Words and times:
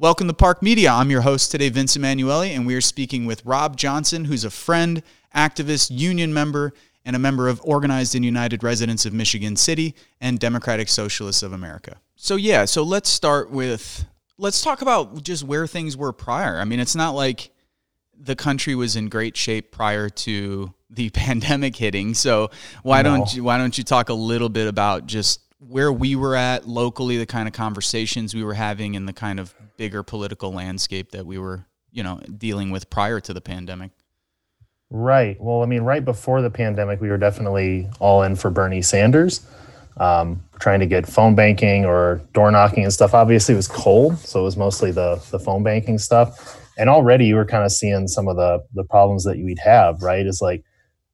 Welcome 0.00 0.28
to 0.28 0.32
PARC 0.32 0.62
Media. 0.62 0.90
I'm 0.90 1.10
your 1.10 1.20
host 1.20 1.50
today, 1.50 1.68
Vince 1.68 1.94
Emanuele, 1.94 2.54
and 2.54 2.66
we 2.66 2.74
are 2.74 2.80
speaking 2.80 3.26
with 3.26 3.44
Rob 3.44 3.76
Johnson, 3.76 4.24
who's 4.24 4.44
a 4.44 4.50
friend, 4.50 5.02
activist, 5.36 5.90
union 5.92 6.32
member, 6.32 6.72
and 7.04 7.14
a 7.14 7.18
member 7.18 7.48
of 7.48 7.60
Organized 7.64 8.14
and 8.14 8.24
United 8.24 8.62
Residents 8.62 9.04
of 9.04 9.12
Michigan 9.12 9.56
City 9.56 9.94
and 10.18 10.38
Democratic 10.38 10.88
Socialists 10.88 11.42
of 11.42 11.52
America. 11.52 12.00
So, 12.16 12.36
yeah, 12.36 12.64
so 12.64 12.82
let's 12.82 13.10
start 13.10 13.50
with 13.50 14.06
let's 14.38 14.62
talk 14.62 14.80
about 14.80 15.22
just 15.22 15.44
where 15.44 15.66
things 15.66 15.98
were 15.98 16.14
prior. 16.14 16.58
I 16.58 16.64
mean, 16.64 16.80
it's 16.80 16.96
not 16.96 17.10
like 17.10 17.50
the 18.18 18.34
country 18.34 18.74
was 18.74 18.96
in 18.96 19.10
great 19.10 19.36
shape 19.36 19.70
prior 19.70 20.08
to 20.08 20.72
the 20.88 21.10
pandemic 21.10 21.76
hitting. 21.76 22.14
So, 22.14 22.50
why 22.82 23.02
no. 23.02 23.16
don't 23.16 23.34
you 23.34 23.44
why 23.44 23.58
don't 23.58 23.76
you 23.76 23.84
talk 23.84 24.08
a 24.08 24.14
little 24.14 24.48
bit 24.48 24.66
about 24.66 25.04
just 25.04 25.40
where 25.60 25.92
we 25.92 26.16
were 26.16 26.34
at 26.34 26.66
locally, 26.66 27.18
the 27.18 27.26
kind 27.26 27.46
of 27.46 27.54
conversations 27.54 28.34
we 28.34 28.42
were 28.42 28.54
having 28.54 28.96
and 28.96 29.06
the 29.06 29.12
kind 29.12 29.38
of 29.38 29.54
bigger 29.76 30.02
political 30.02 30.52
landscape 30.52 31.12
that 31.12 31.26
we 31.26 31.38
were, 31.38 31.66
you 31.92 32.02
know, 32.02 32.20
dealing 32.36 32.70
with 32.70 32.88
prior 32.90 33.20
to 33.20 33.32
the 33.32 33.40
pandemic? 33.40 33.90
Right. 34.90 35.40
Well, 35.40 35.62
I 35.62 35.66
mean, 35.66 35.82
right 35.82 36.04
before 36.04 36.42
the 36.42 36.50
pandemic, 36.50 37.00
we 37.00 37.08
were 37.08 37.18
definitely 37.18 37.88
all 38.00 38.22
in 38.22 38.34
for 38.34 38.50
Bernie 38.50 38.82
Sanders, 38.82 39.46
um, 39.98 40.42
trying 40.58 40.80
to 40.80 40.86
get 40.86 41.06
phone 41.06 41.34
banking 41.34 41.84
or 41.84 42.22
door 42.32 42.50
knocking 42.50 42.82
and 42.82 42.92
stuff. 42.92 43.14
Obviously, 43.14 43.52
it 43.52 43.56
was 43.56 43.68
cold, 43.68 44.18
so 44.18 44.40
it 44.40 44.44
was 44.44 44.56
mostly 44.56 44.90
the 44.90 45.22
the 45.30 45.38
phone 45.38 45.62
banking 45.62 45.98
stuff. 45.98 46.58
And 46.76 46.88
already, 46.88 47.26
you 47.26 47.36
were 47.36 47.44
kind 47.44 47.64
of 47.64 47.70
seeing 47.70 48.08
some 48.08 48.26
of 48.26 48.36
the 48.36 48.64
the 48.74 48.84
problems 48.84 49.22
that 49.24 49.36
you'd 49.38 49.60
have. 49.60 50.02
Right? 50.02 50.26
Is 50.26 50.40
like 50.42 50.64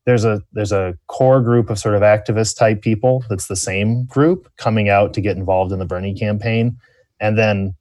there's 0.06 0.24
a 0.24 0.40
there's 0.52 0.72
a 0.72 0.96
core 1.08 1.42
group 1.42 1.68
of 1.68 1.78
sort 1.78 1.96
of 1.96 2.02
activist 2.02 2.56
type 2.56 2.80
people 2.80 3.24
that's 3.28 3.48
the 3.48 3.56
same 3.56 4.06
group 4.06 4.50
coming 4.56 4.88
out 4.88 5.12
to 5.14 5.20
get 5.20 5.36
involved 5.36 5.72
in 5.72 5.80
the 5.80 5.84
Bernie 5.84 6.14
campaign, 6.14 6.78
and 7.20 7.36
then 7.36 7.74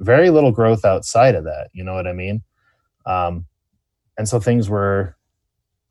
very 0.00 0.30
little 0.30 0.52
growth 0.52 0.84
outside 0.84 1.34
of 1.34 1.44
that. 1.44 1.68
You 1.72 1.84
know 1.84 1.94
what 1.94 2.06
I 2.06 2.12
mean? 2.12 2.42
Um, 3.04 3.46
and 4.16 4.28
so 4.28 4.38
things 4.40 4.70
were 4.70 5.16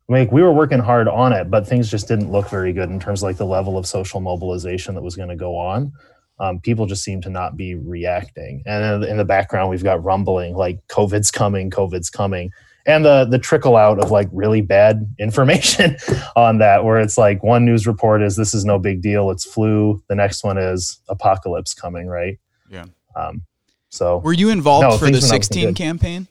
like 0.08 0.32
we 0.32 0.42
were 0.42 0.52
working 0.52 0.78
hard 0.78 1.08
on 1.08 1.32
it, 1.32 1.50
but 1.50 1.66
things 1.66 1.90
just 1.90 2.08
didn't 2.08 2.32
look 2.32 2.48
very 2.48 2.72
good 2.72 2.90
in 2.90 2.98
terms 2.98 3.22
of 3.22 3.28
like 3.28 3.36
the 3.36 3.46
level 3.46 3.76
of 3.76 3.86
social 3.86 4.20
mobilization 4.20 4.94
that 4.94 5.02
was 5.02 5.14
going 5.14 5.28
to 5.28 5.36
go 5.36 5.56
on. 5.56 5.92
Um, 6.38 6.60
people 6.60 6.86
just 6.86 7.02
seem 7.02 7.20
to 7.22 7.30
not 7.30 7.56
be 7.56 7.74
reacting. 7.74 8.62
And 8.66 9.04
in 9.04 9.16
the 9.16 9.24
background, 9.24 9.70
we've 9.70 9.82
got 9.82 10.04
rumbling 10.04 10.54
like 10.54 10.78
COVID's 10.88 11.30
coming, 11.30 11.70
COVID's 11.70 12.10
coming, 12.10 12.50
and 12.86 13.04
the 13.04 13.24
the 13.24 13.38
trickle 13.38 13.76
out 13.76 13.98
of 13.98 14.10
like 14.10 14.28
really 14.32 14.60
bad 14.60 15.14
information 15.18 15.96
on 16.36 16.58
that, 16.58 16.84
where 16.84 16.98
it's 16.98 17.18
like 17.18 17.42
one 17.42 17.64
news 17.64 17.86
report 17.86 18.22
is 18.22 18.36
this 18.36 18.54
is 18.54 18.64
no 18.64 18.78
big 18.78 19.02
deal, 19.02 19.30
it's 19.30 19.44
flu. 19.44 20.02
The 20.08 20.14
next 20.14 20.44
one 20.44 20.58
is 20.58 21.00
apocalypse 21.08 21.74
coming, 21.74 22.06
right? 22.06 22.38
Yeah. 22.70 22.84
Um, 23.14 23.42
so 23.90 24.18
were 24.18 24.32
you 24.32 24.50
involved 24.50 24.88
no, 24.88 24.98
for 24.98 25.10
the 25.10 25.20
16 25.20 25.74
campaign? 25.74 26.28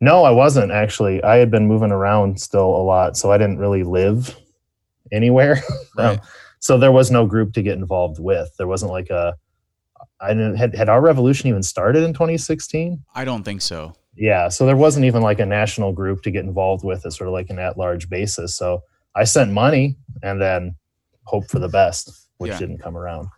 No, 0.00 0.24
I 0.24 0.30
wasn't 0.30 0.72
actually. 0.72 1.22
I 1.22 1.36
had 1.36 1.50
been 1.50 1.66
moving 1.66 1.92
around 1.92 2.40
still 2.40 2.68
a 2.68 2.82
lot, 2.82 3.16
so 3.16 3.30
I 3.32 3.38
didn't 3.38 3.58
really 3.58 3.82
live 3.82 4.36
anywhere. 5.12 5.62
Right. 5.96 6.18
um, 6.18 6.20
so 6.60 6.78
there 6.78 6.92
was 6.92 7.10
no 7.10 7.26
group 7.26 7.52
to 7.54 7.62
get 7.62 7.76
involved 7.76 8.18
with. 8.20 8.54
There 8.56 8.66
wasn't 8.66 8.92
like 8.92 9.10
a. 9.10 9.34
I 10.20 10.28
didn't 10.28 10.56
had 10.56 10.74
had 10.74 10.88
our 10.88 11.00
revolution 11.00 11.48
even 11.48 11.62
started 11.62 12.02
in 12.04 12.12
2016. 12.12 13.02
I 13.14 13.24
don't 13.24 13.42
think 13.42 13.60
so. 13.60 13.94
Yeah, 14.20 14.48
so 14.48 14.66
there 14.66 14.76
wasn't 14.76 15.06
even 15.06 15.22
like 15.22 15.40
a 15.40 15.46
national 15.46 15.92
group 15.92 16.22
to 16.22 16.30
get 16.30 16.44
involved 16.44 16.84
with 16.84 17.04
as 17.06 17.16
sort 17.16 17.26
of 17.26 17.32
like 17.32 17.50
an 17.50 17.58
at-large 17.58 18.08
basis. 18.08 18.54
So 18.54 18.82
I 19.16 19.24
sent 19.24 19.50
money 19.50 19.96
and 20.22 20.40
then 20.40 20.76
hope 21.24 21.48
for 21.48 21.58
the 21.58 21.68
best, 21.68 22.28
which 22.36 22.52
yeah. 22.52 22.58
didn't 22.58 22.78
come 22.78 22.96
around 22.96 23.28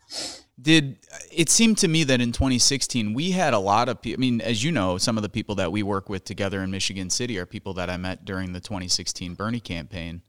did 0.62 0.98
it 1.30 1.48
seemed 1.48 1.78
to 1.78 1.88
me 1.88 2.04
that 2.04 2.20
in 2.20 2.30
2016 2.30 3.14
we 3.14 3.32
had 3.32 3.52
a 3.52 3.58
lot 3.58 3.88
of 3.88 4.00
people 4.00 4.18
i 4.18 4.20
mean 4.20 4.40
as 4.40 4.62
you 4.62 4.70
know 4.70 4.96
some 4.96 5.16
of 5.16 5.22
the 5.22 5.28
people 5.28 5.54
that 5.54 5.72
we 5.72 5.82
work 5.82 6.08
with 6.08 6.24
together 6.24 6.62
in 6.62 6.70
michigan 6.70 7.10
city 7.10 7.38
are 7.38 7.46
people 7.46 7.74
that 7.74 7.90
i 7.90 7.96
met 7.96 8.24
during 8.24 8.52
the 8.52 8.60
2016 8.60 9.34
bernie 9.34 9.60
campaign 9.60 10.22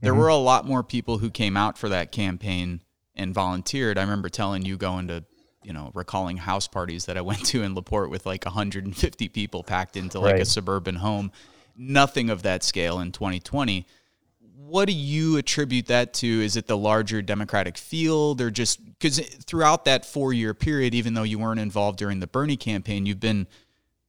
there 0.00 0.12
mm-hmm. 0.12 0.20
were 0.20 0.28
a 0.28 0.36
lot 0.36 0.66
more 0.66 0.82
people 0.82 1.18
who 1.18 1.30
came 1.30 1.56
out 1.56 1.76
for 1.76 1.88
that 1.88 2.12
campaign 2.12 2.82
and 3.16 3.34
volunteered 3.34 3.98
i 3.98 4.02
remember 4.02 4.28
telling 4.28 4.64
you 4.64 4.76
going 4.76 5.08
to 5.08 5.24
you 5.64 5.72
know 5.72 5.90
recalling 5.94 6.36
house 6.36 6.68
parties 6.68 7.06
that 7.06 7.16
i 7.16 7.20
went 7.20 7.44
to 7.44 7.62
in 7.62 7.74
laporte 7.74 8.10
with 8.10 8.26
like 8.26 8.44
150 8.44 9.28
people 9.28 9.62
packed 9.62 9.96
into 9.96 10.20
like 10.20 10.34
right. 10.34 10.42
a 10.42 10.44
suburban 10.44 10.96
home 10.96 11.30
nothing 11.76 12.30
of 12.30 12.42
that 12.42 12.62
scale 12.62 13.00
in 13.00 13.12
2020 13.12 13.86
what 14.66 14.86
do 14.86 14.92
you 14.92 15.36
attribute 15.36 15.86
that 15.86 16.14
to? 16.14 16.26
Is 16.26 16.56
it 16.56 16.66
the 16.66 16.76
larger 16.76 17.20
Democratic 17.22 17.76
field, 17.76 18.40
or 18.40 18.50
just 18.50 18.84
because 18.84 19.18
throughout 19.18 19.84
that 19.84 20.04
four 20.04 20.32
year 20.32 20.54
period, 20.54 20.94
even 20.94 21.14
though 21.14 21.22
you 21.22 21.38
weren't 21.38 21.60
involved 21.60 21.98
during 21.98 22.20
the 22.20 22.26
Bernie 22.26 22.56
campaign, 22.56 23.04
you've 23.04 23.20
been 23.20 23.46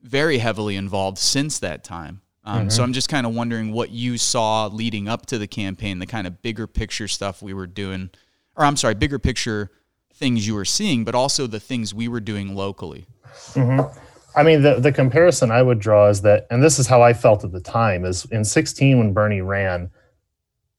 very 0.01 0.37
heavily 0.37 0.75
involved 0.75 1.17
since 1.17 1.59
that 1.59 1.83
time. 1.83 2.21
Um, 2.43 2.61
mm-hmm. 2.61 2.69
So 2.69 2.83
I'm 2.83 2.93
just 2.93 3.09
kind 3.09 3.25
of 3.25 3.35
wondering 3.35 3.71
what 3.71 3.89
you 3.89 4.17
saw 4.17 4.67
leading 4.67 5.07
up 5.07 5.25
to 5.27 5.37
the 5.37 5.47
campaign, 5.47 5.99
the 5.99 6.05
kind 6.05 6.27
of 6.27 6.41
bigger 6.41 6.67
picture 6.67 7.07
stuff 7.07 7.41
we 7.41 7.53
were 7.53 7.67
doing, 7.67 8.09
or 8.55 8.65
I'm 8.65 8.77
sorry, 8.77 8.93
bigger 8.93 9.19
picture 9.19 9.71
things 10.15 10.47
you 10.47 10.55
were 10.55 10.65
seeing, 10.65 11.03
but 11.03 11.13
also 11.13 11.45
the 11.45 11.59
things 11.59 11.93
we 11.93 12.07
were 12.07 12.19
doing 12.19 12.55
locally. 12.55 13.05
Mm-hmm. 13.53 13.99
I 14.37 14.43
mean, 14.43 14.61
the, 14.61 14.79
the 14.79 14.91
comparison 14.91 15.51
I 15.51 15.61
would 15.61 15.79
draw 15.79 16.09
is 16.09 16.21
that, 16.21 16.47
and 16.49 16.63
this 16.63 16.79
is 16.79 16.87
how 16.87 17.01
I 17.01 17.13
felt 17.13 17.43
at 17.43 17.51
the 17.51 17.61
time, 17.61 18.05
is 18.05 18.25
in 18.25 18.43
16 18.43 18.97
when 18.97 19.13
Bernie 19.13 19.41
ran, 19.41 19.89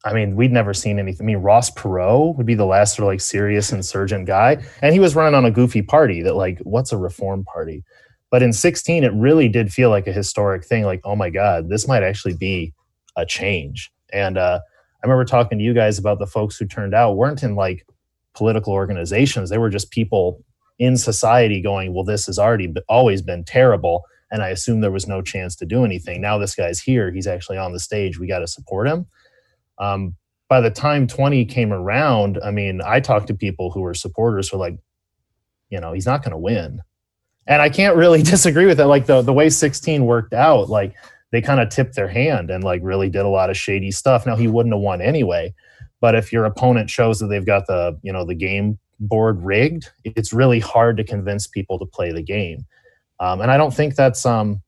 I 0.05 0.13
mean, 0.13 0.37
we'd 0.37 0.53
never 0.53 0.75
seen 0.75 0.99
anything. 0.99 1.25
I 1.25 1.27
mean, 1.27 1.39
Ross 1.39 1.71
Perot 1.71 2.37
would 2.37 2.47
be 2.47 2.55
the 2.55 2.67
last 2.67 2.95
sort 2.95 3.05
of 3.05 3.09
like 3.09 3.21
serious 3.21 3.73
insurgent 3.73 4.27
guy. 4.27 4.63
And 4.83 4.93
he 4.93 5.01
was 5.01 5.17
running 5.17 5.35
on 5.35 5.45
a 5.45 5.51
goofy 5.51 5.83
party 5.83 6.23
that, 6.23 6.37
like, 6.37 6.61
what's 6.61 6.93
a 6.93 6.99
reform 6.99 7.45
party? 7.45 7.83
But 8.31 8.43
in 8.43 8.53
16, 8.53 9.05
it 9.05 9.13
really 9.15 9.49
did 9.49 9.73
feel 9.73 9.91
like 9.91 10.07
a 10.07 10.13
historic 10.13 10.65
thing. 10.65 10.85
Like, 10.85 11.01
oh 11.05 11.17
my 11.17 11.31
God, 11.31 11.69
this 11.69 11.89
might 11.89 12.03
actually 12.03 12.37
be 12.37 12.73
a 13.17 13.25
change. 13.25 13.91
And 14.13 14.37
uh, 14.39 14.61
I 14.63 15.07
remember 15.07 15.25
talking 15.25 15.59
to 15.59 15.65
you 15.65 15.75
guys 15.75 15.99
about 15.99 16.19
the 16.19 16.27
folks 16.27 16.57
who 16.57 16.67
turned 16.67 16.95
out 16.95 17.17
weren't 17.17 17.43
in 17.43 17.55
like 17.55 17.87
political 18.37 18.73
organizations. 18.73 19.51
They 19.51 19.59
were 19.59 19.71
just 19.71 19.91
people 19.91 20.45
in 20.79 20.97
society 20.97 21.61
going, 21.61 21.95
well, 21.95 22.05
this 22.05 22.27
has 22.27 22.39
already 22.39 22.73
always 22.89 23.23
been 23.23 23.45
terrible. 23.45 24.05
And 24.31 24.43
I 24.43 24.49
assume 24.49 24.81
there 24.81 24.91
was 24.91 25.07
no 25.07 25.23
chance 25.23 25.57
to 25.57 25.67
do 25.67 25.85
anything. 25.85 26.21
Now 26.21 26.39
this 26.39 26.55
guy's 26.55 26.81
here. 26.81 27.11
He's 27.11 27.27
actually 27.27 27.59
on 27.59 27.73
the 27.73 27.81
stage. 27.81 28.19
We 28.19 28.27
got 28.27 28.41
to 28.41 28.47
support 28.47 28.89
him. 28.89 29.07
Um, 29.79 30.15
by 30.49 30.61
the 30.61 30.71
time 30.71 31.07
20 31.07 31.45
came 31.47 31.73
around, 31.73 32.39
I 32.45 32.51
mean, 32.51 32.81
I 32.85 33.01
talked 33.01 33.29
to 33.29 33.35
people 33.35 33.71
who 33.71 33.81
were 33.81 33.95
supporters 33.95 34.49
who 34.49 34.59
were 34.59 34.65
like, 34.65 34.79
you 35.71 35.81
know, 35.81 35.93
he's 35.93 36.07
not 36.07 36.23
going 36.23 36.33
to 36.33 36.39
win. 36.39 36.81
And 37.47 37.63
I 37.63 37.69
can't 37.69 37.97
really 37.97 38.23
disagree 38.35 38.67
with 38.67 38.77
that. 38.79 38.87
Like 38.87 39.07
the, 39.07 39.23
the 39.23 39.33
way 39.33 39.49
16 39.49 40.05
worked 40.05 40.35
out, 40.35 40.69
like 40.69 40.95
they 41.33 41.41
kind 41.41 41.61
of 41.61 41.69
tipped 41.69 41.97
their 41.97 42.09
hand 42.09 42.51
and 42.51 42.63
like 42.63 42.81
really 42.85 43.09
did 43.09 43.25
a 43.25 43.29
lot 43.29 43.51
of 43.51 43.57
shady 43.57 43.91
stuff. 43.91 44.27
Now 44.27 44.37
he 44.37 44.49
wouldn't 44.49 44.75
have 44.75 44.83
won 44.83 45.01
anyway. 45.01 45.55
But 46.01 46.15
if 46.15 46.33
your 46.33 46.45
opponent 46.45 46.91
shows 46.91 47.19
that 47.21 47.29
they've 47.29 47.47
got 47.47 47.67
the, 47.67 47.99
you 48.03 48.13
know, 48.13 48.25
the 48.25 48.35
game 48.35 48.79
board 49.01 49.43
rigged, 49.43 49.91
it's 50.05 50.33
really 50.33 50.61
hard 50.61 50.97
to 50.99 51.05
convince 51.05 51.47
people 51.47 51.79
to 51.79 51.87
play 51.87 52.13
the 52.13 52.23
game. 52.23 52.67
Um, 53.21 53.41
and 53.41 53.51
I 53.51 53.57
don't 53.57 53.73
think 53.73 53.95
that's 53.95 54.27
um, 54.27 54.63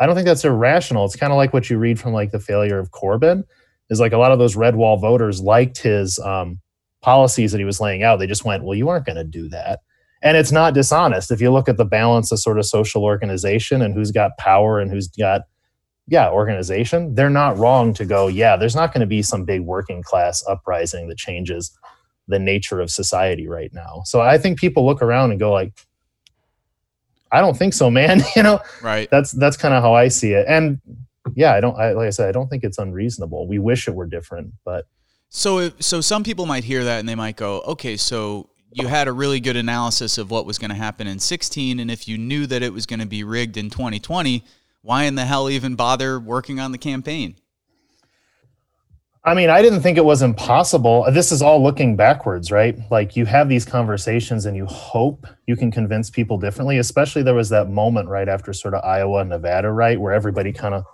I 0.00 0.06
don't 0.06 0.16
think 0.16 0.26
that's 0.26 0.44
irrational. 0.44 1.04
It's 1.04 1.16
kind 1.16 1.32
of 1.32 1.36
like 1.36 1.52
what 1.52 1.70
you 1.70 1.78
read 1.78 2.00
from 2.00 2.12
like 2.12 2.32
the 2.32 2.40
failure 2.40 2.78
of 2.78 2.90
Corbyn 2.90 3.44
is 3.90 4.00
like 4.00 4.12
a 4.12 4.18
lot 4.18 4.32
of 4.32 4.38
those 4.38 4.56
red 4.56 4.74
wall 4.74 4.96
voters 4.96 5.40
liked 5.40 5.78
his 5.78 6.18
um, 6.18 6.60
policies 7.02 7.52
that 7.52 7.58
he 7.58 7.64
was 7.64 7.80
laying 7.80 8.02
out. 8.02 8.18
They 8.18 8.26
just 8.26 8.44
went, 8.44 8.64
well, 8.64 8.76
you 8.76 8.88
aren't 8.88 9.06
going 9.06 9.16
to 9.16 9.24
do 9.24 9.48
that. 9.50 9.80
And 10.22 10.36
it's 10.36 10.52
not 10.52 10.74
dishonest. 10.74 11.30
If 11.30 11.40
you 11.40 11.52
look 11.52 11.68
at 11.68 11.76
the 11.76 11.84
balance 11.84 12.32
of 12.32 12.38
sort 12.38 12.58
of 12.58 12.66
social 12.66 13.04
organization 13.04 13.82
and 13.82 13.92
who's 13.92 14.12
got 14.12 14.38
power 14.38 14.80
and 14.80 14.90
who's 14.90 15.08
got, 15.08 15.42
yeah, 16.08 16.30
organization, 16.30 17.14
they're 17.14 17.30
not 17.30 17.56
wrong 17.58 17.94
to 17.94 18.04
go, 18.04 18.26
yeah, 18.28 18.56
there's 18.56 18.74
not 18.74 18.92
going 18.92 19.00
to 19.00 19.06
be 19.06 19.22
some 19.22 19.44
big 19.44 19.60
working 19.62 20.02
class 20.02 20.42
uprising 20.48 21.08
that 21.08 21.18
changes 21.18 21.76
the 22.28 22.38
nature 22.38 22.80
of 22.80 22.90
society 22.90 23.48
right 23.48 23.72
now. 23.72 24.02
So 24.04 24.20
I 24.20 24.38
think 24.38 24.58
people 24.58 24.84
look 24.84 25.02
around 25.02 25.30
and 25.30 25.40
go 25.40 25.52
like, 25.52 25.72
I 27.30 27.40
don't 27.40 27.56
think 27.56 27.72
so, 27.72 27.90
man. 27.90 28.22
you 28.36 28.42
know, 28.42 28.60
right. 28.82 29.08
That's 29.10 29.32
that's 29.32 29.56
kind 29.56 29.74
of 29.74 29.82
how 29.82 29.94
I 29.94 30.08
see 30.08 30.32
it. 30.32 30.44
And 30.48 30.80
yeah, 31.34 31.54
I 31.54 31.60
don't. 31.60 31.78
I, 31.78 31.92
like 31.92 32.08
I 32.08 32.10
said, 32.10 32.28
I 32.28 32.32
don't 32.32 32.48
think 32.48 32.62
it's 32.64 32.78
unreasonable. 32.78 33.46
We 33.46 33.58
wish 33.58 33.88
it 33.88 33.94
were 33.94 34.06
different, 34.06 34.52
but 34.64 34.86
so 35.34 35.60
if, 35.60 35.82
so 35.82 36.02
some 36.02 36.24
people 36.24 36.44
might 36.44 36.64
hear 36.64 36.84
that 36.84 37.00
and 37.00 37.08
they 37.08 37.14
might 37.14 37.36
go, 37.36 37.60
okay, 37.62 37.96
so 37.96 38.50
you 38.70 38.86
had 38.86 39.08
a 39.08 39.12
really 39.12 39.40
good 39.40 39.56
analysis 39.56 40.18
of 40.18 40.30
what 40.30 40.44
was 40.44 40.58
going 40.58 40.70
to 40.70 40.76
happen 40.76 41.06
in 41.06 41.18
16, 41.18 41.80
and 41.80 41.90
if 41.90 42.06
you 42.06 42.18
knew 42.18 42.46
that 42.46 42.62
it 42.62 42.72
was 42.72 42.84
going 42.84 43.00
to 43.00 43.06
be 43.06 43.24
rigged 43.24 43.56
in 43.56 43.70
2020, 43.70 44.44
why 44.82 45.04
in 45.04 45.14
the 45.14 45.24
hell 45.24 45.48
even 45.48 45.76
bother 45.76 46.20
working 46.20 46.60
on 46.60 46.72
the 46.72 46.78
campaign? 46.78 47.36
I 49.24 49.34
mean, 49.34 49.50
I 49.50 49.62
didn't 49.62 49.82
think 49.82 49.98
it 49.98 50.04
was 50.04 50.20
impossible. 50.20 51.06
This 51.12 51.30
is 51.30 51.42
all 51.42 51.62
looking 51.62 51.94
backwards, 51.94 52.50
right? 52.50 52.76
Like 52.90 53.14
you 53.14 53.24
have 53.24 53.48
these 53.48 53.64
conversations 53.64 54.46
and 54.46 54.56
you 54.56 54.66
hope 54.66 55.28
you 55.46 55.54
can 55.54 55.70
convince 55.70 56.10
people 56.10 56.38
differently. 56.38 56.78
Especially 56.78 57.22
there 57.22 57.32
was 57.32 57.48
that 57.50 57.70
moment 57.70 58.08
right 58.08 58.28
after 58.28 58.52
sort 58.52 58.74
of 58.74 58.82
Iowa 58.84 59.24
Nevada, 59.24 59.70
right, 59.70 60.00
where 60.00 60.12
everybody 60.12 60.52
kind 60.52 60.74
of 60.74 60.84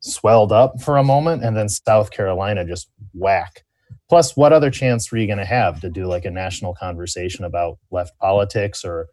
swelled 0.00 0.50
up 0.50 0.82
for 0.82 0.96
a 0.96 1.04
moment 1.04 1.44
and 1.44 1.56
then 1.56 1.68
South 1.68 2.10
Carolina 2.10 2.64
just 2.64 2.90
whack. 3.12 3.62
Plus, 4.08 4.36
what 4.36 4.52
other 4.52 4.70
chance 4.70 5.10
were 5.12 5.18
you 5.18 5.28
going 5.28 5.38
to 5.38 5.44
have 5.44 5.80
to 5.80 5.88
do 5.88 6.06
like 6.06 6.24
a 6.24 6.30
national 6.32 6.74
conversation 6.74 7.44
about 7.44 7.78
left 7.92 8.18
politics 8.18 8.84
or 8.84 9.06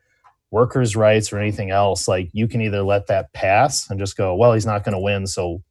workers' 0.52 0.96
rights 0.96 1.34
or 1.34 1.40
anything 1.40 1.72
else, 1.72 2.08
like 2.08 2.30
you 2.34 2.48
can 2.48 2.62
either 2.62 2.84
let 2.84 3.08
that 3.08 3.34
pass 3.34 3.90
and 3.90 4.00
just 4.00 4.18
go, 4.18 4.36
well, 4.36 4.54
he's 4.54 4.66
not 4.66 4.84
going 4.84 4.94
to 4.94 5.00
win. 5.00 5.26
So 5.26 5.64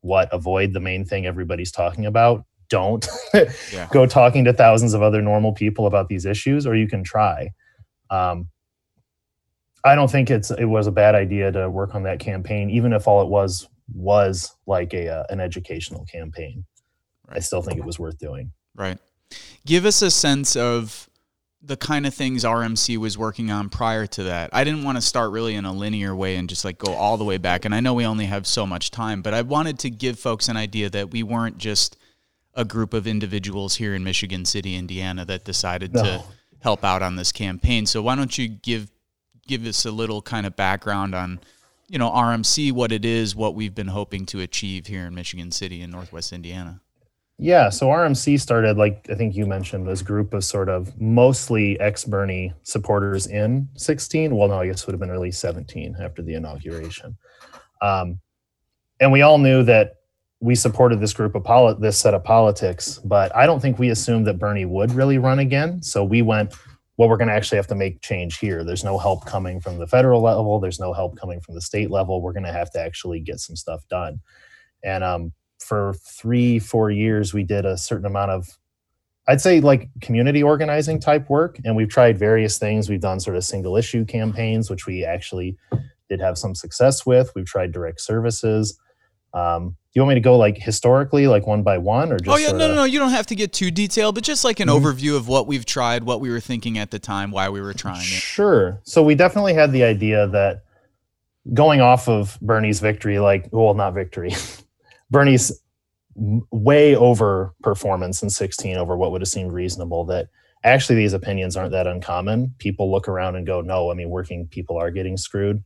what? 0.00 0.28
Avoid 0.32 0.72
the 0.72 0.80
main 0.80 1.04
thing 1.04 1.26
everybody's 1.26 1.72
talking 1.72 2.06
about. 2.06 2.44
Don't 2.70 3.06
yeah. 3.34 3.88
go 3.92 4.06
talking 4.06 4.44
to 4.44 4.52
thousands 4.52 4.94
of 4.94 5.02
other 5.02 5.20
normal 5.20 5.52
people 5.52 5.86
about 5.86 6.08
these 6.08 6.24
issues, 6.24 6.66
or 6.66 6.74
you 6.74 6.88
can 6.88 7.04
try. 7.04 7.50
Um, 8.10 8.48
I 9.84 9.94
don't 9.94 10.10
think 10.10 10.30
it's 10.30 10.50
it 10.50 10.64
was 10.64 10.86
a 10.86 10.92
bad 10.92 11.14
idea 11.14 11.52
to 11.52 11.68
work 11.68 11.94
on 11.94 12.04
that 12.04 12.20
campaign, 12.20 12.70
even 12.70 12.92
if 12.92 13.06
all 13.06 13.20
it 13.22 13.28
was 13.28 13.68
was 13.92 14.56
like 14.66 14.94
a 14.94 15.08
uh, 15.08 15.24
an 15.28 15.40
educational 15.40 16.06
campaign. 16.06 16.64
Right. 17.28 17.36
I 17.36 17.40
still 17.40 17.60
think 17.60 17.78
it 17.78 17.84
was 17.84 17.98
worth 17.98 18.18
doing. 18.18 18.52
Right. 18.74 18.98
Give 19.66 19.84
us 19.84 20.00
a 20.00 20.10
sense 20.10 20.56
of 20.56 21.08
the 21.66 21.76
kind 21.76 22.06
of 22.06 22.12
things 22.12 22.44
OURMC 22.44 22.98
was 22.98 23.16
working 23.16 23.50
on 23.50 23.70
prior 23.70 24.06
to 24.06 24.24
that. 24.24 24.50
I 24.52 24.64
didn't 24.64 24.84
want 24.84 24.98
to 24.98 25.02
start 25.02 25.30
really 25.30 25.54
in 25.54 25.64
a 25.64 25.72
linear 25.72 26.14
way 26.14 26.36
and 26.36 26.48
just 26.48 26.64
like 26.64 26.78
go 26.78 26.92
all 26.92 27.16
the 27.16 27.24
way 27.24 27.38
back. 27.38 27.64
And 27.64 27.74
I 27.74 27.80
know 27.80 27.94
we 27.94 28.04
only 28.04 28.26
have 28.26 28.46
so 28.46 28.66
much 28.66 28.90
time, 28.90 29.22
but 29.22 29.32
I 29.32 29.42
wanted 29.42 29.78
to 29.80 29.90
give 29.90 30.18
folks 30.18 30.48
an 30.48 30.56
idea 30.56 30.90
that 30.90 31.10
we 31.10 31.22
weren't 31.22 31.56
just 31.58 31.96
a 32.54 32.64
group 32.64 32.92
of 32.92 33.06
individuals 33.06 33.76
here 33.76 33.94
in 33.94 34.04
Michigan 34.04 34.44
City, 34.44 34.76
Indiana 34.76 35.24
that 35.24 35.44
decided 35.44 35.94
no. 35.94 36.02
to 36.02 36.24
help 36.60 36.84
out 36.84 37.02
on 37.02 37.16
this 37.16 37.32
campaign. 37.32 37.86
So 37.86 38.02
why 38.02 38.14
don't 38.14 38.36
you 38.36 38.48
give 38.48 38.90
give 39.46 39.66
us 39.66 39.84
a 39.84 39.90
little 39.90 40.22
kind 40.22 40.46
of 40.46 40.56
background 40.56 41.14
on 41.14 41.40
you 41.88 41.98
know 41.98 42.10
OURMC, 42.10 42.72
what 42.72 42.92
it 42.92 43.04
is, 43.04 43.34
what 43.34 43.54
we've 43.54 43.74
been 43.74 43.88
hoping 43.88 44.26
to 44.26 44.40
achieve 44.40 44.86
here 44.86 45.06
in 45.06 45.14
Michigan 45.14 45.50
City 45.50 45.82
and 45.82 45.92
Northwest 45.92 46.32
Indiana. 46.32 46.80
Yeah, 47.38 47.68
so 47.68 47.88
OURMC 47.88 48.40
started, 48.40 48.76
like 48.76 49.06
I 49.10 49.14
think 49.14 49.34
you 49.34 49.44
mentioned, 49.44 49.88
this 49.88 50.02
group 50.02 50.34
of 50.34 50.44
sort 50.44 50.68
of 50.68 50.98
mostly 51.00 51.78
ex 51.80 52.04
Bernie 52.04 52.52
supporters 52.62 53.26
in 53.26 53.68
16. 53.76 54.36
Well, 54.36 54.48
no, 54.48 54.60
I 54.60 54.66
guess 54.66 54.82
it 54.82 54.86
would 54.86 54.92
have 54.92 55.00
been 55.00 55.10
really 55.10 55.32
17 55.32 55.96
after 56.00 56.22
the 56.22 56.34
inauguration. 56.34 57.16
Um, 57.82 58.20
and 59.00 59.10
we 59.10 59.22
all 59.22 59.38
knew 59.38 59.64
that 59.64 59.96
we 60.40 60.54
supported 60.54 61.00
this 61.00 61.12
group 61.12 61.34
of 61.34 61.42
poli- 61.42 61.76
this 61.80 61.98
set 61.98 62.14
of 62.14 62.22
politics, 62.22 63.00
but 63.04 63.34
I 63.34 63.46
don't 63.46 63.60
think 63.60 63.78
we 63.78 63.88
assumed 63.88 64.26
that 64.28 64.38
Bernie 64.38 64.66
would 64.66 64.92
really 64.92 65.18
run 65.18 65.40
again. 65.40 65.82
So 65.82 66.04
we 66.04 66.22
went, 66.22 66.54
well, 66.96 67.08
we're 67.08 67.16
going 67.16 67.28
to 67.28 67.34
actually 67.34 67.56
have 67.56 67.66
to 67.68 67.74
make 67.74 68.00
change 68.00 68.38
here. 68.38 68.62
There's 68.62 68.84
no 68.84 68.96
help 68.96 69.26
coming 69.26 69.60
from 69.60 69.78
the 69.78 69.86
federal 69.88 70.22
level. 70.22 70.60
There's 70.60 70.78
no 70.78 70.92
help 70.92 71.16
coming 71.16 71.40
from 71.40 71.56
the 71.56 71.60
state 71.60 71.90
level. 71.90 72.22
We're 72.22 72.32
going 72.32 72.44
to 72.44 72.52
have 72.52 72.70
to 72.72 72.80
actually 72.80 73.20
get 73.20 73.40
some 73.40 73.56
stuff 73.56 73.82
done. 73.88 74.20
And 74.84 75.02
um, 75.02 75.32
for 75.58 75.94
three, 76.04 76.58
four 76.58 76.90
years, 76.90 77.32
we 77.32 77.42
did 77.42 77.64
a 77.64 77.76
certain 77.76 78.06
amount 78.06 78.30
of, 78.30 78.58
I'd 79.26 79.40
say 79.40 79.60
like 79.60 79.88
community 80.00 80.42
organizing 80.42 81.00
type 81.00 81.28
work. 81.30 81.58
And 81.64 81.76
we've 81.76 81.88
tried 81.88 82.18
various 82.18 82.58
things. 82.58 82.88
We've 82.88 83.00
done 83.00 83.20
sort 83.20 83.36
of 83.36 83.44
single 83.44 83.76
issue 83.76 84.04
campaigns, 84.04 84.70
which 84.70 84.86
we 84.86 85.04
actually 85.04 85.56
did 86.08 86.20
have 86.20 86.36
some 86.36 86.54
success 86.54 87.06
with. 87.06 87.32
We've 87.34 87.46
tried 87.46 87.72
direct 87.72 88.00
services. 88.00 88.78
Um, 89.32 89.70
do 89.70 90.00
you 90.00 90.02
want 90.02 90.10
me 90.10 90.14
to 90.16 90.20
go 90.20 90.36
like 90.36 90.58
historically, 90.58 91.26
like 91.26 91.46
one 91.46 91.62
by 91.62 91.78
one, 91.78 92.12
or 92.12 92.18
just? 92.18 92.28
Oh 92.28 92.36
yeah, 92.36 92.52
no, 92.52 92.68
no, 92.68 92.74
no. 92.74 92.84
You 92.84 92.98
don't 92.98 93.10
have 93.10 93.26
to 93.28 93.34
get 93.34 93.52
too 93.52 93.70
detailed, 93.70 94.14
but 94.14 94.24
just 94.24 94.44
like 94.44 94.60
an 94.60 94.68
mm-hmm. 94.68 94.84
overview 94.84 95.16
of 95.16 95.28
what 95.28 95.46
we've 95.46 95.64
tried, 95.64 96.04
what 96.04 96.20
we 96.20 96.30
were 96.30 96.40
thinking 96.40 96.78
at 96.78 96.90
the 96.90 96.98
time, 96.98 97.30
why 97.30 97.48
we 97.48 97.60
were 97.60 97.74
trying 97.74 98.00
it. 98.00 98.04
Sure. 98.04 98.80
So 98.84 99.02
we 99.02 99.14
definitely 99.14 99.54
had 99.54 99.72
the 99.72 99.84
idea 99.84 100.26
that 100.28 100.64
going 101.52 101.80
off 101.80 102.08
of 102.08 102.38
Bernie's 102.40 102.80
victory, 102.80 103.18
like 103.18 103.48
well, 103.52 103.74
not 103.74 103.94
victory, 103.94 104.32
Bernie's 105.14 105.62
way 106.16 106.96
over 106.96 107.54
performance 107.62 108.20
in 108.22 108.30
16 108.30 108.76
over 108.76 108.96
what 108.96 109.12
would 109.12 109.20
have 109.20 109.28
seemed 109.28 109.52
reasonable 109.52 110.04
that 110.06 110.26
actually 110.64 110.96
these 110.96 111.12
opinions 111.12 111.56
aren't 111.56 111.70
that 111.70 111.86
uncommon. 111.86 112.52
People 112.58 112.90
look 112.90 113.06
around 113.06 113.36
and 113.36 113.46
go 113.46 113.60
no 113.60 113.90
i 113.92 113.94
mean 113.94 114.10
working 114.10 114.48
people 114.48 114.76
are 114.76 114.90
getting 114.90 115.16
screwed. 115.16 115.62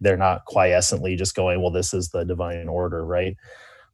They're 0.00 0.16
not 0.16 0.46
quiescently 0.46 1.18
just 1.18 1.34
going 1.34 1.60
well 1.60 1.70
this 1.70 1.92
is 1.92 2.08
the 2.08 2.24
divine 2.24 2.66
order 2.66 3.04
right? 3.04 3.36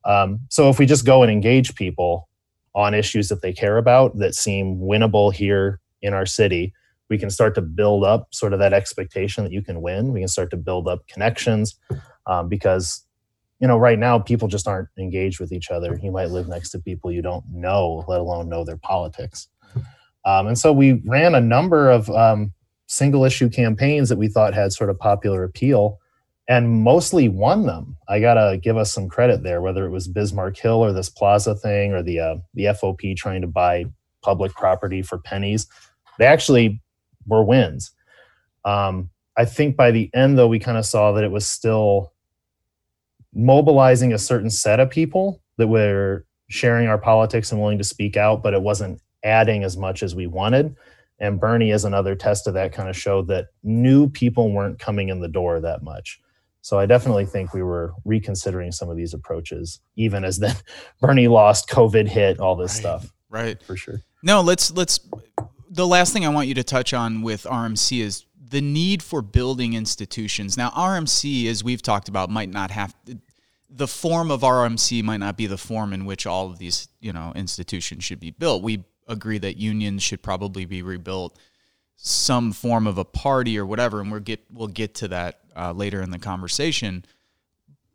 Um, 0.04 0.40
so 0.48 0.68
if 0.68 0.78
we 0.78 0.86
just 0.86 1.04
go 1.04 1.22
and 1.22 1.32
engage 1.32 1.74
people 1.74 2.28
on 2.74 2.94
issues 2.94 3.28
that 3.28 3.42
they 3.42 3.52
care 3.52 3.78
about 3.78 4.18
that 4.18 4.34
seem 4.34 4.78
winnable 4.78 5.32
here 5.32 5.80
in 6.02 6.14
our 6.14 6.26
city 6.26 6.72
we 7.08 7.18
can 7.18 7.30
start 7.30 7.54
to 7.56 7.60
build 7.60 8.04
up 8.04 8.32
sort 8.32 8.52
of 8.52 8.58
that 8.60 8.72
expectation 8.72 9.44
that 9.44 9.52
you 9.52 9.62
can 9.62 9.82
win. 9.82 10.12
We 10.12 10.20
can 10.20 10.28
start 10.28 10.50
to 10.50 10.56
build 10.56 10.88
up 10.88 11.06
connections 11.08 11.74
um, 12.26 12.48
because 12.48 13.03
you 13.64 13.68
know, 13.68 13.78
right 13.78 13.98
now 13.98 14.18
people 14.18 14.46
just 14.46 14.68
aren't 14.68 14.90
engaged 14.98 15.40
with 15.40 15.50
each 15.50 15.70
other. 15.70 15.98
You 16.02 16.10
might 16.10 16.28
live 16.28 16.48
next 16.48 16.68
to 16.72 16.78
people 16.78 17.10
you 17.10 17.22
don't 17.22 17.42
know, 17.50 18.04
let 18.06 18.20
alone 18.20 18.50
know 18.50 18.62
their 18.62 18.76
politics. 18.76 19.48
Um, 20.26 20.48
and 20.48 20.58
so 20.58 20.70
we 20.70 21.00
ran 21.06 21.34
a 21.34 21.40
number 21.40 21.90
of 21.90 22.10
um, 22.10 22.52
single 22.88 23.24
issue 23.24 23.48
campaigns 23.48 24.10
that 24.10 24.18
we 24.18 24.28
thought 24.28 24.52
had 24.52 24.74
sort 24.74 24.90
of 24.90 24.98
popular 24.98 25.44
appeal 25.44 25.98
and 26.46 26.82
mostly 26.82 27.30
won 27.30 27.64
them. 27.64 27.96
I 28.06 28.20
gotta 28.20 28.58
give 28.58 28.76
us 28.76 28.92
some 28.92 29.08
credit 29.08 29.42
there, 29.42 29.62
whether 29.62 29.86
it 29.86 29.90
was 29.90 30.08
Bismarck 30.08 30.58
Hill 30.58 30.84
or 30.84 30.92
this 30.92 31.08
Plaza 31.08 31.54
thing 31.54 31.94
or 31.94 32.02
the 32.02 32.20
uh, 32.20 32.36
the 32.52 32.64
FOP 32.64 33.16
trying 33.16 33.40
to 33.40 33.46
buy 33.46 33.86
public 34.20 34.52
property 34.52 35.00
for 35.00 35.16
pennies. 35.16 35.66
They 36.18 36.26
actually 36.26 36.82
were 37.26 37.42
wins. 37.42 37.92
Um, 38.66 39.08
I 39.38 39.46
think 39.46 39.74
by 39.74 39.90
the 39.90 40.10
end, 40.12 40.36
though, 40.36 40.48
we 40.48 40.58
kind 40.58 40.76
of 40.76 40.84
saw 40.84 41.12
that 41.12 41.24
it 41.24 41.30
was 41.30 41.46
still 41.46 42.12
mobilizing 43.34 44.12
a 44.12 44.18
certain 44.18 44.50
set 44.50 44.80
of 44.80 44.90
people 44.90 45.40
that 45.56 45.68
were 45.68 46.24
sharing 46.48 46.88
our 46.88 46.98
politics 46.98 47.52
and 47.52 47.60
willing 47.60 47.78
to 47.78 47.84
speak 47.84 48.16
out, 48.16 48.42
but 48.42 48.54
it 48.54 48.62
wasn't 48.62 49.00
adding 49.24 49.64
as 49.64 49.76
much 49.76 50.02
as 50.02 50.14
we 50.14 50.26
wanted. 50.26 50.74
And 51.18 51.40
Bernie, 51.40 51.70
is 51.70 51.84
another 51.84 52.14
test 52.14 52.46
of 52.46 52.54
that, 52.54 52.72
kind 52.72 52.88
of 52.88 52.96
showed 52.96 53.28
that 53.28 53.46
new 53.62 54.08
people 54.08 54.52
weren't 54.52 54.78
coming 54.78 55.08
in 55.08 55.20
the 55.20 55.28
door 55.28 55.60
that 55.60 55.82
much. 55.82 56.20
So 56.60 56.78
I 56.78 56.86
definitely 56.86 57.26
think 57.26 57.52
we 57.52 57.62
were 57.62 57.92
reconsidering 58.04 58.72
some 58.72 58.88
of 58.88 58.96
these 58.96 59.14
approaches, 59.14 59.80
even 59.96 60.24
as 60.24 60.38
then 60.38 60.56
Bernie 61.00 61.28
lost, 61.28 61.68
COVID 61.68 62.08
hit, 62.08 62.40
all 62.40 62.56
this 62.56 62.72
right, 62.72 62.80
stuff. 62.80 63.12
Right. 63.28 63.62
For 63.62 63.76
sure. 63.76 64.00
No, 64.22 64.40
let's 64.40 64.70
let's 64.70 65.00
the 65.68 65.86
last 65.86 66.12
thing 66.12 66.24
I 66.24 66.30
want 66.30 66.48
you 66.48 66.54
to 66.54 66.64
touch 66.64 66.94
on 66.94 67.20
with 67.20 67.44
OURMC 67.44 68.00
is 68.00 68.24
the 68.54 68.62
need 68.62 69.02
for 69.02 69.20
building 69.20 69.74
institutions. 69.74 70.56
Now, 70.56 70.70
OURMC, 70.70 71.48
as 71.48 71.64
we've 71.64 71.82
talked 71.82 72.08
about, 72.08 72.30
might 72.30 72.48
not 72.48 72.70
have 72.70 72.94
the 73.68 73.88
form 73.88 74.30
of 74.30 74.42
OURMC 74.42 75.02
might 75.02 75.16
not 75.16 75.36
be 75.36 75.48
the 75.48 75.58
form 75.58 75.92
in 75.92 76.04
which 76.04 76.24
all 76.24 76.46
of 76.46 76.58
these 76.58 76.86
you 77.00 77.12
know 77.12 77.32
institutions 77.34 78.04
should 78.04 78.20
be 78.20 78.30
built. 78.30 78.62
We 78.62 78.84
agree 79.08 79.38
that 79.38 79.56
unions 79.56 80.04
should 80.04 80.22
probably 80.22 80.66
be 80.66 80.82
rebuilt, 80.82 81.36
some 81.96 82.52
form 82.52 82.86
of 82.86 82.96
a 82.96 83.04
party 83.04 83.58
or 83.58 83.66
whatever, 83.66 84.00
and 84.00 84.12
we'll 84.12 84.20
get 84.20 84.44
we'll 84.52 84.68
get 84.68 84.94
to 84.96 85.08
that 85.08 85.40
uh, 85.56 85.72
later 85.72 86.00
in 86.00 86.12
the 86.12 86.20
conversation. 86.20 87.04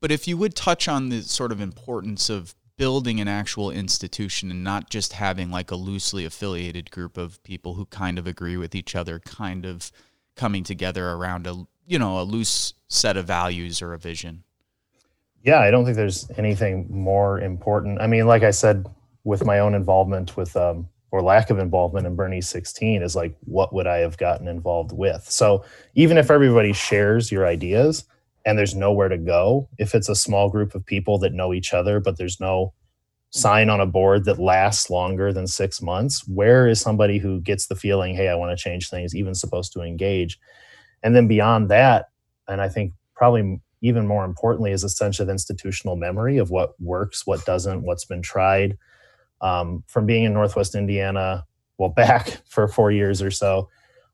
But 0.01 0.11
if 0.11 0.27
you 0.27 0.35
would 0.35 0.57
touch 0.57 0.89
on 0.89 1.07
the 1.07 1.21
sort 1.21 1.53
of 1.53 1.61
importance 1.61 2.29
of 2.29 2.53
building 2.75 3.21
an 3.21 3.29
actual 3.29 3.71
institution 3.71 4.51
and 4.51 4.61
not 4.61 4.89
just 4.89 5.13
having 5.13 5.51
like 5.51 5.71
a 5.71 5.75
loosely 5.77 6.25
affiliated 6.25 6.91
group 6.91 7.17
of 7.17 7.41
people 7.43 7.75
who 7.75 7.85
kind 7.85 8.19
of 8.19 8.27
agree 8.27 8.57
with 8.57 8.75
each 8.75 8.93
other, 8.93 9.19
kind 9.19 9.65
of 9.65 9.89
coming 10.39 10.63
together 10.63 11.09
around 11.09 11.45
a 11.45 11.67
you 11.85 11.99
know 11.99 12.21
a 12.21 12.23
loose 12.23 12.73
set 12.87 13.17
of 13.17 13.25
values 13.27 13.81
or 13.81 13.93
a 13.93 13.99
vision? 13.99 14.43
Yeah 15.43 15.59
i 15.59 15.69
don't 15.69 15.83
think 15.83 15.97
there's 15.97 16.31
anything 16.37 16.87
more 16.89 17.41
important. 17.41 18.01
I 18.01 18.07
mean 18.07 18.25
like 18.25 18.43
i 18.43 18.51
said 18.51 18.87
with 19.25 19.43
my 19.45 19.59
own 19.59 19.75
involvement 19.75 20.37
with 20.37 20.55
um, 20.55 20.87
or 21.11 21.21
lack 21.21 21.49
of 21.49 21.59
involvement 21.59 22.07
in 22.07 22.15
bernie 22.15 22.39
16 22.39 23.03
is 23.03 23.15
like 23.17 23.35
what 23.41 23.73
would 23.73 23.85
i 23.85 23.97
have 23.97 24.17
gotten 24.17 24.47
involved 24.47 24.93
with? 24.93 25.29
So 25.29 25.65
even 25.93 26.17
if 26.17 26.31
everybody 26.31 26.71
shares 26.71 27.31
your 27.33 27.45
ideas 27.45 28.05
and 28.45 28.57
there's 28.57 28.75
nowhere 28.75 29.09
to 29.09 29.17
go 29.17 29.67
if 29.77 29.93
it's 29.93 30.07
a 30.07 30.15
small 30.15 30.49
group 30.49 30.73
of 30.73 30.85
people 30.85 31.17
that 31.19 31.33
know 31.33 31.53
each 31.53 31.73
other 31.73 31.99
but 31.99 32.17
there's 32.17 32.39
no 32.39 32.73
sign 33.31 33.69
on 33.69 33.79
a 33.79 33.85
board 33.85 34.25
that 34.25 34.39
lasts 34.39 34.89
longer 34.89 35.31
than 35.31 35.45
six 35.45 35.81
months 35.81 36.27
where 36.27 36.67
is 36.67 36.81
somebody 36.81 37.19
who 37.19 37.39
gets 37.41 37.67
the 37.67 37.75
feeling 37.75 38.15
hey 38.15 38.27
i 38.27 38.35
want 38.35 38.55
to 38.55 38.61
change 38.61 38.89
things 38.89 39.15
even 39.15 39.35
supposed 39.35 39.71
to 39.73 39.81
engage? 39.81 40.39
And 41.03 41.15
then 41.15 41.27
beyond 41.27 41.69
that 41.69 42.07
and 42.47 42.59
i 42.59 42.67
think 42.67 42.93
probably 43.15 43.61
even 43.81 44.07
more 44.07 44.25
importantly 44.25 44.71
is 44.71 44.83
a 44.83 44.89
sense 44.89 45.19
of 45.19 45.29
institutional 45.29 45.95
memory 45.95 46.37
of 46.37 46.49
what 46.49 46.79
works 46.81 47.27
what 47.27 47.45
doesn't 47.45 47.83
what's 47.83 48.05
been 48.05 48.21
tried. 48.21 48.77
Um, 49.41 49.85
from 49.87 50.05
being 50.05 50.23
in 50.23 50.33
northwest 50.33 50.75
indiana 50.75 51.45
well 51.77 51.89
back 51.95 52.41
for 52.45 52.67
four 52.67 52.91
years 52.91 53.21
or 53.21 53.31
so 53.31 53.69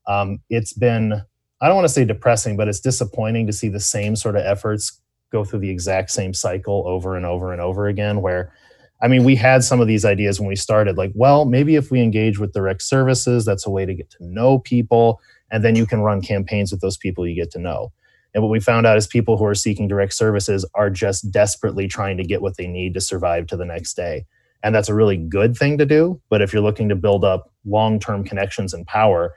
um, 0.08 0.40
it's 0.50 0.74
been 0.74 1.14
i 1.62 1.68
don't 1.68 1.76
want 1.76 1.88
to 1.88 1.94
say 1.94 2.06
depressing 2.06 2.58
but 2.58 2.68
it's 2.68 2.82
disappointing 2.82 3.48
to 3.48 3.54
see 3.54 3.70
the 3.70 3.80
same 3.80 4.16
sort 4.16 4.36
of 4.36 4.44
efforts 4.44 5.02
go 5.32 5.44
through 5.44 5.60
the 5.60 5.70
exact 5.70 6.12
same 6.12 6.34
cycle 6.34 6.84
over 6.86 7.16
and 7.16 7.26
over 7.26 7.52
and 7.52 7.62
over 7.62 7.88
again 7.88 8.22
where 8.22 8.54
I 9.02 9.08
mean, 9.08 9.24
we 9.24 9.36
had 9.36 9.64
some 9.64 9.82
of 9.82 9.88
these 9.88 10.06
ideas 10.06 10.40
when 10.40 10.48
we 10.48 10.56
started, 10.56 10.98
like, 10.98 11.12
well, 11.16 11.46
maybe 11.46 11.76
if 11.76 11.92
we 11.92 12.02
engage 12.02 12.40
with 12.40 12.54
direct 12.54 12.82
services, 12.82 13.46
that's 13.46 13.68
a 13.68 13.70
way 13.70 13.86
to 13.86 13.94
get 13.94 14.10
to 14.12 14.26
know 14.26 14.60
people. 14.60 15.20
And 15.52 15.64
then 15.64 15.76
you 15.76 15.86
can 15.86 16.02
run 16.02 16.22
campaigns 16.22 16.72
with 16.72 16.82
those 16.82 16.98
people 16.98 17.28
you 17.28 17.36
get 17.36 17.52
to 17.52 17.60
know. 17.60 17.92
And 18.34 18.44
what 18.44 18.50
we 18.50 18.60
found 18.60 18.86
out 18.86 18.98
is 18.98 19.08
people 19.08 19.38
who 19.38 19.46
are 19.46 19.56
seeking 19.56 19.88
direct 19.88 20.14
services 20.14 20.66
are 20.76 20.90
just 20.90 21.32
desperately 21.32 21.88
trying 21.88 22.18
to 22.18 22.24
get 22.24 22.42
what 22.42 22.58
they 22.58 22.68
need 22.68 22.94
to 22.94 23.02
survive 23.02 23.48
to 23.48 23.58
the 23.58 23.66
next 23.66 23.94
day. 23.96 24.26
And 24.62 24.74
that's 24.74 24.90
a 24.90 24.94
really 24.94 25.16
good 25.16 25.56
thing 25.56 25.78
to 25.78 25.86
do. 25.86 26.20
But 26.30 26.42
if 26.42 26.52
you're 26.52 26.62
looking 26.62 26.90
to 26.90 26.96
build 26.96 27.24
up 27.24 27.52
long 27.66 28.00
term 28.00 28.24
connections 28.24 28.74
and 28.74 28.86
power, 28.86 29.36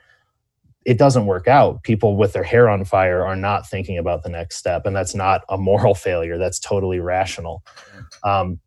it 0.85 0.97
doesn't 0.97 1.27
work 1.27 1.47
out. 1.47 1.83
People 1.83 2.17
with 2.17 2.33
their 2.33 2.43
hair 2.43 2.67
on 2.67 2.83
fire 2.83 3.25
are 3.25 3.35
not 3.35 3.69
thinking 3.69 3.97
about 3.97 4.23
the 4.23 4.29
next 4.29 4.57
step, 4.57 4.85
and 4.85 4.95
that's 4.95 5.13
not 5.13 5.43
a 5.47 5.57
moral 5.57 5.93
failure. 6.07 6.37
That's 6.37 6.59
totally 6.59 6.99
rational. 6.99 7.63
Um, 8.23 8.59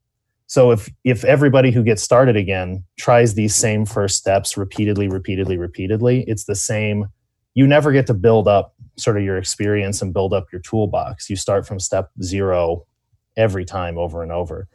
so 0.52 0.70
if 0.70 0.90
if 1.02 1.24
everybody 1.24 1.70
who 1.70 1.82
gets 1.82 2.02
started 2.02 2.36
again 2.36 2.84
tries 2.98 3.32
these 3.32 3.54
same 3.54 3.86
first 3.86 4.18
steps 4.18 4.58
repeatedly, 4.58 5.08
repeatedly, 5.08 5.56
repeatedly, 5.56 6.24
it's 6.28 6.44
the 6.44 6.54
same. 6.54 7.06
You 7.54 7.66
never 7.66 7.90
get 7.90 8.06
to 8.08 8.12
build 8.12 8.46
up 8.46 8.74
sort 8.98 9.16
of 9.16 9.22
your 9.22 9.38
experience 9.38 10.02
and 10.02 10.12
build 10.12 10.34
up 10.34 10.52
your 10.52 10.60
toolbox. 10.60 11.30
You 11.30 11.36
start 11.36 11.66
from 11.66 11.80
step 11.80 12.10
zero 12.22 12.84
every 13.34 13.64
time 13.64 13.96
over 13.96 14.22
and 14.22 14.30
over. 14.30 14.68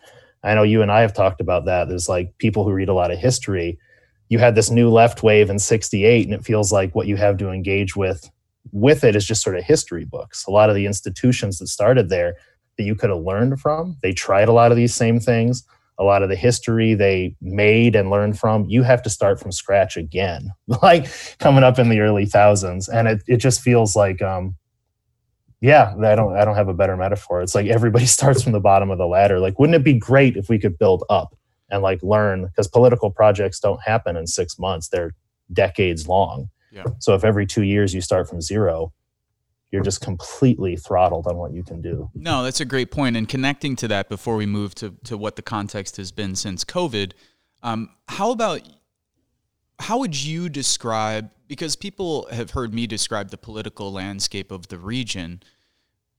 I 0.44 0.56
know 0.56 0.64
you 0.64 0.82
and 0.82 0.92
I 0.92 1.02
have 1.02 1.14
talked 1.14 1.42
about 1.42 1.66
that. 1.66 1.88
There's 1.88 2.10
like 2.10 2.36
people 2.40 2.64
who 2.64 2.74
read 2.74 2.90
a 2.90 2.96
lot 2.96 3.12
of 3.12 3.20
history. 3.20 3.78
You 4.30 4.40
had 4.40 4.56
this 4.56 4.72
new 4.72 4.90
left 4.90 5.22
wave 5.22 5.52
in 5.52 5.60
68, 5.60 6.26
and 6.26 6.34
it 6.34 6.44
feels 6.44 6.72
like 6.72 6.96
what 6.96 7.06
you 7.06 7.18
have 7.18 7.38
to 7.38 7.52
engage 7.52 7.96
with 7.96 8.28
with 8.72 9.04
it 9.04 9.16
is 9.16 9.28
just 9.28 9.44
sort 9.44 9.58
of 9.58 9.64
history 9.64 10.06
books. 10.06 10.48
A 10.48 10.52
lot 10.52 10.72
of 10.72 10.76
the 10.76 10.88
institutions 10.88 11.60
that 11.60 11.68
started 11.68 12.10
there 12.10 12.36
that 12.78 12.84
you 12.84 12.96
could 12.96 13.10
have 13.10 13.20
learned 13.20 13.60
from. 13.60 13.98
They 14.02 14.14
tried 14.14 14.48
a 14.48 14.54
lot 14.54 14.72
of 14.72 14.78
these 14.78 14.96
same 14.96 15.20
things. 15.20 15.64
A 16.00 16.04
lot 16.04 16.22
of 16.22 16.30
the 16.30 16.36
history 16.36 16.94
they 16.94 17.36
made 17.42 17.96
and 17.96 18.12
learned 18.12 18.38
from, 18.38 18.66
you 18.66 18.84
have 18.84 19.02
to 19.02 19.10
start 19.10 19.40
from 19.40 19.52
scratch 19.52 19.98
again, 19.98 20.52
like 20.84 21.08
coming 21.40 21.64
up 21.64 21.80
in 21.80 21.90
the 21.90 22.02
early 22.02 22.26
thousands. 22.26 22.88
And 22.88 23.08
it, 23.08 23.24
it 23.28 23.38
just 23.38 23.62
feels 23.62 23.96
like, 23.96 24.22
um, 24.22 24.56
yeah, 25.60 25.96
I 26.04 26.14
don't, 26.14 26.38
I 26.38 26.46
don't 26.46 26.56
have 26.56 26.68
a 26.68 26.74
better 26.74 26.96
metaphor. 26.96 27.42
It's 27.42 27.56
like 27.56 27.66
everybody 27.66 28.06
starts 28.18 28.44
from 28.44 28.52
the 28.52 28.60
bottom 28.60 28.92
of 28.92 29.00
the 29.00 29.08
ladder. 29.08 29.40
Like, 29.40 29.58
wouldn't 29.58 29.76
it 29.76 29.84
be 29.84 29.94
great 29.94 30.38
if 30.38 30.50
we 30.50 30.60
could 30.60 30.78
build 30.78 31.04
up 31.10 31.36
and 31.72 31.82
like 31.82 32.02
learn? 32.04 32.46
Because 32.46 32.68
political 32.68 33.10
projects 33.10 33.60
don't 33.60 33.82
happen 33.82 34.16
in 34.16 34.28
six 34.28 34.60
months; 34.60 34.90
they're 34.90 35.16
decades 35.52 36.08
long. 36.08 36.50
Yeah. 36.72 36.84
So 37.00 37.16
if 37.16 37.24
every 37.24 37.48
two 37.48 37.64
years 37.64 37.94
you 37.94 38.02
start 38.02 38.30
from 38.30 38.42
zero, 38.42 38.94
you're 39.72 39.84
just 39.84 40.02
completely 40.02 40.76
throttled 40.76 41.28
on 41.28 41.38
what 41.38 41.54
you 41.54 41.64
can 41.64 41.82
do. 41.82 42.10
No, 42.14 42.44
that's 42.44 42.62
a 42.62 42.66
great 42.66 42.90
point. 42.90 43.18
And 43.18 43.28
connecting 43.28 43.76
to 43.78 43.88
that 43.90 44.08
before 44.08 44.36
we 44.36 44.46
move 44.46 44.74
to, 44.76 44.96
to 45.06 45.18
what 45.18 45.36
the 45.36 45.42
context 45.42 45.98
has 45.98 46.12
been 46.12 46.36
since 46.36 46.64
COVID, 46.64 47.12
um, 47.64 47.90
how 48.08 48.32
about 48.32 48.62
how 49.80 50.00
would 50.00 50.16
you 50.24 50.50
describe 50.50 51.30
because 51.48 51.76
people 51.76 52.28
have 52.32 52.52
heard 52.52 52.74
me 52.74 52.88
describe 52.88 53.30
the 53.30 53.38
political 53.38 53.92
landscape 53.92 54.52
of 54.52 54.68
the 54.68 54.78
region. 54.78 55.42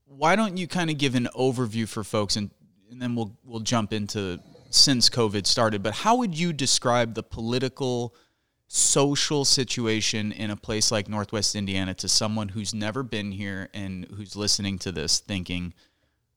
Why 0.05 0.35
don't 0.35 0.57
you 0.57 0.67
kind 0.67 0.89
of 0.89 0.97
give 0.97 1.15
an 1.15 1.27
overview 1.35 1.87
for 1.87 2.03
folks 2.03 2.35
and, 2.35 2.49
and 2.89 3.01
then 3.01 3.15
we'll 3.15 3.37
we'll 3.43 3.59
jump 3.59 3.93
into 3.93 4.39
since 4.71 5.09
COVID 5.09 5.45
started, 5.47 5.81
but 5.81 5.93
how 5.93 6.15
would 6.17 6.37
you 6.37 6.53
describe 6.53 7.15
the 7.15 7.23
political 7.23 8.15
social 8.71 9.43
situation 9.45 10.31
in 10.31 10.51
a 10.51 10.55
place 10.55 10.91
like 10.91 11.09
Northwest 11.09 11.55
Indiana 11.55 11.95
to 11.95 12.07
someone 12.07 12.49
who's 12.49 12.71
never 12.71 13.01
been 13.01 13.31
here 13.31 13.67
and 13.73 14.05
who's 14.15 14.35
listening 14.35 14.77
to 14.79 14.91
this 14.91 15.17
thinking, 15.17 15.73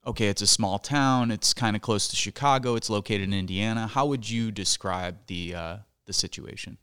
okay, 0.07 0.29
it's 0.29 0.41
a 0.41 0.47
small 0.47 0.79
town, 0.79 1.31
it's 1.31 1.53
kind 1.53 1.77
of 1.77 1.83
close 1.83 2.09
to 2.09 2.17
Chicago, 2.17 2.75
it's 2.75 2.89
located 2.89 3.25
in 3.25 3.35
Indiana. 3.35 3.87
How 3.87 4.07
would 4.07 4.29
you 4.29 4.51
describe 4.51 5.19
the 5.27 5.55
uh, 5.55 5.77
the 6.07 6.15
situation? 6.15 6.79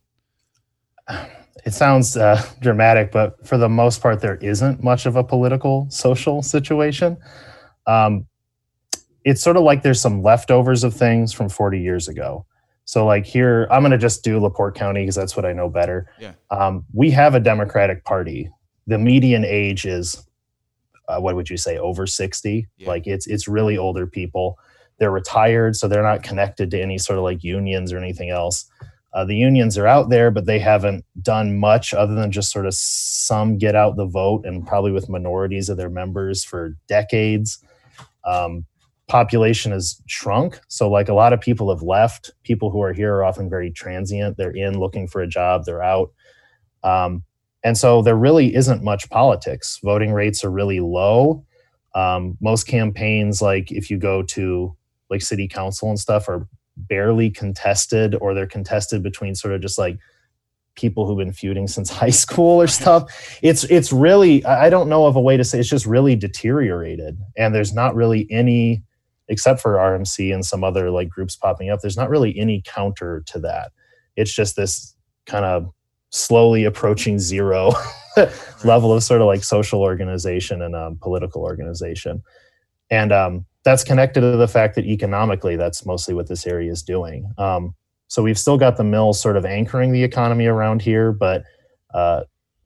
It 1.65 1.73
sounds 1.73 2.15
uh, 2.15 2.41
dramatic, 2.61 3.11
but 3.11 3.45
for 3.45 3.57
the 3.57 3.67
most 3.67 4.03
part, 4.03 4.21
there 4.21 4.35
isn't 4.35 4.83
much 4.83 5.07
of 5.07 5.15
a 5.15 5.23
political 5.23 5.87
social 5.89 6.43
situation. 6.43 7.17
Um, 7.87 8.27
it's 9.25 9.41
sort 9.41 9.57
of 9.57 9.63
like 9.63 9.81
there's 9.81 9.99
some 9.99 10.21
leftovers 10.21 10.83
of 10.83 10.93
things 10.93 11.33
from 11.33 11.49
40 11.49 11.79
years 11.79 12.07
ago. 12.07 12.45
So 12.89 13.05
like 13.05 13.23
here, 13.23 13.67
I'm 13.69 13.83
going 13.83 13.91
to 13.91 13.99
just 13.99 14.23
do 14.23 14.39
LaPorte 14.39 14.73
County 14.73 15.03
because 15.03 15.13
that's 15.13 15.35
what 15.35 15.45
I 15.45 15.53
know 15.53 15.69
better. 15.69 16.09
Yeah. 16.19 16.31
Um, 16.49 16.85
we 16.91 17.11
have 17.11 17.35
a 17.35 17.39
Democratic 17.39 18.03
Party. 18.03 18.49
The 18.87 18.97
median 18.97 19.45
age 19.45 19.85
is, 19.85 20.25
uh, 21.07 21.19
what 21.19 21.35
would 21.35 21.51
you 21.51 21.57
say, 21.57 21.77
over 21.77 22.07
60? 22.07 22.67
Yeah. 22.77 22.87
Like 22.87 23.05
it's 23.05 23.27
it's 23.27 23.47
really 23.47 23.77
older 23.77 24.07
people. 24.07 24.57
They're 24.97 25.11
retired, 25.11 25.75
so 25.75 25.87
they're 25.87 26.01
not 26.01 26.23
connected 26.23 26.71
to 26.71 26.81
any 26.81 26.97
sort 26.97 27.19
of 27.19 27.23
like 27.23 27.43
unions 27.43 27.93
or 27.93 27.99
anything 27.99 28.31
else. 28.31 28.65
Uh, 29.13 29.23
the 29.23 29.35
unions 29.35 29.77
are 29.77 29.85
out 29.85 30.09
there, 30.09 30.31
but 30.31 30.47
they 30.47 30.57
haven't 30.57 31.05
done 31.21 31.59
much 31.59 31.93
other 31.93 32.15
than 32.15 32.31
just 32.31 32.51
sort 32.51 32.65
of 32.65 32.73
some 32.73 33.59
get 33.59 33.75
out 33.75 33.97
the 33.97 34.07
vote 34.07 34.47
and 34.47 34.65
probably 34.65 34.91
with 34.91 35.09
minorities 35.09 35.69
of 35.69 35.77
their 35.77 35.91
members 35.91 36.43
for 36.43 36.75
decades. 36.87 37.63
Um, 38.25 38.65
population 39.09 39.73
has 39.73 40.01
shrunk. 40.05 40.61
So, 40.69 40.89
like 40.89 41.09
a 41.09 41.13
lot 41.13 41.33
of 41.33 41.41
people 41.41 41.69
have 41.73 41.81
left. 41.81 42.31
People 42.43 42.69
who 42.69 42.81
are 42.81 42.93
here 42.93 43.15
are 43.15 43.25
often 43.25 43.49
very 43.49 43.71
transient. 43.71 44.37
They're 44.37 44.55
in 44.55 44.79
looking 44.79 45.07
for 45.07 45.21
a 45.21 45.27
job, 45.27 45.65
they're 45.65 45.83
out. 45.83 46.11
Um, 46.83 47.23
and 47.63 47.77
so, 47.77 48.01
there 48.01 48.15
really 48.15 48.55
isn't 48.55 48.83
much 48.83 49.09
politics. 49.09 49.79
Voting 49.83 50.13
rates 50.13 50.45
are 50.45 50.51
really 50.51 50.79
low. 50.79 51.43
Um, 51.95 52.37
most 52.39 52.67
campaigns, 52.67 53.41
like 53.41 53.71
if 53.71 53.89
you 53.89 53.97
go 53.97 54.23
to 54.23 54.75
like 55.09 55.21
city 55.21 55.47
council 55.47 55.89
and 55.89 55.99
stuff, 55.99 56.29
are 56.29 56.47
barely 56.77 57.29
contested 57.29 58.15
or 58.21 58.33
they're 58.33 58.47
contested 58.47 59.03
between 59.03 59.35
sort 59.35 59.53
of 59.53 59.61
just 59.61 59.77
like 59.77 59.97
people 60.75 61.05
who've 61.05 61.17
been 61.17 61.33
feuding 61.33 61.67
since 61.75 61.89
high 61.89 62.11
school 62.11 62.61
or 62.61 62.67
stuff. 62.67 63.39
It's 63.41 63.63
it's 63.65 63.91
really 63.91 64.45
I 64.45 64.69
don't 64.69 64.87
know 64.87 65.07
of 65.07 65.15
a 65.15 65.21
way 65.21 65.35
to 65.35 65.43
say 65.43 65.59
it's 65.59 65.67
just 65.67 65.87
really 65.87 66.15
deteriorated 66.15 67.17
and 67.35 67.53
there's 67.53 67.73
not 67.73 67.95
really 67.95 68.27
any 68.31 68.83
except 69.29 69.61
for 69.61 69.75
OURMC 69.75 70.33
and 70.33 70.45
some 70.45 70.63
other 70.63 70.91
like 70.91 71.09
groups 71.09 71.35
popping 71.35 71.69
up, 71.69 71.79
there's 71.81 71.97
not 71.97 72.09
really 72.09 72.37
any 72.37 72.61
counter 72.65 73.23
to 73.27 73.39
that. 73.39 73.71
It's 74.15 74.33
just 74.33 74.55
this 74.55 74.95
kind 75.25 75.45
of 75.45 75.69
slowly 76.09 76.65
approaching 76.65 77.19
zero 77.19 77.71
level 78.65 78.91
of 78.91 79.03
sort 79.03 79.21
of 79.21 79.27
like 79.27 79.43
social 79.43 79.81
organization 79.81 80.61
and 80.61 80.75
um, 80.75 80.97
political 81.01 81.43
organization. 81.43 82.23
And 82.89 83.11
um, 83.11 83.45
that's 83.63 83.83
connected 83.83 84.21
to 84.21 84.35
the 84.35 84.47
fact 84.47 84.75
that 84.75 84.85
economically, 84.85 85.55
that's 85.55 85.85
mostly 85.85 86.13
what 86.15 86.27
this 86.27 86.47
area 86.47 86.71
is 86.71 86.81
doing. 86.81 87.31
Um, 87.37 87.75
so 88.07 88.23
we've 88.23 88.39
still 88.39 88.57
got 88.57 88.77
the 88.77 88.83
mills 88.83 89.21
sort 89.21 89.37
of 89.37 89.45
anchoring 89.45 89.91
the 89.91 90.03
economy 90.03 90.47
around 90.47 90.81
here, 90.81 91.11
but 91.11 91.43
uh, 91.93 92.23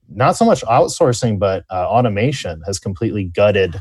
not 0.07 0.37
so 0.37 0.45
much 0.45 0.61
outsourcing, 0.63 1.37
but 1.37 1.65
uh, 1.69 1.85
automation 1.87 2.61
has 2.65 2.79
completely 2.79 3.25
gutted 3.25 3.75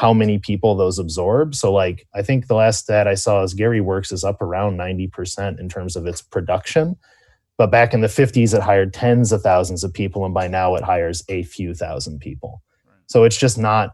how 0.00 0.14
many 0.14 0.38
people 0.38 0.74
those 0.74 0.98
absorb. 0.98 1.54
So, 1.54 1.70
like, 1.70 2.06
I 2.14 2.22
think 2.22 2.46
the 2.46 2.54
last 2.54 2.84
stat 2.84 3.06
I 3.06 3.12
saw 3.12 3.42
is 3.42 3.52
Gary 3.52 3.82
Works 3.82 4.12
is 4.12 4.24
up 4.24 4.40
around 4.40 4.78
90% 4.78 5.60
in 5.60 5.68
terms 5.68 5.94
of 5.94 6.06
its 6.06 6.22
production. 6.22 6.96
But 7.58 7.70
back 7.70 7.92
in 7.92 8.00
the 8.00 8.06
50s, 8.06 8.54
it 8.54 8.62
hired 8.62 8.94
tens 8.94 9.30
of 9.30 9.42
thousands 9.42 9.84
of 9.84 9.92
people, 9.92 10.24
and 10.24 10.32
by 10.32 10.48
now 10.48 10.74
it 10.74 10.82
hires 10.82 11.22
a 11.28 11.42
few 11.42 11.74
thousand 11.74 12.20
people. 12.20 12.62
So 13.08 13.24
it's 13.24 13.36
just 13.36 13.58
not 13.58 13.90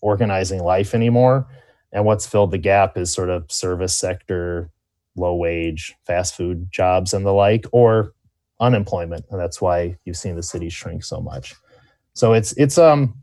organizing 0.00 0.64
life 0.64 0.92
anymore. 0.92 1.46
And 1.92 2.04
what's 2.04 2.26
filled 2.26 2.50
the 2.50 2.58
gap 2.58 2.98
is 2.98 3.12
sort 3.12 3.30
of 3.30 3.48
service 3.48 3.96
sector, 3.96 4.70
low 5.14 5.36
wage, 5.36 5.94
fast 6.04 6.34
food 6.34 6.66
jobs, 6.72 7.14
and 7.14 7.24
the 7.24 7.32
like, 7.32 7.64
or 7.70 8.12
unemployment. 8.58 9.24
And 9.30 9.38
that's 9.38 9.60
why 9.60 9.98
you've 10.04 10.16
seen 10.16 10.34
the 10.34 10.42
city 10.42 10.68
shrink 10.68 11.04
so 11.04 11.20
much. 11.20 11.54
So 12.14 12.32
it's 12.32 12.50
it's 12.56 12.76
um 12.76 13.14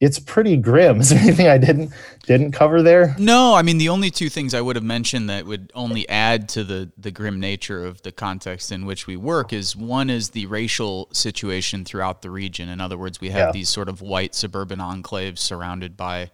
it's 0.00 0.18
pretty 0.18 0.56
grim. 0.56 1.00
Is 1.00 1.10
there 1.10 1.18
anything 1.18 1.48
I 1.48 1.58
didn't 1.58 1.92
didn't 2.24 2.52
cover 2.52 2.82
there? 2.82 3.16
No, 3.18 3.54
I 3.54 3.62
mean 3.62 3.78
the 3.78 3.88
only 3.88 4.10
two 4.10 4.28
things 4.28 4.54
I 4.54 4.60
would 4.60 4.76
have 4.76 4.84
mentioned 4.84 5.28
that 5.28 5.46
would 5.46 5.72
only 5.74 6.08
add 6.08 6.48
to 6.50 6.64
the 6.64 6.90
the 6.96 7.10
grim 7.10 7.40
nature 7.40 7.84
of 7.84 8.02
the 8.02 8.12
context 8.12 8.70
in 8.70 8.86
which 8.86 9.06
we 9.06 9.16
work 9.16 9.52
is 9.52 9.74
one 9.74 10.10
is 10.10 10.30
the 10.30 10.46
racial 10.46 11.08
situation 11.12 11.84
throughout 11.84 12.22
the 12.22 12.30
region. 12.30 12.68
In 12.68 12.80
other 12.80 12.98
words, 12.98 13.20
we 13.20 13.30
have 13.30 13.48
yeah. 13.48 13.52
these 13.52 13.68
sort 13.68 13.88
of 13.88 14.00
white 14.00 14.34
suburban 14.34 14.78
enclaves 14.78 15.38
surrounded 15.38 15.96
by 15.96 16.30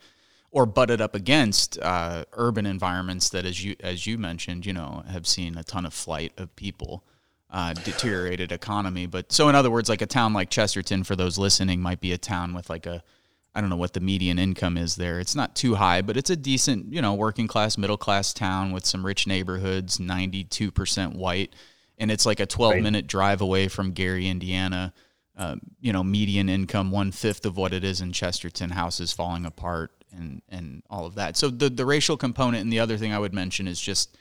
or 0.50 0.66
butted 0.66 1.00
up 1.00 1.16
against 1.16 1.78
uh, 1.80 2.24
urban 2.34 2.64
environments 2.64 3.30
that, 3.30 3.44
as 3.44 3.64
you 3.64 3.74
as 3.80 4.06
you 4.06 4.18
mentioned, 4.18 4.66
you 4.66 4.72
know, 4.72 5.02
have 5.08 5.26
seen 5.26 5.56
a 5.56 5.64
ton 5.64 5.86
of 5.86 5.94
flight 5.94 6.32
of 6.36 6.54
people. 6.56 7.04
Uh, 7.50 7.72
deteriorated 7.72 8.50
economy, 8.50 9.06
but 9.06 9.30
so 9.30 9.48
in 9.48 9.54
other 9.54 9.70
words, 9.70 9.88
like 9.88 10.02
a 10.02 10.06
town 10.06 10.32
like 10.32 10.50
Chesterton, 10.50 11.04
for 11.04 11.14
those 11.14 11.38
listening, 11.38 11.80
might 11.80 12.00
be 12.00 12.10
a 12.10 12.18
town 12.18 12.52
with 12.52 12.68
like 12.68 12.84
a 12.84 13.00
I 13.54 13.60
don't 13.60 13.70
know 13.70 13.76
what 13.76 13.92
the 13.92 14.00
median 14.00 14.38
income 14.38 14.76
is 14.76 14.96
there. 14.96 15.20
It's 15.20 15.36
not 15.36 15.54
too 15.54 15.76
high, 15.76 16.02
but 16.02 16.16
it's 16.16 16.30
a 16.30 16.36
decent, 16.36 16.92
you 16.92 17.00
know, 17.00 17.14
working 17.14 17.46
class, 17.46 17.78
middle 17.78 17.96
class 17.96 18.32
town 18.32 18.72
with 18.72 18.84
some 18.84 19.06
rich 19.06 19.26
neighborhoods, 19.26 19.98
92% 19.98 21.14
white. 21.14 21.54
And 21.96 22.10
it's 22.10 22.26
like 22.26 22.40
a 22.40 22.46
12 22.46 22.74
right. 22.74 22.82
minute 22.82 23.06
drive 23.06 23.40
away 23.40 23.68
from 23.68 23.92
Gary, 23.92 24.28
Indiana. 24.28 24.92
Uh, 25.36 25.56
you 25.80 25.92
know, 25.92 26.04
median 26.04 26.48
income, 26.48 26.92
one 26.92 27.10
fifth 27.10 27.44
of 27.44 27.56
what 27.56 27.72
it 27.72 27.82
is 27.82 28.00
in 28.00 28.12
Chesterton, 28.12 28.70
houses 28.70 29.12
falling 29.12 29.44
apart 29.44 29.90
and, 30.12 30.42
and 30.48 30.82
all 30.88 31.06
of 31.06 31.16
that. 31.16 31.36
So 31.36 31.48
the, 31.50 31.68
the 31.68 31.84
racial 31.84 32.16
component 32.16 32.62
and 32.62 32.72
the 32.72 32.78
other 32.78 32.96
thing 32.96 33.12
I 33.12 33.18
would 33.18 33.34
mention 33.34 33.66
is 33.66 33.80
just 33.80 34.16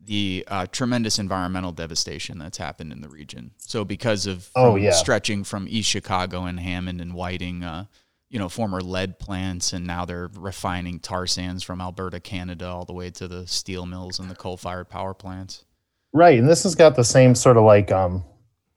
the 0.00 0.44
uh, 0.48 0.66
tremendous 0.70 1.18
environmental 1.18 1.72
devastation 1.72 2.38
that's 2.38 2.58
happened 2.58 2.92
in 2.92 3.00
the 3.00 3.08
region. 3.08 3.52
So 3.58 3.84
because 3.84 4.26
of 4.26 4.50
oh, 4.56 4.76
yeah. 4.76 4.92
stretching 4.92 5.44
from 5.44 5.66
East 5.68 5.88
Chicago 5.88 6.44
and 6.44 6.58
Hammond 6.58 7.00
and 7.00 7.14
Whiting, 7.14 7.62
uh, 7.62 7.86
you 8.32 8.38
know, 8.38 8.48
former 8.48 8.80
lead 8.80 9.18
plants, 9.18 9.74
and 9.74 9.86
now 9.86 10.06
they're 10.06 10.30
refining 10.34 10.98
tar 10.98 11.26
sands 11.26 11.62
from 11.62 11.82
Alberta, 11.82 12.18
Canada, 12.18 12.66
all 12.66 12.86
the 12.86 12.94
way 12.94 13.10
to 13.10 13.28
the 13.28 13.46
steel 13.46 13.84
mills 13.84 14.18
and 14.18 14.30
the 14.30 14.34
coal-fired 14.34 14.88
power 14.88 15.12
plants. 15.12 15.66
Right, 16.14 16.38
and 16.38 16.48
this 16.48 16.62
has 16.62 16.74
got 16.74 16.96
the 16.96 17.04
same 17.04 17.34
sort 17.34 17.58
of 17.58 17.64
like 17.64 17.92
um, 17.92 18.24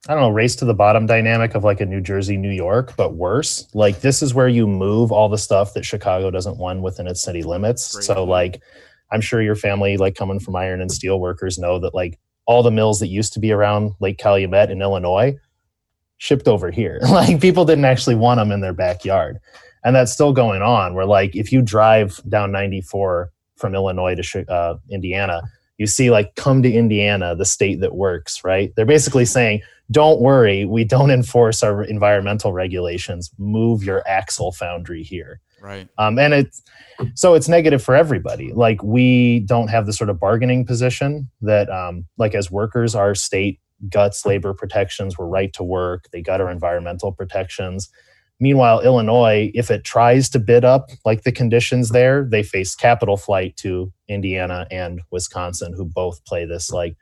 I 0.09 0.13
don't 0.13 0.21
know, 0.21 0.29
race 0.29 0.57
to 0.57 0.65
the 0.65 0.73
bottom 0.73 1.05
dynamic 1.05 1.55
of 1.55 1.63
like 1.63 1.79
a 1.79 1.85
New 1.85 2.01
Jersey, 2.01 2.35
New 2.35 2.51
York, 2.51 2.95
but 2.97 3.15
worse. 3.15 3.67
Like 3.73 4.01
this 4.01 4.21
is 4.21 4.33
where 4.33 4.49
you 4.49 4.67
move 4.67 5.13
all 5.13 5.29
the 5.29 5.37
stuff 5.37 5.73
that 5.73 5.85
Chicago 5.85 6.29
doesn't 6.29 6.57
want 6.57 6.81
within 6.81 7.07
its 7.07 7.23
city 7.23 7.41
limits. 7.41 7.95
Great. 7.95 8.03
So 8.03 8.25
like 8.25 8.61
I'm 9.11 9.21
sure 9.21 9.41
your 9.41 9.55
family, 9.55 9.95
like 9.95 10.15
coming 10.15 10.39
from 10.39 10.57
iron 10.57 10.81
and 10.81 10.91
steel 10.91 11.19
workers, 11.19 11.57
know 11.57 11.79
that 11.79 11.95
like 11.95 12.19
all 12.45 12.61
the 12.61 12.71
mills 12.71 12.99
that 12.99 13.07
used 13.07 13.33
to 13.33 13.39
be 13.39 13.53
around 13.53 13.93
Lake 14.01 14.17
Calumet 14.17 14.69
in 14.69 14.81
Illinois 14.81 15.35
shipped 16.17 16.47
over 16.47 16.71
here. 16.71 16.99
like 17.09 17.41
people 17.41 17.65
didn't 17.65 17.85
actually 17.85 18.15
want 18.15 18.39
them 18.39 18.51
in 18.51 18.61
their 18.61 18.73
backyard. 18.73 19.39
And 19.83 19.95
that's 19.95 20.11
still 20.11 20.33
going 20.33 20.61
on 20.61 20.95
where 20.95 21.05
like 21.05 21.35
if 21.35 21.51
you 21.51 21.61
drive 21.61 22.19
down 22.27 22.51
94 22.51 23.31
from 23.57 23.75
Illinois 23.75 24.15
to 24.15 24.51
uh, 24.51 24.77
Indiana, 24.89 25.43
you 25.77 25.87
see 25.87 26.09
like 26.09 26.35
come 26.35 26.63
to 26.63 26.71
Indiana, 26.71 27.35
the 27.35 27.45
state 27.45 27.81
that 27.81 27.95
works, 27.95 28.43
right? 28.43 28.73
They're 28.75 28.85
basically 28.85 29.25
saying 29.25 29.61
don't 29.91 30.19
worry, 30.19 30.65
we 30.65 30.83
don't 30.83 31.11
enforce 31.11 31.61
our 31.61 31.83
environmental 31.83 32.53
regulations. 32.53 33.29
Move 33.37 33.83
your 33.83 34.07
axle 34.07 34.51
foundry 34.51 35.03
here. 35.03 35.39
Right. 35.61 35.87
Um, 35.97 36.19
and 36.19 36.33
it's 36.33 36.61
so 37.15 37.33
it's 37.33 37.47
negative 37.47 37.83
for 37.83 37.95
everybody. 37.95 38.53
Like 38.53 38.81
we 38.83 39.41
don't 39.41 39.67
have 39.67 39.85
the 39.85 39.93
sort 39.93 40.09
of 40.09 40.19
bargaining 40.19 40.65
position 40.65 41.29
that, 41.41 41.69
um, 41.69 42.05
like 42.17 42.35
as 42.35 42.51
workers, 42.51 42.95
our 42.95 43.15
state 43.15 43.59
guts 43.89 44.25
labor 44.25 44.53
protections. 44.53 45.17
We're 45.17 45.27
right 45.27 45.53
to 45.53 45.63
work. 45.63 46.05
They 46.11 46.21
got 46.21 46.41
our 46.41 46.49
environmental 46.49 47.11
protections. 47.11 47.89
Meanwhile, 48.39 48.81
Illinois, 48.81 49.51
if 49.53 49.71
it 49.71 49.85
tries 49.85 50.29
to 50.29 50.39
bid 50.39 50.65
up 50.65 50.89
like 51.05 51.23
the 51.23 51.31
conditions 51.31 51.89
there, 51.89 52.27
they 52.29 52.43
face 52.43 52.75
capital 52.75 53.15
flight 53.15 53.55
to 53.57 53.93
Indiana 54.09 54.67
and 54.69 55.01
Wisconsin, 55.09 55.73
who 55.73 55.85
both 55.85 56.23
play 56.25 56.45
this 56.45 56.69
like 56.69 56.97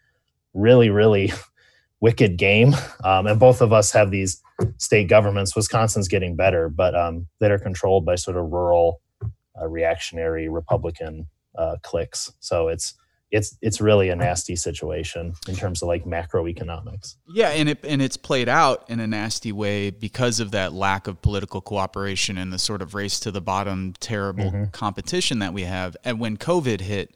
really, 0.53 0.89
really 0.89 1.33
wicked 2.01 2.37
game. 2.37 2.75
Um, 3.03 3.25
and 3.25 3.39
both 3.39 3.61
of 3.61 3.73
us 3.73 3.91
have 3.91 4.11
these 4.11 4.41
state 4.77 5.07
governments. 5.07 5.55
Wisconsin's 5.55 6.07
getting 6.07 6.35
better, 6.35 6.69
but 6.69 6.93
um, 6.95 7.27
that 7.39 7.49
are 7.49 7.59
controlled 7.59 8.05
by 8.05 8.15
sort 8.15 8.37
of 8.37 8.51
rural, 8.51 9.01
uh, 9.59 9.67
reactionary 9.67 10.49
Republican 10.49 11.27
uh, 11.57 11.77
cliques. 11.81 12.31
So 12.41 12.67
it's 12.67 12.93
it's 13.33 13.57
it's 13.61 13.81
really 13.81 14.09
a 14.09 14.15
nasty 14.15 14.55
situation 14.55 15.33
in 15.47 15.55
terms 15.55 15.81
of 15.81 15.87
like 15.87 16.05
macroeconomics. 16.05 17.15
Yeah, 17.27 17.49
and 17.49 17.67
it 17.67 17.79
and 17.83 17.99
it's 17.99 18.15
played 18.15 18.47
out 18.47 18.87
in 18.89 18.99
a 18.99 19.07
nasty 19.07 19.51
way 19.51 19.89
because 19.89 20.39
of 20.39 20.51
that 20.51 20.71
lack 20.71 21.07
of 21.07 21.19
political 21.23 21.59
cooperation 21.59 22.37
and 22.37 22.53
the 22.53 22.59
sort 22.59 22.83
of 22.83 22.93
race 22.93 23.19
to 23.21 23.31
the 23.31 23.41
bottom, 23.41 23.95
terrible 23.99 24.51
mm-hmm. 24.51 24.65
competition 24.65 25.39
that 25.39 25.51
we 25.51 25.63
have. 25.63 25.97
And 26.03 26.19
when 26.19 26.37
COVID 26.37 26.81
hit, 26.81 27.15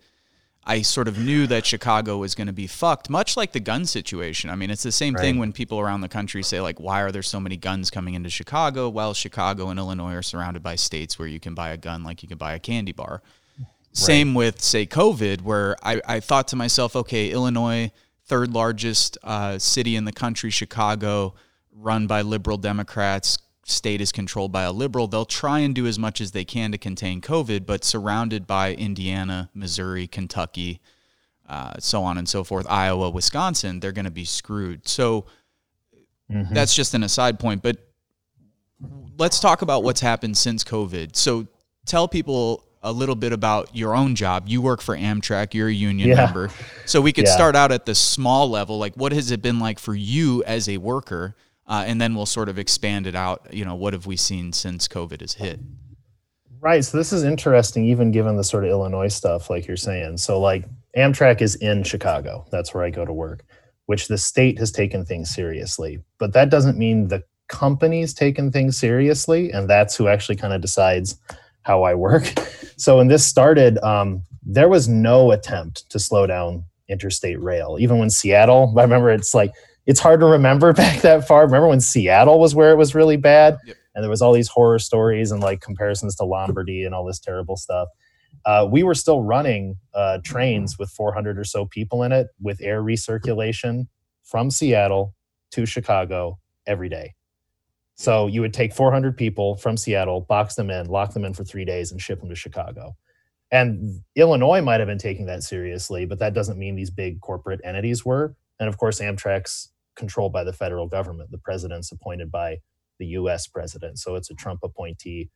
I 0.66 0.82
sort 0.82 1.08
of 1.08 1.20
knew 1.20 1.46
that 1.48 1.68
Chicago 1.68 2.18
was 2.18 2.34
going 2.34 2.48
to 2.48 2.54
be 2.54 2.66
fucked, 2.66 3.12
much 3.12 3.38
like 3.38 3.52
the 3.52 3.60
gun 3.60 3.86
situation. 3.86 4.50
I 4.50 4.56
mean, 4.56 4.72
it's 4.72 4.84
the 4.84 4.92
same 4.92 5.14
right. 5.14 5.22
thing 5.22 5.38
when 5.38 5.54
people 5.54 5.80
around 5.80 6.02
the 6.02 6.10
country 6.10 6.42
say, 6.42 6.60
like, 6.62 6.80
why 6.80 7.02
are 7.04 7.12
there 7.12 7.22
so 7.22 7.40
many 7.40 7.58
guns 7.58 7.92
coming 7.92 8.16
into 8.16 8.32
Chicago? 8.32 8.90
Well, 8.90 9.14
Chicago 9.14 9.70
and 9.70 9.78
Illinois 9.78 10.16
are 10.16 10.24
surrounded 10.24 10.64
by 10.64 10.78
states 10.78 11.20
where 11.20 11.28
you 11.28 11.40
can 11.40 11.54
buy 11.54 11.70
a 11.70 11.78
gun 11.78 12.04
like 12.04 12.24
you 12.24 12.28
can 12.28 12.40
buy 12.40 12.56
a 12.56 12.60
candy 12.60 12.92
bar. 12.92 13.22
Right. 13.98 14.06
Same 14.06 14.36
with, 14.36 14.62
say, 14.62 14.86
COVID, 14.86 15.42
where 15.42 15.76
I, 15.82 16.00
I 16.08 16.20
thought 16.20 16.50
to 16.50 16.56
myself, 16.56 16.96
okay, 16.96 17.32
Illinois, 17.32 17.92
third 18.26 18.54
largest 18.54 19.18
uh, 19.24 19.58
city 19.58 19.96
in 19.96 20.06
the 20.06 20.12
country, 20.12 20.52
Chicago, 20.52 21.34
run 21.72 22.06
by 22.06 22.22
liberal 22.22 22.58
Democrats, 22.58 23.40
state 23.64 24.00
is 24.00 24.12
controlled 24.12 24.52
by 24.52 24.64
a 24.64 24.72
liberal, 24.72 25.08
they'll 25.08 25.26
try 25.26 25.60
and 25.60 25.74
do 25.74 25.88
as 25.88 25.98
much 25.98 26.22
as 26.22 26.32
they 26.32 26.46
can 26.46 26.72
to 26.72 26.78
contain 26.78 27.22
COVID, 27.22 27.66
but 27.66 27.84
surrounded 27.84 28.46
by 28.46 28.76
Indiana, 28.76 29.50
Missouri, 29.56 30.06
Kentucky, 30.06 30.80
uh, 31.50 31.74
so 31.80 32.04
on 32.04 32.20
and 32.20 32.30
so 32.30 32.44
forth, 32.44 32.68
Iowa, 32.70 33.10
Wisconsin, 33.10 33.80
they're 33.80 33.92
going 33.92 34.06
to 34.06 34.12
be 34.12 34.26
screwed. 34.26 34.88
So 34.88 35.26
mm-hmm. 36.32 36.54
that's 36.54 36.76
just 36.76 36.94
an 36.94 37.02
aside 37.04 37.40
point. 37.40 37.64
But 37.64 37.78
let's 39.18 39.40
talk 39.40 39.64
about 39.64 39.84
what's 39.84 40.02
happened 40.02 40.38
since 40.38 40.64
COVID. 40.64 41.16
So 41.16 41.48
tell 41.86 42.08
people 42.08 42.67
a 42.90 42.92
little 42.92 43.16
bit 43.16 43.34
about 43.34 43.76
your 43.76 43.96
own 43.96 44.16
job. 44.16 44.46
You 44.48 44.62
work 44.62 44.82
for 44.82 44.96
Amtrak, 44.96 45.54
you're 45.54 45.68
a 45.68 45.74
union 45.74 46.10
yeah. 46.10 46.16
member. 46.16 46.50
So 46.86 47.02
we 47.02 47.12
could 47.12 47.26
yeah. 47.26 47.36
start 47.36 47.56
out 47.56 47.72
at 47.72 47.86
the 47.86 47.96
small 47.96 48.50
level. 48.50 48.78
Like, 48.78 48.96
what 48.96 49.12
has 49.12 49.32
it 49.32 49.42
been 49.42 49.60
like 49.60 49.80
for 49.80 49.94
you 49.94 50.44
as 50.46 50.70
a 50.70 50.78
worker? 50.78 51.36
uh, 51.68 51.84
and 51.86 52.00
then 52.00 52.16
we'll 52.16 52.26
sort 52.26 52.50
of 52.50 52.58
expand 52.58 53.08
it 53.08 53.16
out. 53.16 53.54
You 53.54 53.66
know, 53.66 53.76
what 53.76 53.94
have 53.94 54.06
we 54.06 54.16
seen 54.16 54.54
since 54.54 54.88
COVID 54.88 55.22
has 55.22 55.34
hit? 55.34 55.60
Right. 56.60 56.84
So 56.84 56.98
this 56.98 57.14
is 57.14 57.24
interesting, 57.24 57.86
even 57.86 58.12
given 58.12 58.38
the 58.38 58.44
sort 58.44 58.64
of 58.64 58.72
Illinois 58.72 59.10
stuff, 59.10 59.50
like 59.50 59.68
you're 59.68 59.78
saying. 59.78 60.18
So 60.18 60.40
like 60.40 60.66
Amtrak 60.96 61.42
is 61.42 61.56
in 61.56 61.84
Chicago. 61.84 62.46
That's 62.52 62.74
where 62.74 62.84
I 62.84 62.90
go 62.90 63.06
to 63.06 63.14
work, 63.14 63.44
which 63.86 64.08
the 64.08 64.18
state 64.18 64.58
has 64.60 64.72
taken 64.72 65.06
things 65.06 65.30
seriously. 65.34 66.00
But 66.18 66.34
that 66.34 66.50
doesn't 66.50 66.78
mean 66.78 67.10
the 67.10 67.24
company's 67.48 68.14
taken 68.14 68.52
things 68.52 68.78
seriously, 68.78 69.52
and 69.52 69.70
that's 69.70 69.96
who 69.96 70.08
actually 70.08 70.38
kind 70.38 70.54
of 70.54 70.62
decides 70.62 71.20
how 71.68 71.84
I 71.84 71.94
work. 71.94 72.24
So 72.80 72.98
when 72.98 73.08
this 73.08 73.26
started, 73.26 73.80
um, 73.80 74.22
there 74.44 74.70
was 74.70 74.88
no 74.88 75.32
attempt 75.32 75.90
to 75.90 75.98
slow 75.98 76.28
down 76.28 76.64
interstate 76.88 77.42
rail. 77.42 77.78
Even 77.80 77.98
when 77.98 78.12
Seattle, 78.12 78.72
I 78.78 78.84
remember 78.84 79.10
it's 79.10 79.34
like 79.34 79.52
it's 79.88 80.00
hard 80.00 80.20
to 80.20 80.28
remember 80.28 80.74
back 80.84 81.02
that 81.02 81.28
far. 81.28 81.44
Remember 81.44 81.68
when 81.68 81.80
Seattle 81.80 82.40
was 82.40 82.54
where 82.54 82.70
it 82.70 82.76
was 82.76 82.94
really 82.94 83.18
bad, 83.18 83.58
yep. 83.66 83.76
and 83.96 84.04
there 84.04 84.12
was 84.12 84.22
all 84.22 84.32
these 84.32 84.48
horror 84.48 84.78
stories 84.78 85.32
and 85.32 85.42
like 85.42 85.60
comparisons 85.60 86.16
to 86.18 86.24
Lombardy 86.24 86.84
and 86.84 86.94
all 86.94 87.04
this 87.04 87.18
terrible 87.18 87.58
stuff. 87.58 87.88
Uh, 88.46 88.68
we 88.72 88.84
were 88.84 88.94
still 88.94 89.24
running 89.24 89.76
uh, 89.96 90.20
trains 90.24 90.78
with 90.78 90.92
400 90.92 91.40
or 91.40 91.44
so 91.46 91.66
people 91.66 92.04
in 92.04 92.12
it 92.12 92.28
with 92.40 92.62
air 92.62 92.84
recirculation 92.84 93.88
from 94.22 94.52
Seattle 94.52 95.16
to 95.50 95.66
Chicago 95.66 96.38
every 96.68 96.90
day. 96.90 97.16
So 97.98 98.28
you 98.28 98.42
would 98.42 98.54
take 98.54 98.74
400 98.74 99.18
people 99.18 99.58
from 99.58 99.76
Seattle, 99.76 100.22
box 100.22 100.54
them 100.54 100.70
in, 100.70 100.88
lock 100.88 101.14
them 101.14 101.26
in 101.26 101.34
for 101.34 101.44
three 101.44 101.66
days, 101.66 101.92
and 101.92 102.00
ship 102.00 102.20
them 102.20 102.30
to 102.30 102.36
Chicago. 102.36 102.96
And 103.52 104.02
Illinois 104.16 104.62
might 104.62 104.80
have 104.80 104.88
been 104.88 105.00
taking 105.00 105.26
that 105.26 105.42
seriously, 105.42 106.06
but 106.06 106.20
that 106.20 106.34
doesn't 106.34 106.60
mean 106.60 106.76
these 106.76 106.92
big 106.92 107.22
corporate 107.22 107.60
entities 107.64 108.06
were. 108.06 108.36
And 108.60 108.70
of 108.70 108.78
course, 108.78 109.00
Amtrak's 109.00 109.72
controlled 109.96 110.32
by 110.32 110.44
the 110.44 110.54
federal 110.54 110.88
government. 110.88 111.32
The 111.32 111.40
president's 111.40 111.92
appointed 111.92 112.32
by 112.32 112.58
the 113.00 113.08
US 113.08 113.48
president. 113.48 113.98
So 113.98 114.16
it's 114.16 114.30
a 114.30 114.36
Trump 114.36 114.60
appointee. 114.64 115.30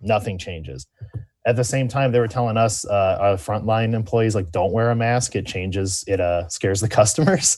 Nothing 0.00 0.38
changes. 0.38 0.86
At 1.46 1.54
the 1.54 1.64
same 1.64 1.86
time, 1.86 2.10
they 2.10 2.18
were 2.18 2.26
telling 2.26 2.56
us, 2.56 2.84
uh, 2.84 3.18
our 3.20 3.34
frontline 3.34 3.94
employees, 3.94 4.34
like, 4.34 4.50
don't 4.50 4.72
wear 4.72 4.90
a 4.90 4.96
mask. 4.96 5.36
It 5.36 5.46
changes, 5.46 6.02
it 6.08 6.20
uh, 6.20 6.48
scares 6.48 6.80
the 6.80 6.88
customers. 7.00 7.56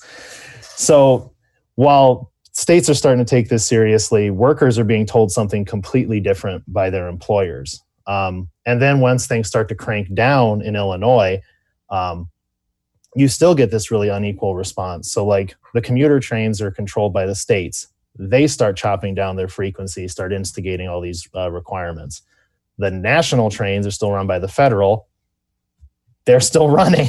so 0.60 1.32
while 1.76 2.32
states 2.58 2.90
are 2.90 2.94
starting 2.94 3.24
to 3.24 3.30
take 3.30 3.48
this 3.48 3.64
seriously, 3.64 4.30
workers 4.30 4.80
are 4.80 4.84
being 4.84 5.06
told 5.06 5.30
something 5.30 5.64
completely 5.64 6.18
different 6.18 6.64
by 6.66 6.90
their 6.90 7.06
employers. 7.06 7.84
Um, 8.08 8.48
and 8.66 8.82
then 8.82 8.98
once 8.98 9.28
things 9.28 9.46
start 9.46 9.68
to 9.68 9.76
crank 9.76 10.12
down 10.12 10.62
in 10.62 10.74
Illinois, 10.74 11.40
um, 11.88 12.28
you 13.14 13.28
still 13.28 13.54
get 13.54 13.70
this 13.70 13.92
really 13.92 14.08
unequal 14.08 14.56
response. 14.56 15.08
So, 15.08 15.24
like 15.24 15.54
the 15.72 15.80
commuter 15.80 16.18
trains 16.18 16.60
are 16.60 16.72
controlled 16.72 17.12
by 17.12 17.26
the 17.26 17.34
states. 17.36 17.86
They 18.18 18.48
start 18.48 18.76
chopping 18.76 19.14
down 19.14 19.36
their 19.36 19.46
frequency, 19.46 20.08
start 20.08 20.32
instigating 20.32 20.88
all 20.88 21.00
these 21.00 21.28
uh, 21.36 21.52
requirements. 21.52 22.22
The 22.76 22.90
national 22.90 23.50
trains 23.50 23.86
are 23.86 23.92
still 23.92 24.10
run 24.10 24.26
by 24.26 24.40
the 24.40 24.48
federal. 24.48 25.06
They're 26.24 26.40
still 26.40 26.68
running. 26.80 27.08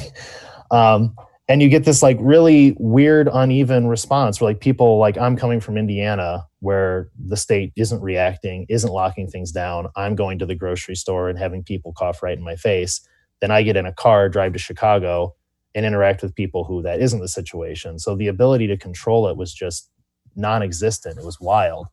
Um, 0.70 1.16
and 1.50 1.64
you 1.64 1.68
get 1.68 1.84
this 1.84 2.04
like 2.04 2.18
really 2.22 2.76
weird, 2.78 3.28
uneven 3.34 3.88
response 3.88 4.40
where 4.40 4.52
like 4.52 4.62
people 4.62 5.00
like 5.00 5.18
I'm 5.18 5.36
coming 5.36 5.60
from 5.60 5.78
Indiana 5.78 6.46
where 6.60 7.10
the 7.18 7.36
state 7.36 7.74
isn't 7.76 8.02
reacting, 8.02 8.68
isn't 8.70 8.92
locking 8.92 9.28
things 9.28 9.52
down. 9.52 9.88
I'm 9.96 10.16
going 10.16 10.38
to 10.40 10.46
the 10.46 10.54
grocery 10.54 10.96
store 10.96 11.28
and 11.28 11.40
having 11.40 11.64
people 11.64 11.92
cough 11.94 12.22
right 12.22 12.38
in 12.38 12.44
my 12.44 12.56
face. 12.56 13.02
Then 13.42 13.50
I 13.50 13.64
get 13.64 13.78
in 13.78 13.88
a 13.88 13.94
car, 13.94 14.30
drive 14.30 14.54
to 14.54 14.60
Chicago, 14.60 15.36
and 15.74 15.88
interact 15.88 16.22
with 16.22 16.36
people 16.36 16.66
who 16.66 16.84
that 16.84 17.02
isn't 17.02 17.20
the 17.20 17.28
situation. 17.28 17.98
So 17.98 18.16
the 18.16 18.28
ability 18.28 18.68
to 18.68 18.78
control 18.78 19.28
it 19.28 19.36
was 19.36 19.52
just 19.52 19.90
non-existent. 20.36 21.18
It 21.18 21.26
was 21.26 21.40
wild. 21.40 21.88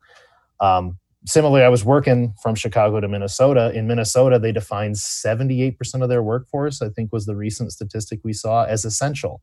Um, 0.59 0.99
similarly, 1.27 1.63
I 1.63 1.69
was 1.69 1.85
working 1.85 2.33
from 2.41 2.55
Chicago 2.55 2.99
to 2.99 3.07
Minnesota. 3.07 3.71
In 3.73 3.87
Minnesota, 3.87 4.39
they 4.39 4.51
defined 4.51 4.95
78% 4.95 6.01
of 6.01 6.09
their 6.09 6.23
workforce, 6.23 6.81
I 6.81 6.89
think 6.89 7.11
was 7.11 7.25
the 7.25 7.35
recent 7.35 7.71
statistic 7.71 8.19
we 8.23 8.33
saw, 8.33 8.63
as 8.65 8.85
essential. 8.85 9.41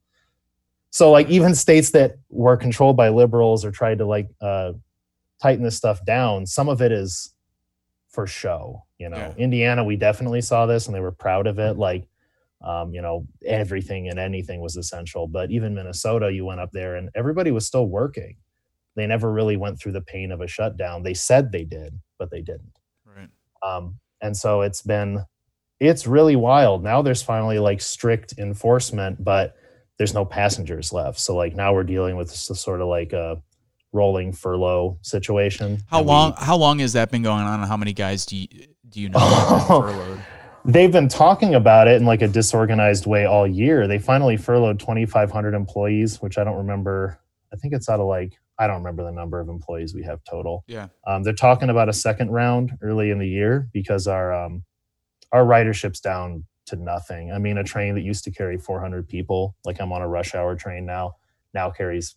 So 0.91 1.11
like 1.11 1.29
even 1.29 1.55
states 1.55 1.91
that 1.91 2.17
were 2.29 2.57
controlled 2.57 2.97
by 2.97 3.09
liberals 3.09 3.65
or 3.65 3.71
tried 3.71 3.99
to 3.99 4.07
like 4.07 4.29
uh, 4.41 4.73
tighten 5.43 5.65
this 5.65 5.77
stuff 5.77 6.05
down, 6.05 6.47
some 6.47 6.69
of 6.69 6.81
it 6.81 6.93
is 6.93 7.35
for 8.09 8.27
show. 8.27 8.85
You 8.99 9.09
know, 9.09 9.17
yeah. 9.17 9.35
Indiana, 9.37 9.85
we 9.85 9.97
definitely 9.97 10.41
saw 10.41 10.67
this 10.67 10.87
and 10.87 10.95
they 10.95 11.01
were 11.01 11.13
proud 11.13 11.47
of 11.47 11.59
it. 11.59 11.77
Like 11.77 12.09
um, 12.65 12.95
you 12.95 13.03
know, 13.03 13.27
everything 13.45 14.09
and 14.09 14.19
anything 14.19 14.61
was 14.61 14.77
essential. 14.77 15.29
But 15.29 15.51
even 15.51 15.75
Minnesota, 15.75 16.33
you 16.33 16.47
went 16.47 16.61
up 16.61 16.71
there 16.73 16.97
and 16.97 17.11
everybody 17.15 17.51
was 17.51 17.67
still 17.67 17.87
working. 17.87 18.37
They 18.97 19.07
never 19.07 19.33
really 19.33 19.57
went 19.57 19.79
through 19.79 19.93
the 19.93 20.01
pain 20.01 20.31
of 20.31 20.41
a 20.41 20.47
shutdown. 20.47 21.03
They 21.03 21.15
said 21.15 21.51
they 21.51 21.65
did, 21.65 21.99
but 22.19 22.31
they 22.31 22.43
didn't. 22.43 22.79
Right. 23.05 23.29
Um, 23.63 23.99
and 24.21 24.37
so 24.37 24.63
it's 24.63 24.83
been, 24.83 25.25
it's 25.81 26.07
really 26.07 26.37
wild. 26.37 26.83
Now 26.83 27.03
there's 27.03 27.23
finally 27.23 27.59
like 27.59 27.81
strict 27.81 28.35
enforcement, 28.39 29.23
but 29.23 29.57
there's 29.99 30.15
no 30.15 30.25
passengers 30.25 30.93
left. 30.93 31.19
So 31.19 31.37
like 31.37 31.55
now 31.55 31.75
we're 31.75 31.85
dealing 31.85 32.17
with 32.17 32.31
sort 32.31 32.81
of 32.81 32.89
like 32.89 33.13
a 33.13 33.43
rolling 33.93 34.33
furlough 34.33 34.99
situation. 35.03 35.79
How 35.89 36.03
long? 36.03 36.35
We, 36.39 36.45
how 36.45 36.57
long 36.57 36.81
has 36.81 36.93
that 36.95 37.11
been 37.11 37.23
going 37.23 37.45
on? 37.45 37.61
And 37.61 37.69
how 37.69 37.77
many 37.77 37.93
guys 37.93 38.27
do 38.27 38.37
you 38.37 38.49
do 38.89 39.01
you 39.01 39.09
know 39.09 39.65
furloughed? 39.69 40.21
They've 40.67 40.91
been 40.91 41.09
talking 41.09 41.55
about 41.55 41.89
it 41.89 41.97
in 41.97 42.07
like 42.07 42.23
a 42.23 42.29
disorganized 42.29 43.07
way 43.07 43.27
all 43.27 43.47
year. 43.47 43.87
They 43.87 43.99
finally 43.99 44.37
furloughed 44.37 44.81
2,500 44.81 45.55
employees, 45.55 46.23
which 46.23 46.39
I 46.39 46.45
don't 46.45 46.57
remember. 46.57 47.19
I 47.53 47.57
think 47.57 47.75
it's 47.75 47.89
out 47.89 48.01
of 48.01 48.07
like 48.07 48.39
I 48.59 48.67
don't 48.67 48.77
remember 48.77 49.05
the 49.05 49.13
number 49.13 49.41
of 49.41 49.49
employees 49.49 49.95
we 49.95 50.03
have 50.05 50.21
total. 50.29 50.65
Yeah. 50.67 50.89
Um, 51.07 51.23
they're 51.23 51.33
talking 51.33 51.71
about 51.71 51.89
a 51.89 51.93
second 51.93 52.31
round 52.31 52.73
early 52.83 53.11
in 53.11 53.19
the 53.19 53.29
year 53.29 53.69
because 53.73 54.07
our 54.07 54.33
um, 54.33 54.65
our 55.33 55.45
ridership's 55.45 56.01
down 56.01 56.45
to 56.67 56.77
nothing. 56.77 57.33
I 57.33 57.39
mean, 57.39 57.59
a 57.59 57.65
train 57.65 57.95
that 57.97 58.03
used 58.03 58.25
to 58.25 58.31
carry 58.31 58.57
400 58.57 59.09
people, 59.09 59.57
like 59.65 59.81
I'm 59.81 59.93
on 59.93 60.03
a 60.03 60.09
rush 60.09 60.35
hour 60.35 60.55
train 60.55 60.87
now, 60.87 61.17
now 61.53 61.71
carries 61.71 62.17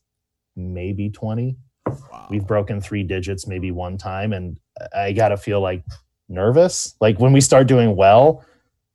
maybe 0.55 1.09
20. 1.09 1.57
Wow. 1.87 2.27
We've 2.29 2.45
broken 2.45 2.79
three 2.79 3.03
digits 3.03 3.47
maybe 3.47 3.71
one 3.71 3.97
time, 3.97 4.33
and 4.33 4.59
I 4.95 5.13
gotta 5.13 5.37
feel 5.37 5.61
like 5.61 5.83
nervous. 6.29 6.95
Like 7.01 7.19
when 7.19 7.33
we 7.33 7.41
start 7.41 7.67
doing 7.67 7.95
well, 7.95 8.45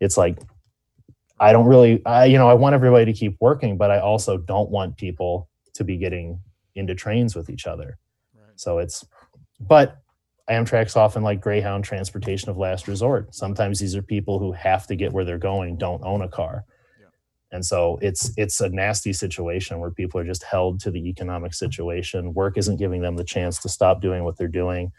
it's 0.01 0.17
like 0.17 0.39
I 1.41 1.53
don't 1.53 1.67
really, 1.67 2.05
I 2.07 2.27
you 2.27 2.39
know, 2.39 2.49
I 2.49 2.55
want 2.55 2.75
everybody 2.75 3.07
to 3.07 3.13
keep 3.13 3.37
working, 3.41 3.77
but 3.77 3.91
I 3.91 3.99
also 3.99 4.37
don't 4.37 4.71
want 4.71 4.97
people 4.97 5.49
to 5.75 5.85
be 5.85 5.97
getting 5.97 6.41
into 6.75 6.95
trains 6.95 7.35
with 7.35 7.51
each 7.51 7.67
other. 7.67 7.99
Right. 8.35 8.53
So 8.57 8.79
it's, 8.79 9.05
but 9.61 10.03
Amtrak's 10.51 10.97
often 10.97 11.23
like 11.23 11.41
Greyhound 11.41 11.85
transportation 11.85 12.51
of 12.51 12.59
last 12.59 12.89
resort. 12.89 13.35
Sometimes 13.35 13.79
these 13.79 13.95
are 13.95 14.03
people 14.03 14.39
who 14.39 14.53
have 14.53 14.87
to 14.89 14.97
get 14.97 15.13
where 15.13 15.25
they're 15.25 15.39
going, 15.39 15.77
don't 15.77 16.03
own 16.05 16.23
a 16.23 16.29
car. 16.29 16.65
Yeah. 17.01 17.07
And 17.53 17.65
so 17.65 17.99
it's 18.03 18.33
it's 18.37 18.61
a 18.61 18.69
nasty 18.69 19.13
situation 19.13 19.79
where 19.79 19.91
people 19.91 20.21
are 20.21 20.25
just 20.25 20.43
held 20.43 20.81
to 20.81 20.91
the 20.91 21.09
economic 21.09 21.55
situation. 21.55 22.35
Work 22.35 22.59
isn't 22.59 22.77
giving 22.77 23.03
them 23.03 23.17
the 23.17 23.25
chance 23.25 23.59
to 23.61 23.69
stop 23.69 24.01
doing 24.01 24.25
what 24.25 24.37
they're 24.37 24.49
doing. 24.49 24.93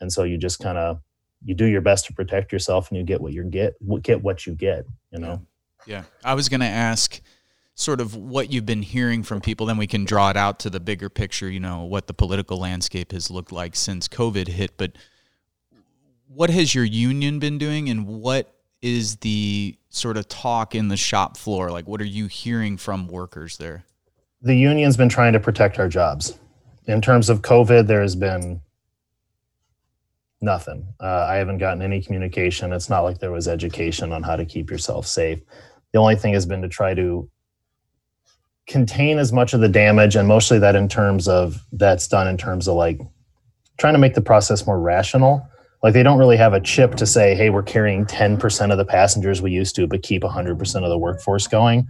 And 0.00 0.12
so 0.12 0.24
you 0.24 0.38
just 0.38 0.58
kind 0.58 0.78
of 0.78 1.00
you 1.44 1.54
do 1.54 1.66
your 1.66 1.80
best 1.80 2.06
to 2.06 2.12
protect 2.12 2.52
yourself 2.52 2.88
and 2.88 2.98
you 2.98 3.04
get 3.04 3.20
what 3.20 3.32
you 3.32 3.44
get 3.44 3.74
get 4.02 4.22
what 4.22 4.44
you 4.44 4.54
get, 4.54 4.86
you 5.12 5.20
know. 5.20 5.40
Yeah. 5.86 5.98
yeah. 5.98 6.02
I 6.24 6.34
was 6.34 6.48
going 6.48 6.60
to 6.60 6.66
ask 6.66 7.20
sort 7.78 8.00
of 8.00 8.16
what 8.16 8.52
you've 8.52 8.66
been 8.66 8.82
hearing 8.82 9.22
from 9.22 9.40
people, 9.40 9.64
then 9.66 9.76
we 9.76 9.86
can 9.86 10.04
draw 10.04 10.30
it 10.30 10.36
out 10.36 10.58
to 10.58 10.68
the 10.68 10.80
bigger 10.80 11.08
picture, 11.08 11.48
you 11.48 11.60
know, 11.60 11.84
what 11.84 12.08
the 12.08 12.12
political 12.12 12.58
landscape 12.58 13.12
has 13.12 13.30
looked 13.30 13.52
like 13.52 13.76
since 13.76 14.08
COVID 14.08 14.48
hit. 14.48 14.76
But 14.76 14.92
what 16.26 16.50
has 16.50 16.74
your 16.74 16.84
union 16.84 17.38
been 17.38 17.56
doing 17.56 17.88
and 17.88 18.04
what 18.04 18.52
is 18.82 19.16
the 19.18 19.78
sort 19.90 20.16
of 20.16 20.26
talk 20.26 20.74
in 20.74 20.88
the 20.88 20.96
shop 20.96 21.36
floor? 21.36 21.70
Like, 21.70 21.86
what 21.86 22.00
are 22.00 22.06
you 22.06 22.26
hearing 22.26 22.76
from 22.78 23.06
workers 23.06 23.58
there? 23.58 23.84
The 24.42 24.56
union's 24.56 24.96
been 24.96 25.08
trying 25.08 25.34
to 25.34 25.40
protect 25.40 25.78
our 25.78 25.88
jobs. 25.88 26.36
In 26.86 27.00
terms 27.00 27.30
of 27.30 27.42
COVID, 27.42 27.86
there 27.86 28.02
has 28.02 28.16
been 28.16 28.60
nothing. 30.40 30.84
Uh, 30.98 31.26
I 31.28 31.36
haven't 31.36 31.58
gotten 31.58 31.82
any 31.82 32.02
communication. 32.02 32.72
It's 32.72 32.90
not 32.90 33.02
like 33.02 33.18
there 33.18 33.30
was 33.30 33.46
education 33.46 34.12
on 34.12 34.24
how 34.24 34.34
to 34.34 34.44
keep 34.44 34.68
yourself 34.68 35.06
safe. 35.06 35.38
The 35.92 36.00
only 36.00 36.16
thing 36.16 36.34
has 36.34 36.44
been 36.44 36.62
to 36.62 36.68
try 36.68 36.92
to 36.94 37.30
contain 38.68 39.18
as 39.18 39.32
much 39.32 39.54
of 39.54 39.60
the 39.60 39.68
damage 39.68 40.14
and 40.14 40.28
mostly 40.28 40.58
that 40.58 40.76
in 40.76 40.88
terms 40.88 41.26
of 41.26 41.64
that's 41.72 42.06
done 42.06 42.28
in 42.28 42.36
terms 42.36 42.68
of 42.68 42.76
like 42.76 43.00
trying 43.78 43.94
to 43.94 43.98
make 43.98 44.14
the 44.14 44.20
process 44.20 44.66
more 44.66 44.78
rational. 44.78 45.44
Like 45.82 45.94
they 45.94 46.02
don't 46.02 46.18
really 46.18 46.36
have 46.36 46.52
a 46.52 46.60
chip 46.60 46.94
to 46.96 47.06
say 47.06 47.34
hey 47.34 47.50
we're 47.50 47.62
carrying 47.62 48.04
10% 48.04 48.70
of 48.70 48.78
the 48.78 48.84
passengers 48.84 49.40
we 49.40 49.50
used 49.50 49.74
to 49.76 49.86
but 49.86 50.02
keep 50.02 50.22
100% 50.22 50.84
of 50.84 50.90
the 50.90 50.98
workforce 50.98 51.46
going. 51.46 51.88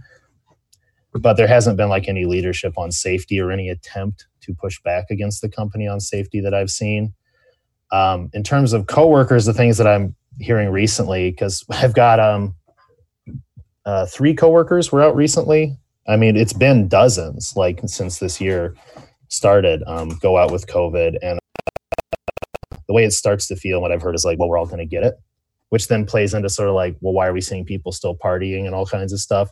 But 1.13 1.35
there 1.35 1.47
hasn't 1.47 1.75
been 1.75 1.89
like 1.89 2.07
any 2.07 2.25
leadership 2.25 2.77
on 2.77 2.91
safety 2.91 3.39
or 3.39 3.51
any 3.51 3.69
attempt 3.69 4.25
to 4.41 4.53
push 4.53 4.79
back 4.81 5.07
against 5.09 5.41
the 5.41 5.49
company 5.49 5.85
on 5.87 5.99
safety 5.99 6.39
that 6.39 6.53
i've 6.53 6.69
seen. 6.69 7.13
Um, 7.91 8.29
in 8.33 8.43
terms 8.43 8.71
of 8.71 8.87
coworkers 8.87 9.45
the 9.45 9.53
things 9.53 9.77
that 9.79 9.87
i'm 9.87 10.15
hearing 10.39 10.69
recently 10.69 11.31
because 11.31 11.65
i've 11.71 11.93
got 11.93 12.21
um, 12.21 12.55
uh, 13.85 14.05
three 14.05 14.33
coworkers 14.33 14.91
were 14.93 15.01
out 15.01 15.15
recently 15.15 15.75
I 16.09 16.15
mean, 16.15 16.35
it's 16.35 16.53
been 16.53 16.87
dozens 16.87 17.55
like 17.55 17.81
since 17.85 18.17
this 18.17 18.41
year 18.41 18.75
started. 19.27 19.83
Um, 19.85 20.09
go 20.21 20.37
out 20.37 20.51
with 20.51 20.65
COVID, 20.65 21.17
and 21.21 21.39
the 22.87 22.93
way 22.93 23.05
it 23.05 23.11
starts 23.11 23.47
to 23.47 23.55
feel, 23.55 23.79
what 23.79 23.91
I've 23.91 24.01
heard 24.01 24.15
is 24.15 24.25
like, 24.25 24.39
well, 24.39 24.49
we're 24.49 24.57
all 24.57 24.65
going 24.65 24.79
to 24.79 24.85
get 24.85 25.03
it, 25.03 25.13
which 25.69 25.87
then 25.87 26.07
plays 26.07 26.33
into 26.33 26.49
sort 26.49 26.67
of 26.67 26.73
like, 26.73 26.97
well, 26.99 27.13
why 27.13 27.27
are 27.27 27.33
we 27.33 27.41
seeing 27.41 27.63
people 27.63 27.91
still 27.91 28.15
partying 28.17 28.65
and 28.65 28.73
all 28.73 28.87
kinds 28.87 29.13
of 29.13 29.19
stuff? 29.19 29.51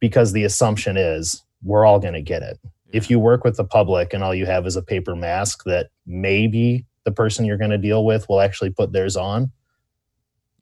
Because 0.00 0.32
the 0.32 0.44
assumption 0.44 0.96
is 0.96 1.44
we're 1.62 1.84
all 1.84 1.98
going 1.98 2.14
to 2.14 2.22
get 2.22 2.42
it. 2.42 2.58
If 2.90 3.10
you 3.10 3.18
work 3.18 3.44
with 3.44 3.58
the 3.58 3.64
public 3.64 4.14
and 4.14 4.24
all 4.24 4.34
you 4.34 4.46
have 4.46 4.66
is 4.66 4.76
a 4.76 4.82
paper 4.82 5.14
mask 5.14 5.64
that 5.64 5.90
maybe 6.06 6.86
the 7.04 7.12
person 7.12 7.44
you're 7.44 7.58
going 7.58 7.70
to 7.70 7.78
deal 7.78 8.06
with 8.06 8.26
will 8.30 8.40
actually 8.40 8.70
put 8.70 8.92
theirs 8.92 9.14
on, 9.14 9.52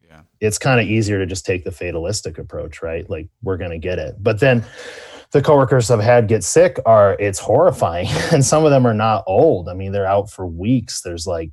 yeah. 0.09 0.23
it's 0.41 0.59
kind 0.59 0.81
of 0.81 0.89
easier 0.89 1.21
to 1.21 1.27
just 1.27 1.47
take 1.47 1.63
the 1.63 1.71
fatalistic 1.71 2.39
approach, 2.39 2.83
right? 2.83 3.09
Like 3.09 3.29
we're 3.43 3.59
going 3.59 3.71
to 3.71 3.79
get 3.79 4.01
it. 4.01 4.17
But 4.19 4.41
then 4.41 4.65
the 5.33 5.43
coworkers 5.43 5.91
I've 5.91 6.01
had 6.01 6.29
get 6.29 6.45
sick 6.45 6.79
are 6.87 7.17
it's 7.19 7.39
horrifying, 7.39 8.09
and 8.33 8.45
some 8.45 8.65
of 8.65 8.71
them 8.71 8.87
are 8.87 8.95
not 8.95 9.25
old. 9.27 9.69
I 9.69 9.75
mean, 9.75 9.93
they're 9.93 10.07
out 10.07 10.31
for 10.31 10.47
weeks. 10.47 11.03
There's 11.03 11.27
like, 11.27 11.53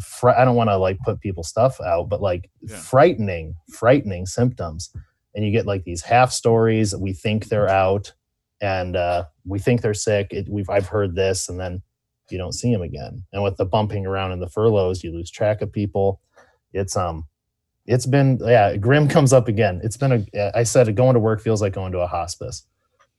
fr- 0.00 0.30
I 0.30 0.44
don't 0.44 0.56
want 0.56 0.70
to 0.70 0.76
like 0.76 0.98
put 1.04 1.20
people's 1.20 1.48
stuff 1.48 1.80
out, 1.80 2.08
but 2.08 2.20
like 2.20 2.50
yeah. 2.62 2.76
frightening, 2.76 3.56
frightening 3.72 4.26
symptoms, 4.26 4.90
and 5.34 5.44
you 5.44 5.52
get 5.52 5.66
like 5.66 5.84
these 5.84 6.02
half 6.02 6.32
stories. 6.32 6.94
We 6.94 7.12
think 7.12 7.46
they're 7.46 7.68
out, 7.68 8.12
and 8.60 8.96
uh, 8.96 9.24
we 9.44 9.58
think 9.58 9.82
they're 9.82 9.94
sick. 9.94 10.28
It, 10.30 10.48
we've 10.48 10.70
I've 10.70 10.88
heard 10.88 11.14
this, 11.14 11.48
and 11.48 11.58
then 11.60 11.82
you 12.30 12.38
don't 12.38 12.54
see 12.54 12.72
them 12.72 12.82
again. 12.82 13.24
And 13.32 13.42
with 13.42 13.56
the 13.56 13.64
bumping 13.64 14.06
around 14.06 14.32
in 14.32 14.40
the 14.40 14.48
furloughs, 14.48 15.04
you 15.04 15.12
lose 15.12 15.30
track 15.30 15.62
of 15.62 15.72
people. 15.72 16.20
It's 16.72 16.96
um 16.96 17.26
it's 17.86 18.06
been 18.06 18.38
yeah 18.42 18.76
grim 18.76 19.08
comes 19.08 19.32
up 19.32 19.48
again 19.48 19.80
it's 19.82 19.96
been 19.96 20.12
a 20.34 20.58
i 20.58 20.62
said 20.62 20.94
going 20.96 21.14
to 21.14 21.20
work 21.20 21.40
feels 21.40 21.62
like 21.62 21.72
going 21.72 21.92
to 21.92 22.00
a 22.00 22.06
hospice 22.06 22.64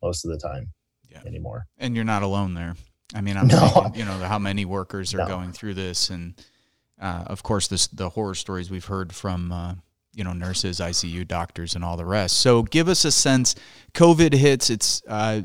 most 0.01 0.25
of 0.25 0.31
the 0.31 0.37
time 0.37 0.69
yeah. 1.09 1.21
anymore. 1.25 1.65
And 1.77 1.95
you're 1.95 2.05
not 2.05 2.23
alone 2.23 2.53
there. 2.53 2.75
I 3.15 3.21
mean, 3.21 3.37
I'm 3.37 3.47
no. 3.47 3.59
thinking, 3.59 3.95
you 3.95 4.05
know, 4.05 4.17
how 4.19 4.39
many 4.39 4.65
workers 4.65 5.13
are 5.13 5.19
no. 5.19 5.27
going 5.27 5.53
through 5.53 5.75
this, 5.75 6.09
and 6.09 6.33
uh, 7.01 7.23
of 7.27 7.41
course, 7.43 7.67
this 7.67 7.87
the 7.87 8.09
horror 8.09 8.35
stories 8.35 8.69
we've 8.69 8.85
heard 8.85 9.13
from. 9.13 9.51
Uh, 9.51 9.75
you 10.13 10.23
know, 10.23 10.33
nurses, 10.33 10.79
ICU 10.79 11.27
doctors, 11.27 11.75
and 11.75 11.85
all 11.85 11.95
the 11.95 12.03
rest. 12.03 12.39
So, 12.39 12.63
give 12.63 12.89
us 12.89 13.05
a 13.05 13.11
sense. 13.11 13.53
COVID 13.93 14.33
hits. 14.33 14.71
It's 14.71 15.03
uh, 15.07 15.43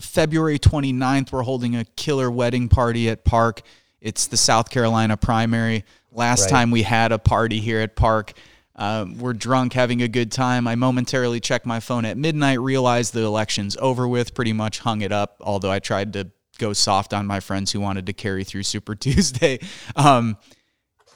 February 0.00 0.58
29th. 0.58 1.32
We're 1.32 1.42
holding 1.42 1.76
a 1.76 1.84
killer 1.84 2.30
wedding 2.30 2.70
party 2.70 3.10
at 3.10 3.26
PARC. 3.26 3.60
It's 4.00 4.26
the 4.26 4.38
South 4.38 4.70
Carolina 4.70 5.18
primary. 5.18 5.84
Last 6.10 6.42
right. 6.42 6.50
time 6.50 6.70
we 6.70 6.82
had 6.82 7.12
a 7.12 7.18
party 7.18 7.60
here 7.60 7.80
at 7.80 7.94
PARC, 7.94 8.32
um, 8.76 9.18
we're 9.18 9.32
drunk, 9.32 9.72
having 9.72 10.02
a 10.02 10.08
good 10.08 10.30
time. 10.30 10.68
I 10.68 10.74
momentarily 10.74 11.40
checked 11.40 11.64
my 11.64 11.80
phone 11.80 12.04
at 12.04 12.18
midnight, 12.18 12.60
realized 12.60 13.14
the 13.14 13.22
election's 13.22 13.76
over 13.78 14.06
with, 14.06 14.34
pretty 14.34 14.52
much 14.52 14.80
hung 14.80 15.00
it 15.00 15.12
up, 15.12 15.36
although 15.40 15.70
I 15.70 15.78
tried 15.78 16.12
to 16.12 16.30
go 16.58 16.72
soft 16.72 17.14
on 17.14 17.26
my 17.26 17.40
friends 17.40 17.72
who 17.72 17.80
wanted 17.80 18.06
to 18.06 18.12
carry 18.12 18.44
through 18.44 18.62
Super 18.64 18.94
Tuesday. 18.94 19.58
Um, 19.94 20.36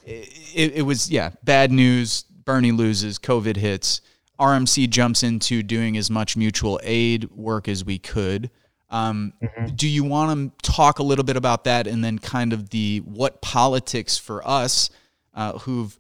it, 0.05 0.73
it 0.77 0.83
was, 0.83 1.11
yeah, 1.11 1.31
bad 1.45 1.71
news. 1.71 2.23
Bernie 2.23 2.73
loses, 2.73 3.19
COVID 3.19 3.57
hits. 3.57 4.01
OURMC 4.41 4.89
jumps 4.89 5.23
into 5.23 5.63
doing 5.63 5.99
as 5.99 6.11
much 6.11 6.37
mutual 6.37 6.81
aid 6.83 7.31
work 7.31 7.69
as 7.69 7.85
we 7.85 7.99
could. 7.99 8.51
Um, 8.89 9.35
mm-hmm. 9.43 9.75
Do 9.77 9.87
you 9.87 10.03
want 10.03 10.59
to 10.65 10.73
talk 10.73 10.99
a 10.99 11.03
little 11.03 11.25
bit 11.25 11.37
about 11.37 11.65
that 11.65 11.87
and 11.87 12.03
then 12.03 12.19
kind 12.19 12.55
of 12.55 12.71
the 12.71 13.03
what 13.05 13.43
politics 13.43 14.17
for 14.17 14.47
us 14.49 14.91
uh, 15.35 15.59
who've 15.59 15.97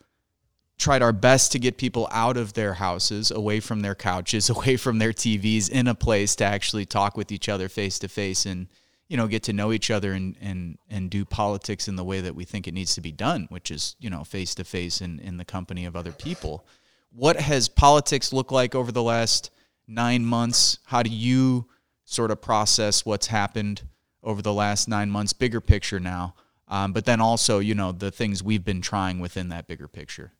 tried 0.80 1.02
our 1.02 1.12
best 1.12 1.52
to 1.52 1.58
get 1.58 1.76
people 1.76 2.08
out 2.10 2.36
of 2.36 2.54
their 2.54 2.74
houses, 2.74 3.30
away 3.30 3.60
from 3.60 3.80
their 3.80 3.94
couches, 3.94 4.50
away 4.56 4.76
from 4.76 4.98
their 4.98 5.12
TVs, 5.12 5.70
in 5.70 5.86
a 5.86 5.94
place 5.94 6.34
to 6.36 6.44
actually 6.44 6.86
talk 6.86 7.16
with 7.16 7.30
each 7.30 7.48
other 7.48 7.68
face 7.68 7.98
to 8.00 8.08
face 8.08 8.46
and 8.46 8.66
you 9.08 9.16
know 9.16 9.26
get 9.26 9.42
to 9.42 9.52
know 9.52 9.72
each 9.72 9.90
other 9.90 10.12
and 10.12 10.36
and 10.40 10.78
and 10.88 11.10
do 11.10 11.24
politics 11.24 11.88
in 11.88 11.96
the 11.96 12.04
way 12.04 12.20
that 12.20 12.34
we 12.34 12.44
think 12.44 12.66
it 12.66 12.74
needs 12.74 12.94
to 12.94 13.00
be 13.00 13.12
done, 13.12 13.46
which 13.50 13.70
is 13.70 13.94
you 14.00 14.08
know 14.08 14.24
face 14.24 14.54
to 14.54 14.64
face 14.64 15.00
and 15.00 15.20
in 15.20 15.36
the 15.36 15.44
company 15.44 15.84
of 15.84 15.94
other 15.94 16.12
people. 16.12 16.64
What 17.12 17.36
has 17.36 17.68
politics 17.68 18.32
looked 18.32 18.52
like 18.52 18.74
over 18.74 18.92
the 18.92 19.02
last 19.02 19.50
nine 19.86 20.24
months? 20.24 20.78
How 20.84 21.02
do 21.02 21.10
you 21.10 21.68
sort 22.04 22.30
of 22.30 22.40
process 22.40 23.04
what's 23.04 23.26
happened 23.26 23.82
over 24.22 24.42
the 24.42 24.52
last 24.52 24.88
nine 24.88 25.10
months, 25.10 25.32
bigger 25.32 25.60
picture 25.60 26.00
now? 26.00 26.34
Um, 26.68 26.92
but 26.92 27.04
then 27.04 27.20
also, 27.20 27.58
you 27.58 27.74
know, 27.74 27.90
the 27.90 28.12
things 28.12 28.44
we've 28.44 28.64
been 28.64 28.80
trying 28.80 29.18
within 29.18 29.48
that 29.48 29.66
bigger 29.66 29.88
picture. 29.88 30.32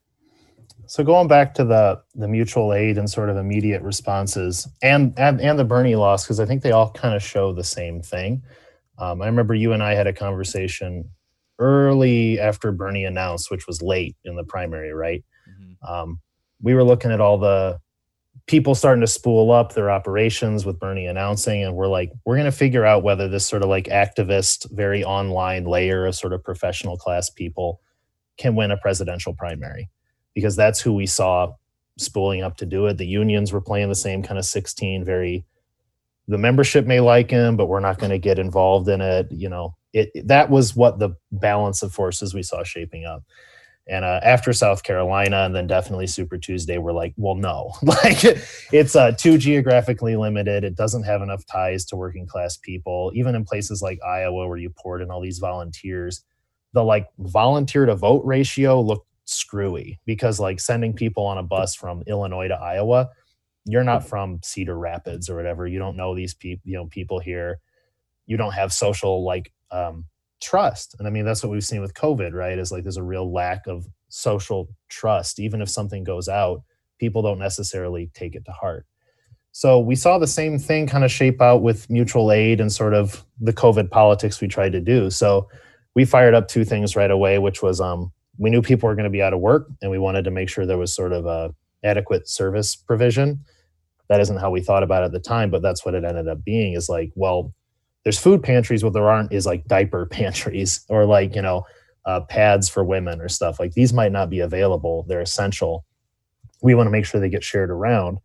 So 0.87 1.05
going 1.05 1.29
back 1.29 1.55
to 1.55 1.65
the 1.65 2.03
the 2.15 2.29
mutual 2.29 2.73
aid 2.73 2.99
and 2.99 3.09
sort 3.09 3.31
of 3.31 3.37
immediate 3.37 3.83
responses 3.83 4.69
and 4.83 5.13
and, 5.19 5.41
and 5.41 5.59
the 5.59 5.65
Bernie 5.65 5.97
loss, 5.97 6.25
because 6.25 6.41
I 6.41 6.47
think 6.47 6.63
they 6.63 6.73
all 6.73 6.91
kind 6.93 7.15
of 7.15 7.23
show 7.23 7.53
the 7.53 7.65
same 7.65 8.03
thing. 8.03 8.43
Um, 8.99 9.23
I 9.23 9.27
remember 9.27 9.55
you 9.55 9.73
and 9.73 9.83
I 9.83 9.95
had 9.95 10.07
a 10.07 10.13
conversation 10.13 11.09
early 11.59 12.39
after 12.39 12.73
Bernie 12.73 13.05
announced, 13.05 13.51
which 13.51 13.67
was 13.67 13.83
late 13.83 14.17
in 14.25 14.37
the 14.37 14.45
primary, 14.45 14.93
right? 14.93 15.25
Mm-hmm. 15.49 15.93
Um, 15.93 16.21
we 16.61 16.75
were 16.75 16.85
looking 16.85 17.11
at 17.11 17.21
all 17.21 17.39
the 17.39 17.79
people 18.47 18.75
starting 18.75 19.01
to 19.01 19.07
spool 19.07 19.53
up 19.53 19.75
their 19.75 19.91
operations 19.91 20.67
with 20.67 20.79
Bernie 20.79 21.07
announcing, 21.07 21.63
and 21.63 21.75
we're 21.75 21.89
like, 21.89 22.11
we're 22.25 22.37
going 22.37 22.45
to 22.45 22.53
figure 22.53 22.85
out 22.85 23.03
whether 23.03 23.29
this 23.29 23.47
sort 23.47 23.63
of 23.63 23.69
like 23.69 23.85
activist, 23.87 24.71
very 24.73 25.05
online 25.05 25.65
layer 25.65 26.07
of 26.07 26.15
sort 26.15 26.33
of 26.33 26.43
professional 26.43 26.97
class 26.97 27.31
people 27.31 27.81
can 28.39 28.55
win 28.55 28.71
a 28.71 28.77
presidential 28.77 29.35
primary 29.35 29.89
because 30.35 30.57
that's 30.57 30.81
who 30.81 30.93
we 30.93 31.07
saw 31.07 31.53
spooling 31.99 32.43
up 32.43 32.57
to 32.59 32.67
do 32.67 32.87
it. 32.87 32.99
The 32.99 33.07
unions 33.07 33.53
were 33.53 33.61
playing 33.61 33.89
the 33.89 33.95
same 33.95 34.23
kind 34.23 34.39
of 34.39 34.45
16, 34.45 35.05
very 35.05 35.45
the 36.29 36.39
membership 36.39 36.87
may 36.87 37.01
like 37.01 37.31
him, 37.31 37.57
but 37.57 37.67
we're 37.67 37.81
not 37.81 37.99
going 37.99 38.11
to 38.11 38.19
get 38.19 38.39
involved 38.39 38.89
in 38.89 39.01
it. 39.01 39.27
You 39.33 39.49
know, 39.49 39.75
it 39.93 40.11
that 40.29 40.49
was 40.49 40.77
what 40.77 40.99
the 40.99 41.11
balance 41.33 41.83
of 41.83 41.93
forces 41.93 42.33
we 42.33 42.43
saw 42.43 42.63
shaping 42.63 43.05
up. 43.05 43.25
And 43.89 44.05
uh, 44.05 44.21
after 44.23 44.53
South 44.53 44.85
Carolina 44.85 45.39
and 45.39 45.55
then 45.55 45.67
definitely 45.67 46.07
Super 46.07 46.39
Tuesday, 46.39 46.79
we're 46.79 46.93
like, 46.93 47.13
well, 47.17 47.35
no, 47.35 47.73
like 47.83 48.23
it's 48.73 48.95
uh, 48.95 49.11
too 49.13 49.37
geographically 49.37 50.15
limited. 50.15 50.63
It 50.63 50.77
doesn't 50.77 51.03
have 51.03 51.23
enough 51.23 51.45
ties 51.47 51.85
to 51.87 51.97
working 51.97 52.27
class 52.27 52.57
people. 52.57 53.11
Even 53.15 53.35
in 53.35 53.45
places 53.45 53.83
like 53.83 53.99
Iowa, 54.07 54.47
where 54.47 54.59
you 54.59 54.71
poured 54.71 55.03
in 55.03 55.11
all 55.11 55.21
these 55.21 55.41
volunteers, 55.41 56.23
the 56.73 56.85
like 56.85 57.09
volunteer 57.19 57.87
to 57.87 57.97
vote 57.97 58.25
ratio 58.25 58.81
looked 58.81 59.09
screwy 59.31 60.01
because 60.07 60.41
like 60.41 60.61
sending 60.61 60.93
people 60.93 61.25
on 61.25 61.39
a 61.39 61.43
bus 61.43 61.75
from 61.75 62.03
Illinois 62.07 62.49
to 62.49 62.55
Iowa, 62.55 63.09
you're 63.65 63.85
not 63.85 64.07
from 64.07 64.41
Cedar 64.43 64.79
Rapids 64.79 65.29
or 65.29 65.37
whatever. 65.37 65.67
You 65.67 65.79
don't 65.79 65.97
know 65.97 66.15
these 66.15 66.35
people, 66.35 66.63
you 66.65 66.77
know, 66.77 66.87
people 66.87 67.21
here. 67.21 67.61
You 68.27 68.37
don't 68.37 68.53
have 68.53 68.73
social 68.73 69.25
like 69.25 69.53
um, 69.71 70.07
trust. 70.41 70.97
And 70.99 71.07
I 71.07 71.11
mean, 71.11 71.25
that's 71.25 71.43
what 71.43 71.53
we've 71.53 71.65
seen 71.65 71.81
with 71.81 71.95
COVID, 71.95 72.33
right? 72.33 72.59
Is 72.59 72.73
like 72.73 72.83
there's 72.83 72.97
a 72.97 73.03
real 73.03 73.33
lack 73.33 73.67
of 73.67 73.87
social 74.09 74.69
trust. 74.89 75.39
Even 75.39 75.63
if 75.63 75.69
something 75.69 76.05
goes 76.05 76.29
out, 76.29 76.63
people 76.99 77.23
don't 77.23 77.39
necessarily 77.39 78.11
take 78.15 78.35
it 78.35 78.45
to 78.47 78.53
heart. 78.53 78.87
So 79.53 79.81
we 79.81 79.97
saw 79.97 80.19
the 80.19 80.27
same 80.27 80.59
thing 80.59 80.87
kind 80.87 81.05
of 81.05 81.11
shape 81.11 81.41
out 81.41 81.63
with 81.63 81.91
mutual 81.91 82.31
aid 82.31 82.61
and 82.61 82.73
sort 82.73 82.95
of 82.95 83.25
the 83.41 83.53
COVID 83.53 83.91
politics 83.91 84.41
we 84.41 84.49
tried 84.49 84.73
to 84.73 84.81
do. 84.81 85.11
So 85.11 85.49
we 85.95 86.05
fired 86.05 86.35
up 86.35 86.47
two 86.47 86.65
things 86.65 86.95
right 86.95 87.11
away, 87.11 87.39
which 87.39 87.63
was 87.63 87.81
um, 87.81 88.13
we 88.39 88.51
knew 88.51 88.63
people 88.63 88.89
were 88.89 88.95
going 88.95 89.05
to 89.05 89.11
be 89.11 89.23
out 89.23 89.33
of 89.33 89.41
work 89.41 89.69
and 89.83 89.91
we 89.91 89.99
wanted 89.99 90.25
to 90.25 90.31
make 90.31 90.49
sure 90.49 90.67
there 90.67 90.79
was 90.79 90.95
sort 90.95 91.13
of 91.13 91.27
a 91.27 91.55
adequate 91.85 92.29
service 92.29 92.75
provision. 92.75 93.45
That 94.09 94.21
isn't 94.21 94.39
how 94.39 94.51
we 94.51 94.61
thought 94.61 94.83
about 94.83 95.03
it 95.03 95.07
at 95.07 95.13
the 95.13 95.21
time, 95.21 95.51
but 95.51 95.63
that's 95.63 95.85
what 95.85 95.95
it 95.95 96.05
ended 96.05 96.29
up 96.29 96.45
being 96.45 96.75
is 96.75 96.89
like, 96.89 97.13
well, 97.15 97.53
there's 98.05 98.19
food 98.19 98.43
pantries 98.43 98.83
what 98.83 98.93
there 98.93 99.09
aren't 99.09 99.33
is 99.33 99.47
like 99.47 99.67
diaper 99.67 100.07
pantries 100.11 100.85
or 100.89 101.05
like 101.05 101.35
you 101.35 101.43
know 101.43 101.65
uh, 102.07 102.21
pads 102.21 102.69
for 102.69 102.83
women 102.83 103.21
or 103.21 103.29
stuff. 103.29 103.61
Like 103.61 103.75
these 103.75 103.93
might 103.93 104.13
not 104.13 104.31
be 104.31 104.41
available. 104.41 105.05
They're 105.09 105.21
essential. 105.21 105.85
We 106.63 106.75
want 106.75 106.87
to 106.87 106.91
make 106.91 107.05
sure 107.05 107.21
they 107.21 107.29
get 107.29 107.45
shared 107.45 107.71
around. 107.71 108.19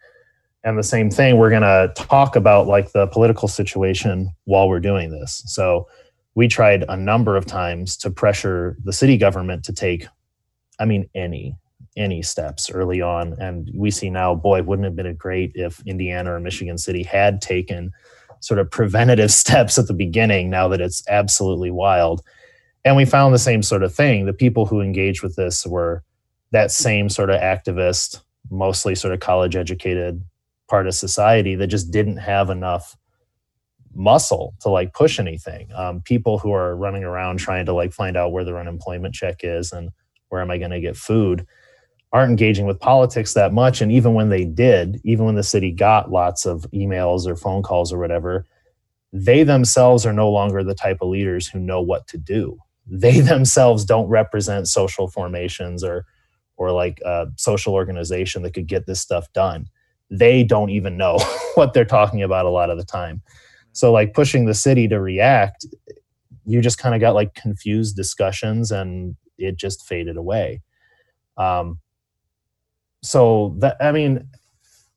And 0.64 0.78
the 0.78 0.84
same 0.84 1.12
thing 1.12 1.38
we're 1.38 1.52
going 1.52 1.62
to 1.62 1.92
talk 1.96 2.36
about 2.36 2.68
like 2.68 2.92
the 2.92 3.06
political 3.08 3.48
situation 3.48 4.32
while 4.46 4.68
we're 4.68 4.80
doing 4.80 5.12
this. 5.12 5.44
So 5.46 5.88
we 6.36 6.48
tried 6.48 6.84
a 6.88 6.98
number 6.98 7.36
of 7.36 7.46
times 7.46 7.98
to 7.98 8.12
pressure 8.12 8.78
the 8.84 8.94
city 8.94 9.18
government 9.18 9.64
to 9.66 9.74
take 9.74 10.08
i 10.80 10.86
mean 10.86 11.10
any 11.16 11.58
any 11.98 12.22
steps 12.22 12.70
early 12.70 13.02
on 13.02 13.34
and 13.40 13.72
we 13.74 13.90
see 13.90 14.10
now 14.10 14.36
boy 14.36 14.62
wouldn't 14.62 14.86
have 14.86 14.96
been 14.96 15.16
great 15.16 15.52
if 15.56 15.82
indiana 15.86 16.34
or 16.34 16.40
michigan 16.40 16.78
city 16.78 17.04
had 17.04 17.42
taken 17.42 17.92
sort 18.46 18.60
of 18.60 18.70
preventative 18.70 19.32
steps 19.44 19.78
at 19.78 19.88
the 19.88 19.94
beginning 19.94 20.50
now 20.50 20.68
that 20.68 20.82
it's 20.82 21.04
absolutely 21.10 21.72
wild. 21.72 22.22
And 22.84 22.96
we 22.96 23.06
found 23.06 23.34
the 23.34 23.40
same 23.40 23.64
sort 23.64 23.84
of 23.84 23.94
thing. 23.94 24.26
The 24.26 24.34
people 24.34 24.66
who 24.66 24.80
engaged 24.80 25.24
with 25.24 25.36
this 25.36 25.66
were 25.66 26.04
that 26.52 26.72
same 26.72 27.10
sort 27.10 27.32
of 27.32 27.42
activist, 27.42 28.22
mostly 28.52 28.94
sort 28.94 29.14
of 29.14 29.20
college 29.20 29.56
educated 29.56 30.24
part 30.70 30.88
of 30.88 30.94
society 30.94 31.56
that 31.56 31.68
just 31.68 31.92
didn't 31.92 32.18
have 32.18 32.50
enough 32.50 32.96
muscle 33.96 34.54
to 34.62 34.70
like 34.70 34.94
push 34.94 35.20
anything. 35.20 35.70
Um, 35.74 36.02
people 36.02 36.38
who 36.38 36.52
are 36.52 36.76
running 36.76 37.04
around 37.04 37.38
trying 37.38 37.66
to 37.66 37.74
like 37.74 37.94
find 37.94 38.18
out 38.18 38.32
where 38.32 38.44
their 38.44 38.60
unemployment 38.60 39.16
check 39.16 39.38
is 39.44 39.72
and 39.72 39.90
where 40.30 40.42
am 40.42 40.52
I 40.52 40.58
going 40.58 40.72
to 40.72 40.80
get 40.80 40.98
food 40.98 41.48
aren't 42.16 42.30
engaging 42.30 42.66
with 42.66 42.80
politics 42.80 43.34
that 43.34 43.52
much. 43.52 43.82
And 43.82 43.92
even 43.92 44.14
when 44.14 44.30
they 44.30 44.46
did, 44.46 45.02
even 45.04 45.26
when 45.26 45.36
the 45.36 45.44
city 45.44 45.70
got 45.70 46.12
lots 46.12 46.46
of 46.46 46.66
emails 46.74 47.28
or 47.28 47.36
phone 47.36 47.62
calls 47.62 47.92
or 47.92 48.00
whatever, 48.00 48.46
they 49.12 49.44
themselves 49.44 50.06
are 50.06 50.14
no 50.14 50.30
longer 50.30 50.64
the 50.64 50.76
type 50.76 51.00
of 51.02 51.10
leaders 51.10 51.46
who 51.46 51.60
know 51.60 51.82
what 51.82 52.08
to 52.08 52.18
do. 52.18 52.58
They 52.88 53.20
themselves 53.22 53.84
don't 53.84 54.08
represent 54.08 54.70
social 54.70 55.10
formations 55.10 55.84
or 55.84 56.06
or 56.58 56.72
like 56.72 57.02
a 57.04 57.28
social 57.36 57.74
organization 57.74 58.44
that 58.44 58.54
could 58.54 58.68
get 58.68 58.86
this 58.86 59.02
stuff 59.02 59.28
done. 59.34 59.68
They 60.10 60.42
don't 60.42 60.70
even 60.70 60.96
know 60.96 61.20
what 61.56 61.74
they're 61.74 61.84
talking 61.84 62.24
about 62.24 62.46
a 62.46 62.50
lot 62.50 62.70
of 62.70 62.78
the 62.78 62.86
time. 62.86 63.22
So 63.76 63.92
like 63.92 64.14
pushing 64.14 64.46
the 64.46 64.54
city 64.54 64.88
to 64.88 65.02
react, 65.02 65.66
you 66.46 66.62
just 66.62 66.78
kind 66.78 66.96
of 66.96 67.02
got 67.02 67.14
like 67.14 67.34
confused 67.36 67.98
discussions 67.98 68.72
and 68.72 69.18
it 69.38 69.58
just 69.58 69.86
faded 69.86 70.16
away. 70.16 70.62
Um, 71.36 71.80
so 73.04 73.56
that 73.60 73.76
I 73.82 73.92
mean, 73.92 74.30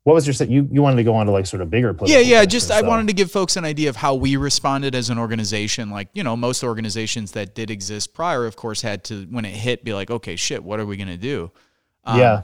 what 0.04 0.14
was 0.14 0.28
your 0.28 0.32
set? 0.32 0.48
you 0.48 0.68
you 0.70 0.80
wanted 0.80 0.96
to 0.96 1.02
go 1.02 1.16
on 1.16 1.26
to 1.26 1.32
like 1.32 1.44
sort 1.44 1.60
of 1.60 1.70
bigger 1.70 1.92
political. 1.92 2.22
yeah 2.22 2.38
yeah 2.38 2.44
just 2.44 2.70
i 2.70 2.80
wanted 2.80 3.06
to 3.08 3.12
give 3.12 3.30
folks 3.30 3.56
an 3.56 3.64
idea 3.66 3.90
of 3.90 3.96
how 3.96 4.14
we 4.14 4.36
responded 4.36 4.94
as 4.94 5.10
an 5.10 5.18
organization 5.18 5.90
like 5.90 6.08
you 6.14 6.22
know 6.22 6.34
most 6.34 6.64
organizations 6.64 7.32
that 7.32 7.54
did 7.54 7.70
exist 7.70 8.14
prior 8.14 8.46
of 8.46 8.56
course 8.56 8.80
had 8.80 9.04
to 9.04 9.26
when 9.26 9.44
it 9.44 9.50
hit 9.50 9.84
be 9.84 9.92
like 9.92 10.10
okay 10.10 10.34
shit 10.34 10.64
what 10.64 10.80
are 10.80 10.86
we 10.86 10.96
going 10.96 11.08
to 11.08 11.18
do 11.18 11.50
um, 12.04 12.18
yeah 12.18 12.42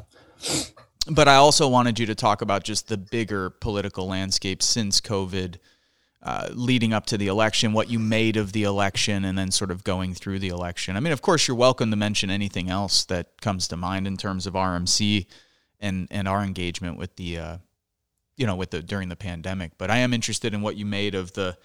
but 1.11 1.27
i 1.27 1.37
also 1.37 1.67
wanted 1.67 1.99
you 1.99 2.05
to 2.05 2.15
talk 2.15 2.43
about 2.43 2.65
just 2.65 2.89
the 2.89 2.99
bigger 2.99 3.49
political 3.49 4.07
landscape 4.07 4.63
since 4.63 5.01
covid 5.01 5.57
uh, 6.25 6.49
leading 6.53 6.93
up 6.93 7.05
to 7.07 7.19
the 7.19 7.27
election 7.27 7.73
what 7.73 7.91
you 7.91 7.99
made 7.99 8.37
of 8.37 8.53
the 8.53 8.63
election 8.63 9.25
and 9.25 9.37
then 9.37 9.51
sort 9.51 9.71
of 9.71 9.85
going 9.85 10.15
through 10.15 10.39
the 10.39 10.49
election 10.49 10.97
i 10.97 11.01
mean 11.01 11.13
of 11.13 11.21
course 11.21 11.47
you're 11.47 11.57
welcome 11.57 11.91
to 11.91 11.97
mention 11.97 12.31
anything 12.31 12.71
else 12.71 13.05
that 13.05 13.41
comes 13.41 13.69
to 13.69 13.77
mind 13.77 14.07
in 14.07 14.17
terms 14.17 14.47
of 14.47 14.55
rmc 14.55 15.27
and 15.81 16.09
and 16.11 16.27
our 16.27 16.43
engagement 16.43 16.97
with 16.97 17.15
the 17.17 17.39
uh, 17.39 17.59
you 18.37 18.47
know 18.47 18.57
with 18.57 18.71
the 18.71 18.83
during 18.83 19.09
the 19.09 19.17
pandemic. 19.17 19.73
But 19.79 19.91
I 19.91 19.99
am 19.99 20.13
interested 20.13 20.55
in 20.55 20.63
what 20.63 20.77
you 20.77 20.87
made 20.87 21.15
of 21.15 21.33
the 21.35 21.57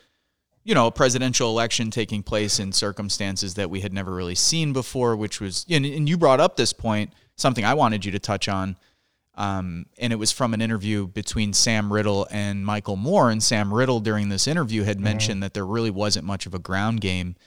you 0.63 0.75
know 0.75 0.91
presidential 0.91 1.49
election 1.49 1.89
taking 1.89 2.21
place 2.21 2.59
in 2.59 2.71
circumstances 2.71 3.55
that 3.55 3.69
we 3.69 3.79
had 3.79 3.93
never 3.93 4.13
really 4.13 4.35
seen 4.35 4.73
before, 4.73 5.15
which 5.15 5.39
was 5.41 5.65
and, 5.69 5.85
and 5.85 6.07
you 6.07 6.17
brought 6.17 6.39
up 6.39 6.57
this 6.57 6.73
point 6.73 7.13
something 7.35 7.63
I 7.63 7.73
wanted 7.73 8.05
you 8.05 8.11
to 8.11 8.19
touch 8.19 8.47
on. 8.47 8.77
Um, 9.39 9.85
and 9.97 10.11
it 10.11 10.17
was 10.17 10.33
from 10.33 10.53
an 10.53 10.61
interview 10.61 11.07
between 11.07 11.53
Sam 11.53 11.93
Riddle 11.93 12.27
and 12.29 12.65
Michael 12.65 12.97
Moore. 12.97 13.31
And 13.31 13.41
Sam 13.41 13.73
Riddle, 13.73 14.01
during 14.01 14.27
this 14.27 14.47
interview, 14.47 14.83
had 14.83 14.97
mm-hmm. 14.97 15.05
mentioned 15.05 15.43
that 15.43 15.53
there 15.53 15.65
really 15.65 15.89
wasn't 15.89 16.25
much 16.25 16.45
of 16.45 16.53
a 16.53 16.59
ground 16.59 16.99
game 16.99 17.37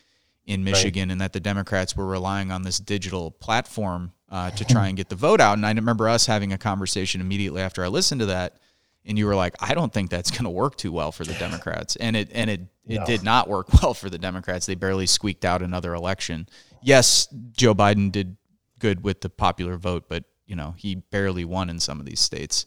in 0.47 0.65
Michigan 0.65 1.09
right. 1.09 1.13
and 1.13 1.21
that 1.21 1.35
the 1.35 1.41
Democrats 1.41 1.95
were 1.95 2.07
relying 2.07 2.51
on 2.51 2.63
this 2.63 2.79
digital 2.79 3.31
platform 3.31 4.13
uh, 4.31 4.51
to 4.53 4.65
try 4.65 4.89
and 4.89 4.97
get 4.97 5.11
the 5.11 5.15
vote 5.15 5.39
out. 5.39 5.59
And 5.59 5.67
I 5.67 5.73
remember 5.73 6.09
us 6.09 6.25
having 6.25 6.51
a 6.55 6.59
conversation 6.59 7.21
immediately 7.21 7.61
after 7.61 7.85
I 7.85 7.89
listened 7.89 8.21
to 8.21 8.27
that, 8.27 8.57
and 9.05 9.19
you 9.19 9.27
were 9.27 9.37
like, 9.37 9.55
"I 9.61 9.75
don't 9.75 9.93
think 9.93 10.09
that's 10.09 10.31
going 10.31 10.45
to 10.45 10.51
work 10.51 10.77
too 10.77 10.93
well 10.93 11.13
for 11.13 11.25
the 11.25 11.35
Democrats," 11.35 11.97
and 11.97 12.17
it 12.17 12.31
and 12.33 12.49
it 12.49 12.61
it 12.87 13.01
no. 13.01 13.05
did 13.05 13.23
not 13.23 13.49
work 13.49 13.71
well 13.83 13.93
for 13.93 14.09
the 14.09 14.19
Democrats. 14.19 14.65
They 14.65 14.75
barely 14.75 15.07
squeaked 15.07 15.45
out 15.45 15.61
another 15.61 15.93
election. 15.93 16.49
Yes, 16.81 17.29
Joe 17.53 17.75
Biden 17.75 18.11
did 18.11 18.39
good 18.79 19.05
with 19.05 19.21
the 19.21 19.29
popular 19.29 19.77
vote, 19.77 20.05
but 20.09 20.25
you 20.53 20.57
know 20.57 20.75
he 20.77 20.97
barely 20.97 21.47
won 21.47 21.71
in 21.71 21.81
some 21.81 21.99
of 21.99 22.05
these 22.05 22.21
states. 22.21 22.67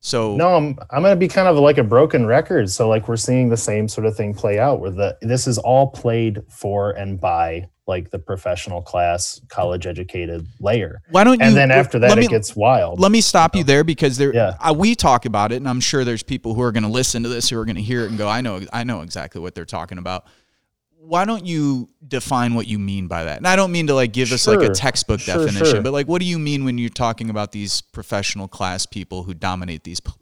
So 0.00 0.36
no, 0.36 0.56
I'm 0.56 0.78
I'm 0.90 1.02
gonna 1.02 1.16
be 1.16 1.28
kind 1.28 1.48
of 1.48 1.58
like 1.58 1.76
a 1.76 1.84
broken 1.84 2.24
record. 2.24 2.70
So 2.70 2.88
like 2.88 3.08
we're 3.08 3.18
seeing 3.18 3.50
the 3.50 3.58
same 3.58 3.88
sort 3.88 4.06
of 4.06 4.16
thing 4.16 4.32
play 4.32 4.58
out 4.58 4.80
where 4.80 4.90
the 4.90 5.18
this 5.20 5.46
is 5.46 5.58
all 5.58 5.88
played 5.88 6.42
for 6.48 6.92
and 6.92 7.20
by 7.20 7.68
like 7.86 8.10
the 8.10 8.18
professional 8.18 8.80
class, 8.80 9.38
college 9.48 9.86
educated 9.86 10.46
layer. 10.60 11.02
Why 11.10 11.24
don't 11.24 11.38
you? 11.38 11.44
And 11.44 11.54
then 11.54 11.70
after 11.70 11.98
that, 11.98 12.16
me, 12.16 12.24
it 12.24 12.30
gets 12.30 12.56
wild. 12.56 13.00
Let 13.00 13.12
me 13.12 13.20
stop 13.20 13.54
you 13.54 13.64
there 13.64 13.84
because 13.84 14.16
there, 14.16 14.34
yeah. 14.34 14.56
Uh, 14.58 14.74
we 14.74 14.94
talk 14.94 15.26
about 15.26 15.52
it, 15.52 15.56
and 15.56 15.68
I'm 15.68 15.80
sure 15.80 16.04
there's 16.04 16.22
people 16.22 16.54
who 16.54 16.62
are 16.62 16.72
going 16.72 16.84
to 16.84 16.88
listen 16.88 17.22
to 17.22 17.28
this 17.28 17.50
who 17.50 17.58
are 17.60 17.66
going 17.66 17.76
to 17.76 17.82
hear 17.82 18.02
it 18.04 18.08
and 18.08 18.16
go, 18.16 18.28
"I 18.28 18.40
know, 18.40 18.62
I 18.72 18.82
know 18.84 19.02
exactly 19.02 19.42
what 19.42 19.54
they're 19.54 19.66
talking 19.66 19.98
about." 19.98 20.24
Why 21.06 21.24
don't 21.24 21.46
you 21.46 21.88
define 22.06 22.54
what 22.54 22.66
you 22.66 22.78
mean 22.80 23.06
by 23.06 23.24
that? 23.24 23.36
And 23.36 23.46
I 23.46 23.54
don't 23.54 23.70
mean 23.70 23.86
to 23.86 23.94
like 23.94 24.12
give 24.12 24.32
us 24.32 24.46
like 24.48 24.60
a 24.60 24.72
textbook 24.72 25.20
sure, 25.20 25.36
definition, 25.36 25.66
sure. 25.66 25.82
but 25.82 25.92
like, 25.92 26.08
what 26.08 26.20
do 26.20 26.26
you 26.26 26.38
mean 26.38 26.64
when 26.64 26.78
you're 26.78 26.88
talking 26.88 27.30
about 27.30 27.52
these 27.52 27.80
professional 27.80 28.48
class 28.48 28.86
people 28.86 29.22
who 29.22 29.32
dominate 29.32 29.84
these 29.84 30.00
p- 30.00 30.12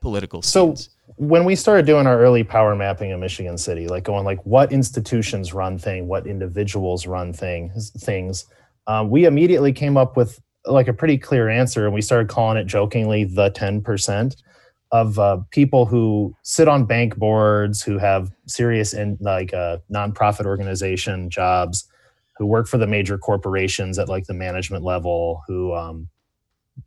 political 0.00 0.42
scenes? 0.42 0.84
So 0.84 0.92
when 1.16 1.44
we 1.44 1.56
started 1.56 1.86
doing 1.86 2.06
our 2.06 2.20
early 2.20 2.44
power 2.44 2.76
mapping 2.76 3.10
in 3.10 3.20
Michigan 3.20 3.56
City, 3.56 3.88
like 3.88 4.04
going 4.04 4.24
like 4.24 4.44
what 4.44 4.72
institutions 4.72 5.54
run 5.54 5.78
thing, 5.78 6.06
what 6.06 6.26
individuals 6.26 7.06
run 7.06 7.32
thing 7.32 7.72
things, 7.98 8.44
um, 8.86 9.08
we 9.08 9.24
immediately 9.24 9.72
came 9.72 9.96
up 9.96 10.16
with 10.16 10.38
like 10.66 10.88
a 10.88 10.92
pretty 10.92 11.16
clear 11.16 11.48
answer, 11.48 11.86
and 11.86 11.94
we 11.94 12.02
started 12.02 12.28
calling 12.28 12.58
it 12.58 12.64
jokingly 12.64 13.24
the 13.24 13.48
ten 13.50 13.80
percent 13.80 14.36
of 14.96 15.18
uh, 15.18 15.38
people 15.50 15.84
who 15.84 16.34
sit 16.42 16.68
on 16.68 16.86
bank 16.86 17.16
boards, 17.16 17.82
who 17.82 17.98
have 17.98 18.30
serious 18.46 18.94
in 18.94 19.18
like 19.20 19.52
uh, 19.52 19.78
nonprofit 19.92 20.46
organization 20.46 21.28
jobs, 21.28 21.86
who 22.38 22.46
work 22.46 22.66
for 22.66 22.78
the 22.78 22.86
major 22.86 23.18
corporations 23.18 23.98
at 23.98 24.08
like 24.08 24.26
the 24.26 24.34
management 24.34 24.84
level, 24.84 25.42
who 25.46 25.74
um, 25.74 26.08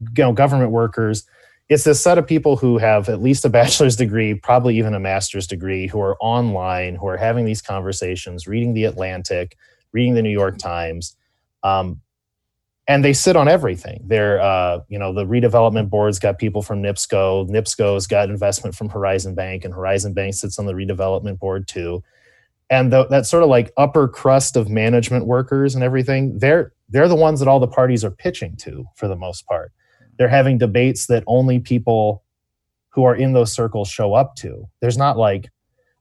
you 0.01 0.23
know 0.23 0.33
government 0.33 0.71
workers. 0.71 1.25
It's 1.69 1.83
this 1.83 2.01
set 2.01 2.17
of 2.17 2.25
people 2.25 2.57
who 2.57 2.79
have 2.79 3.09
at 3.09 3.21
least 3.21 3.45
a 3.45 3.49
bachelor's 3.59 3.95
degree, 3.95 4.33
probably 4.33 4.77
even 4.77 4.95
a 4.95 4.99
master's 4.99 5.45
degree, 5.45 5.85
who 5.85 6.01
are 6.01 6.17
online, 6.19 6.95
who 6.95 7.07
are 7.07 7.17
having 7.17 7.45
these 7.45 7.61
conversations, 7.61 8.47
reading 8.47 8.73
the 8.73 8.85
Atlantic, 8.85 9.55
reading 9.91 10.15
the 10.15 10.23
New 10.23 10.29
York 10.31 10.57
Times, 10.57 11.15
um, 11.63 12.01
and 12.89 13.05
they 13.05 13.13
sit 13.13 13.35
on 13.35 13.47
everything. 13.47 14.01
They're, 14.07 14.41
uh, 14.41 14.79
you 14.89 14.97
know, 14.97 15.13
the 15.13 15.23
redevelopment 15.23 15.91
board's 15.91 16.17
got 16.17 16.39
people 16.39 16.63
from 16.63 16.81
NIPSCO. 16.81 17.47
NIPSCO's 17.47 18.07
got 18.07 18.31
investment 18.31 18.75
from 18.75 18.89
Horizon 18.89 19.35
Bank, 19.35 19.63
and 19.63 19.71
Horizon 19.71 20.13
Bank 20.13 20.33
sits 20.33 20.57
on 20.57 20.65
the 20.65 20.73
redevelopment 20.73 21.37
board 21.37 21.67
too. 21.67 22.03
And 22.71 22.91
the, 22.91 23.05
that 23.05 23.27
sort 23.27 23.43
of 23.43 23.49
like 23.49 23.71
upper 23.77 24.07
crust 24.07 24.55
of 24.57 24.69
management 24.69 25.27
workers 25.27 25.75
and 25.75 25.83
everything, 25.83 26.39
they're 26.39 26.73
they're 26.89 27.07
the 27.07 27.15
ones 27.15 27.39
that 27.39 27.47
all 27.47 27.59
the 27.59 27.67
parties 27.67 28.03
are 28.03 28.09
pitching 28.09 28.55
to 28.57 28.85
for 28.95 29.07
the 29.07 29.15
most 29.15 29.45
part. 29.45 29.71
They're 30.17 30.27
having 30.27 30.57
debates 30.57 31.05
that 31.07 31.23
only 31.27 31.59
people 31.59 32.23
who 32.89 33.03
are 33.03 33.15
in 33.15 33.33
those 33.33 33.53
circles 33.53 33.87
show 33.87 34.15
up 34.15 34.35
to. 34.37 34.67
There's 34.81 34.97
not 34.97 35.15
like, 35.15 35.51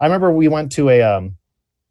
I 0.01 0.07
remember 0.07 0.33
we 0.33 0.49
went 0.49 0.73
to 0.73 0.89
a 0.89 1.03
um, 1.03 1.37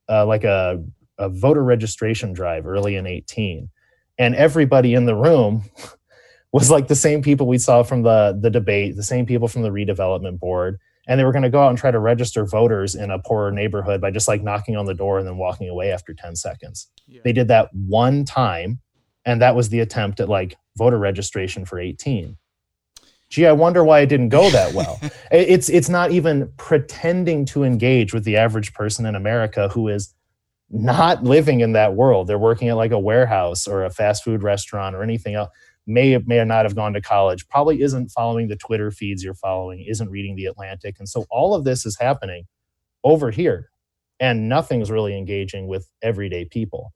uh, 0.10 0.26
like 0.26 0.44
a, 0.44 0.84
a 1.20 1.30
voter 1.30 1.64
registration 1.64 2.34
drive 2.34 2.66
early 2.66 2.96
in 2.96 3.06
18 3.06 3.70
and 4.18 4.36
everybody 4.36 4.94
in 4.94 5.06
the 5.06 5.16
room 5.16 5.64
was 6.52 6.72
like 6.72 6.88
the 6.88 6.96
same 6.96 7.22
people 7.22 7.48
we 7.48 7.58
saw 7.58 7.84
from 7.84 8.04
the 8.04 8.38
the 8.40 8.50
debate, 8.50 8.96
the 8.96 9.04
same 9.04 9.26
people 9.26 9.48
from 9.48 9.62
the 9.62 9.70
redevelopment 9.70 10.40
board, 10.40 10.80
and 11.08 11.20
they 11.20 11.24
were 11.24 11.32
going 11.32 11.44
to 11.44 11.50
go 11.50 11.62
out 11.62 11.70
and 11.70 11.78
try 11.78 11.92
to 11.92 12.00
register 12.00 12.46
voters 12.46 12.96
in 12.96 13.12
a 13.12 13.20
poorer 13.20 13.52
neighborhood 13.52 14.02
by 14.02 14.12
just 14.12 14.28
like 14.28 14.44
knocking 14.44 14.76
on 14.76 14.86
the 14.86 14.94
door 14.94 15.20
and 15.20 15.28
then 15.28 15.38
walking 15.38 15.70
away 15.70 15.92
after 15.92 16.14
10 16.14 16.36
seconds. 16.36 16.88
Yeah. 17.08 17.22
They 17.24 17.34
did 17.34 17.48
that 17.50 17.74
one 17.74 18.26
time 18.26 18.80
and 19.28 19.42
that 19.42 19.56
was 19.56 19.70
the 19.70 19.82
attempt 19.82 20.20
at 20.20 20.30
like 20.30 20.58
voter 20.76 20.98
registration 20.98 21.66
for 21.66 21.80
18 21.80 22.38
gee 23.30 23.46
i 23.46 23.52
wonder 23.52 23.84
why 23.84 24.00
it 24.00 24.08
didn't 24.08 24.30
go 24.30 24.50
that 24.50 24.74
well 24.74 25.00
it's 25.32 25.70
it's 25.70 25.90
not 25.90 26.12
even 26.12 26.52
pretending 26.58 27.46
to 27.46 27.64
engage 27.64 28.14
with 28.14 28.24
the 28.24 28.38
average 28.38 28.74
person 28.74 29.06
in 29.06 29.14
america 29.14 29.68
who 29.70 29.88
is 29.90 30.16
not 30.70 31.24
living 31.24 31.62
in 31.62 31.74
that 31.74 31.96
world. 31.96 32.28
They're 32.28 32.38
working 32.38 32.70
at 32.70 32.76
like 32.76 32.92
a 32.92 33.00
warehouse 33.00 33.68
or 33.68 33.86
a 33.86 33.90
fast 33.90 34.24
food 34.24 34.44
restaurant 34.44 34.96
or 34.96 35.04
anything 35.04 35.36
else. 35.36 35.50
May 35.86 36.18
may 36.26 36.44
not 36.44 36.66
have 36.66 36.76
gone 36.76 36.94
to 36.94 37.02
college. 37.02 37.48
Probably 37.48 37.82
isn't 37.82 38.10
following 38.10 38.50
the 38.50 38.58
Twitter 38.58 38.92
feeds 38.92 39.24
you're 39.24 39.34
following. 39.34 39.86
Isn't 39.88 40.10
reading 40.10 40.36
the 40.36 40.46
Atlantic, 40.46 40.98
and 41.00 41.08
so 41.08 41.26
all 41.30 41.56
of 41.56 41.64
this 41.64 41.86
is 41.86 41.98
happening 41.98 42.46
over 43.06 43.32
here, 43.32 43.70
and 44.20 44.50
nothing's 44.50 44.92
really 44.92 45.18
engaging 45.18 45.68
with 45.68 45.90
everyday 46.02 46.44
people. 46.44 46.94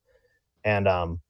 And 0.65 0.89
um, 0.89 1.21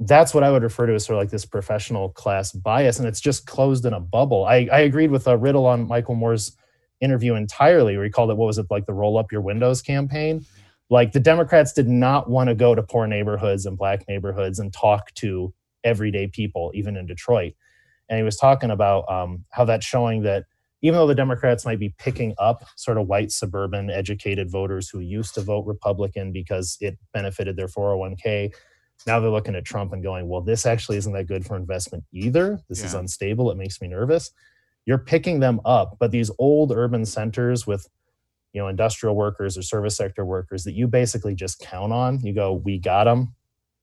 that's 0.00 0.32
what 0.32 0.42
I 0.42 0.50
would 0.50 0.62
refer 0.62 0.86
to 0.86 0.94
as 0.94 1.04
sort 1.04 1.18
of 1.18 1.22
like 1.22 1.30
this 1.30 1.44
professional 1.44 2.08
class 2.08 2.52
bias, 2.52 2.98
and 2.98 3.06
it's 3.06 3.20
just 3.20 3.46
closed 3.46 3.84
in 3.84 3.92
a 3.92 4.00
bubble. 4.00 4.46
I, 4.46 4.66
I 4.72 4.80
agreed 4.80 5.10
with 5.10 5.26
a 5.26 5.36
Riddle 5.36 5.66
on 5.66 5.86
Michael 5.86 6.14
Moore's 6.14 6.56
interview 7.02 7.34
entirely, 7.34 7.94
where 7.96 8.06
he 8.06 8.10
called 8.10 8.30
it 8.30 8.38
what 8.38 8.46
was 8.46 8.56
it 8.56 8.68
like 8.70 8.86
the 8.86 8.94
roll 8.94 9.18
up 9.18 9.30
your 9.30 9.42
windows 9.42 9.82
campaign 9.82 10.46
like 10.90 11.12
the 11.12 11.20
Democrats 11.20 11.72
did 11.72 11.88
not 11.88 12.30
want 12.30 12.48
to 12.48 12.54
go 12.54 12.74
to 12.74 12.82
poor 12.82 13.06
neighborhoods 13.06 13.66
and 13.66 13.76
black 13.76 14.06
neighborhoods 14.08 14.58
and 14.58 14.72
talk 14.72 15.12
to 15.14 15.52
everyday 15.84 16.26
people, 16.26 16.70
even 16.74 16.96
in 16.96 17.06
Detroit. 17.06 17.54
And 18.08 18.18
he 18.18 18.22
was 18.22 18.36
talking 18.36 18.70
about 18.70 19.10
um, 19.10 19.44
how 19.50 19.64
that's 19.64 19.84
showing 19.84 20.22
that 20.22 20.44
even 20.82 20.98
though 20.98 21.06
the 21.06 21.14
Democrats 21.14 21.64
might 21.64 21.80
be 21.80 21.94
picking 21.98 22.34
up 22.38 22.64
sort 22.76 22.98
of 22.98 23.08
white 23.08 23.32
suburban 23.32 23.90
educated 23.90 24.50
voters 24.50 24.88
who 24.88 25.00
used 25.00 25.34
to 25.34 25.40
vote 25.40 25.66
Republican 25.66 26.32
because 26.32 26.76
it 26.80 26.98
benefited 27.12 27.56
their 27.56 27.66
401k, 27.66 28.52
now 29.06 29.18
they're 29.18 29.30
looking 29.30 29.54
at 29.56 29.64
Trump 29.64 29.92
and 29.92 30.02
going, 30.02 30.28
well, 30.28 30.40
this 30.40 30.66
actually 30.66 30.96
isn't 30.98 31.12
that 31.12 31.26
good 31.26 31.44
for 31.44 31.56
investment 31.56 32.04
either. 32.12 32.60
This 32.68 32.80
yeah. 32.80 32.86
is 32.86 32.94
unstable. 32.94 33.50
It 33.50 33.56
makes 33.56 33.80
me 33.80 33.88
nervous. 33.88 34.30
You're 34.84 34.98
picking 34.98 35.40
them 35.40 35.60
up, 35.64 35.96
but 35.98 36.12
these 36.12 36.30
old 36.38 36.70
urban 36.70 37.04
centers 37.04 37.66
with 37.66 37.88
you 38.56 38.62
know 38.62 38.68
industrial 38.68 39.14
workers 39.14 39.58
or 39.58 39.62
service 39.62 39.96
sector 39.96 40.24
workers 40.24 40.64
that 40.64 40.72
you 40.72 40.88
basically 40.88 41.34
just 41.34 41.60
count 41.60 41.92
on. 41.92 42.18
You 42.20 42.32
go 42.32 42.54
we 42.54 42.78
got 42.78 43.04
them 43.04 43.34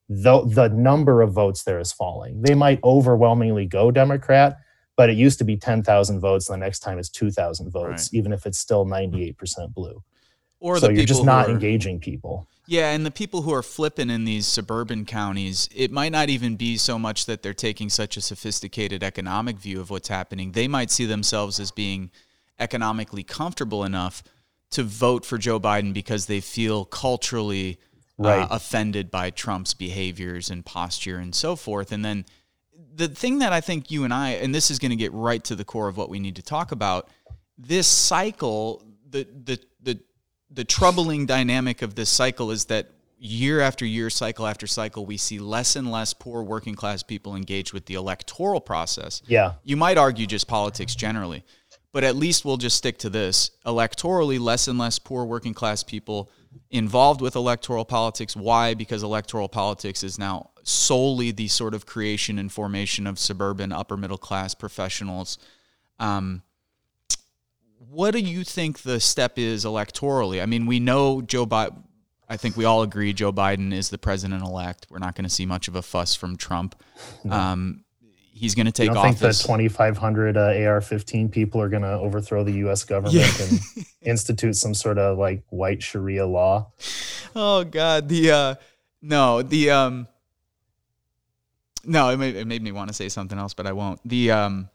the, 0.09 0.41
the 0.45 0.67
number 0.69 1.21
of 1.21 1.31
votes 1.31 1.63
there 1.63 1.79
is 1.79 1.91
falling. 1.93 2.41
They 2.41 2.55
might 2.55 2.83
overwhelmingly 2.83 3.67
go 3.67 3.91
democrat 3.91 4.57
but 4.95 5.09
it 5.09 5.17
used 5.17 5.39
to 5.39 5.43
be 5.43 5.57
10,000 5.57 6.19
votes 6.19 6.47
the 6.47 6.57
next 6.57 6.79
time 6.79 6.99
it's 6.99 7.09
2,000 7.09 7.71
votes 7.71 7.89
right. 7.89 8.13
even 8.13 8.31
if 8.31 8.45
it's 8.45 8.59
still 8.59 8.85
98% 8.85 9.73
blue. 9.73 10.03
Or 10.59 10.77
so 10.77 10.89
you're 10.89 11.05
just 11.05 11.25
not 11.25 11.47
are, 11.47 11.51
engaging 11.51 11.99
people. 11.99 12.47
Yeah 12.67 12.91
and 12.91 13.05
the 13.05 13.11
people 13.11 13.43
who 13.43 13.53
are 13.53 13.63
flipping 13.63 14.09
in 14.09 14.25
these 14.25 14.47
suburban 14.47 15.05
counties 15.05 15.69
it 15.75 15.91
might 15.91 16.11
not 16.11 16.29
even 16.29 16.55
be 16.55 16.77
so 16.77 16.97
much 16.97 17.25
that 17.27 17.43
they're 17.43 17.53
taking 17.53 17.89
such 17.89 18.17
a 18.17 18.21
sophisticated 18.21 19.03
economic 19.03 19.57
view 19.57 19.79
of 19.79 19.91
what's 19.91 20.07
happening. 20.07 20.53
They 20.53 20.67
might 20.67 20.89
see 20.89 21.05
themselves 21.05 21.59
as 21.59 21.69
being 21.69 22.09
economically 22.59 23.23
comfortable 23.23 23.83
enough 23.83 24.23
to 24.73 24.83
vote 24.83 25.25
for 25.25 25.37
Joe 25.37 25.59
Biden 25.59 25.93
because 25.93 26.25
they 26.25 26.39
feel 26.39 26.85
culturally 26.85 27.79
uh, 28.19 28.23
right. 28.23 28.41
uh, 28.43 28.47
offended 28.51 29.09
by 29.09 29.29
Trump's 29.29 29.73
behaviors 29.73 30.49
and 30.49 30.65
posture 30.65 31.17
and 31.17 31.33
so 31.33 31.55
forth. 31.55 31.91
And 31.91 32.03
then 32.03 32.25
the 32.95 33.07
thing 33.07 33.39
that 33.39 33.53
I 33.53 33.61
think 33.61 33.89
you 33.89 34.03
and 34.03 34.13
I, 34.13 34.31
and 34.31 34.53
this 34.53 34.69
is 34.69 34.79
going 34.79 34.91
to 34.91 34.97
get 34.97 35.11
right 35.13 35.43
to 35.45 35.55
the 35.55 35.65
core 35.65 35.87
of 35.87 35.97
what 35.97 36.09
we 36.09 36.19
need 36.19 36.35
to 36.35 36.43
talk 36.43 36.71
about, 36.71 37.09
this 37.57 37.87
cycle, 37.87 38.83
the 39.09 39.27
the 39.45 39.59
the 39.81 39.99
the 40.51 40.63
troubling 40.63 41.25
dynamic 41.25 41.81
of 41.81 41.95
this 41.95 42.09
cycle 42.09 42.51
is 42.51 42.65
that 42.65 42.89
year 43.17 43.61
after 43.61 43.85
year, 43.85 44.09
cycle 44.09 44.45
after 44.45 44.67
cycle, 44.67 45.05
we 45.05 45.17
see 45.17 45.39
less 45.39 45.75
and 45.75 45.89
less 45.89 46.13
poor 46.13 46.43
working 46.43 46.75
class 46.75 47.01
people 47.01 47.35
engaged 47.35 47.73
with 47.73 47.85
the 47.85 47.93
electoral 47.93 48.59
process. 48.59 49.21
Yeah. 49.25 49.53
You 49.63 49.77
might 49.77 49.97
argue 49.97 50.27
just 50.27 50.47
politics 50.47 50.93
generally 50.93 51.45
but 51.93 52.03
at 52.03 52.15
least 52.15 52.43
we'll 52.43 52.57
just 52.57 52.75
stick 52.75 52.97
to 52.97 53.09
this. 53.09 53.51
Electorally, 53.65 54.39
less 54.39 54.67
and 54.67 54.77
less 54.77 54.99
poor 54.99 55.23
working 55.23 55.53
class 55.53 55.83
people 55.83 56.29
involved 56.71 57.21
with 57.21 57.35
electoral 57.35 57.85
politics. 57.85 58.35
Why? 58.35 58.73
Because 58.73 59.03
electoral 59.03 59.47
politics 59.47 60.03
is 60.03 60.19
now 60.19 60.49
solely 60.63 61.31
the 61.31 61.47
sort 61.47 61.73
of 61.73 61.85
creation 61.85 62.39
and 62.39 62.51
formation 62.51 63.05
of 63.05 63.19
suburban 63.19 63.71
upper 63.71 63.95
middle 63.95 64.17
class 64.17 64.55
professionals. 64.55 65.37
Um, 65.99 66.41
what 67.77 68.11
do 68.11 68.19
you 68.19 68.43
think 68.43 68.81
the 68.81 68.99
step 68.99 69.37
is 69.37 69.63
electorally? 69.63 70.41
I 70.41 70.47
mean, 70.47 70.65
we 70.65 70.79
know 70.79 71.21
Joe 71.21 71.45
Biden. 71.45 71.83
I 72.27 72.37
think 72.37 72.57
we 72.57 72.65
all 72.65 72.81
agree 72.81 73.13
Joe 73.13 73.31
Biden 73.31 73.71
is 73.71 73.89
the 73.89 73.99
president 73.99 74.41
elect. 74.41 74.87
We're 74.89 74.97
not 74.97 75.13
going 75.13 75.25
to 75.25 75.29
see 75.29 75.45
much 75.45 75.67
of 75.67 75.75
a 75.75 75.83
fuss 75.83 76.15
from 76.15 76.37
Trump. 76.37 76.81
No. 77.23 77.35
Um, 77.35 77.83
he's 78.33 78.55
going 78.55 78.65
to 78.65 78.71
take 78.71 78.87
don't 78.87 78.97
office. 78.97 79.19
Think 79.45 79.59
the 79.59 79.69
2,500 79.69 80.37
uh, 80.37 80.41
AR-15 80.41 81.31
people 81.31 81.61
are 81.61 81.69
going 81.69 81.83
to 81.83 81.91
overthrow 81.93 82.43
the 82.43 82.51
U.S. 82.53 82.83
government 82.83 83.15
yeah. 83.15 83.45
and 83.45 83.59
institute 84.01 84.55
some 84.55 84.73
sort 84.73 84.97
of 84.97 85.17
like 85.17 85.43
white 85.49 85.81
Sharia 85.83 86.25
law? 86.25 86.71
Oh 87.35 87.63
God, 87.63 88.09
the 88.09 88.31
uh, 88.31 88.55
no, 89.01 89.41
the 89.41 89.69
um, 89.69 90.07
no, 91.85 92.09
it 92.09 92.17
made, 92.17 92.35
it 92.35 92.47
made 92.47 92.61
me 92.61 92.71
want 92.71 92.89
to 92.89 92.93
say 92.93 93.09
something 93.09 93.37
else, 93.37 93.53
but 93.53 93.67
I 93.67 93.71
won't. 93.73 93.99
The 94.05 94.31
um, 94.31 94.69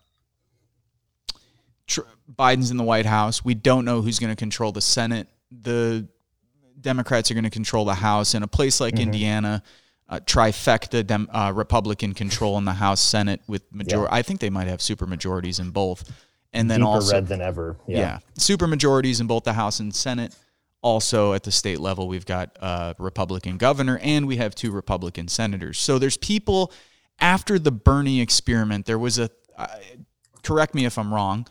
tr- 1.87 2.01
Biden's 2.33 2.71
in 2.71 2.77
the 2.77 2.85
White 2.85 3.07
House. 3.07 3.44
We 3.44 3.55
don't 3.55 3.85
know 3.85 4.03
who's 4.03 4.18
going 4.18 4.33
to 4.33 4.37
control 4.37 4.73
the 4.73 4.81
Senate. 4.81 5.29
The 5.51 6.07
Democrats 6.81 7.31
are 7.31 7.35
going 7.35 7.44
to 7.44 7.51
control 7.51 7.85
the 7.85 7.94
House. 7.94 8.35
In 8.35 8.42
a 8.42 8.49
place 8.49 8.81
like 8.81 8.94
mm-hmm. 8.94 9.03
Indiana 9.03 9.62
uh, 10.09 10.21
trifecta 10.21 11.07
dem, 11.07 11.29
uh, 11.33 11.53
Republican 11.55 12.14
control 12.14 12.57
in 12.59 12.64
the 12.64 12.73
House, 12.73 13.01
Senate 13.01 13.40
with 13.47 13.62
majority. 13.73 14.11
Yeah. 14.11 14.18
I 14.18 14.23
think 14.23 14.40
they 14.40 14.51
might 14.51 14.68
have 14.68 14.81
super 14.81 15.07
majorities 15.07 15.59
in 15.59 15.71
both, 15.71 16.11
and 16.53 16.71
then 16.71 16.81
Deeper 16.81 16.88
also 16.88 17.14
red 17.14 17.27
than 17.27 17.40
ever. 17.40 17.77
Yeah. 17.87 17.99
yeah. 17.99 18.18
super 18.37 18.66
majorities 18.66 19.21
in 19.21 19.27
both 19.27 19.44
the 19.44 19.53
House 19.53 19.81
and 19.81 19.94
Senate. 19.94 20.35
Also 20.81 21.33
at 21.33 21.42
the 21.42 21.51
state 21.51 21.81
level, 21.81 22.07
we've 22.07 22.25
got 22.25 22.57
a 22.61 22.94
Republican 22.99 23.57
governor 23.57 23.99
and 24.01 24.29
we 24.29 24.37
have 24.37 24.55
two 24.55 24.71
Republican 24.71 25.27
senators. 25.27 25.77
So 25.77 25.99
there's 25.99 26.16
people 26.16 26.73
after 27.18 27.59
the 27.59 27.73
Bernie 27.73 28.21
experiment. 28.21 28.87
There 28.87 28.99
was 28.99 29.18
a. 29.18 29.29
Uh, 29.57 29.66
correct 30.44 30.77
me 30.77 30.85
if 30.85 30.96
I'm 30.96 31.13
wrong. 31.13 31.48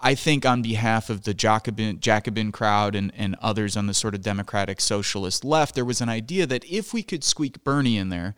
I 0.00 0.14
think 0.14 0.46
on 0.46 0.62
behalf 0.62 1.10
of 1.10 1.24
the 1.24 1.34
Jacobin, 1.34 1.98
Jacobin 1.98 2.52
crowd 2.52 2.94
and, 2.94 3.12
and 3.16 3.34
others 3.42 3.76
on 3.76 3.86
the 3.86 3.94
sort 3.94 4.14
of 4.14 4.22
democratic 4.22 4.80
socialist 4.80 5.44
left, 5.44 5.74
there 5.74 5.84
was 5.84 6.00
an 6.00 6.08
idea 6.08 6.46
that 6.46 6.64
if 6.64 6.94
we 6.94 7.02
could 7.02 7.24
squeak 7.24 7.64
Bernie 7.64 7.98
in 7.98 8.08
there, 8.08 8.36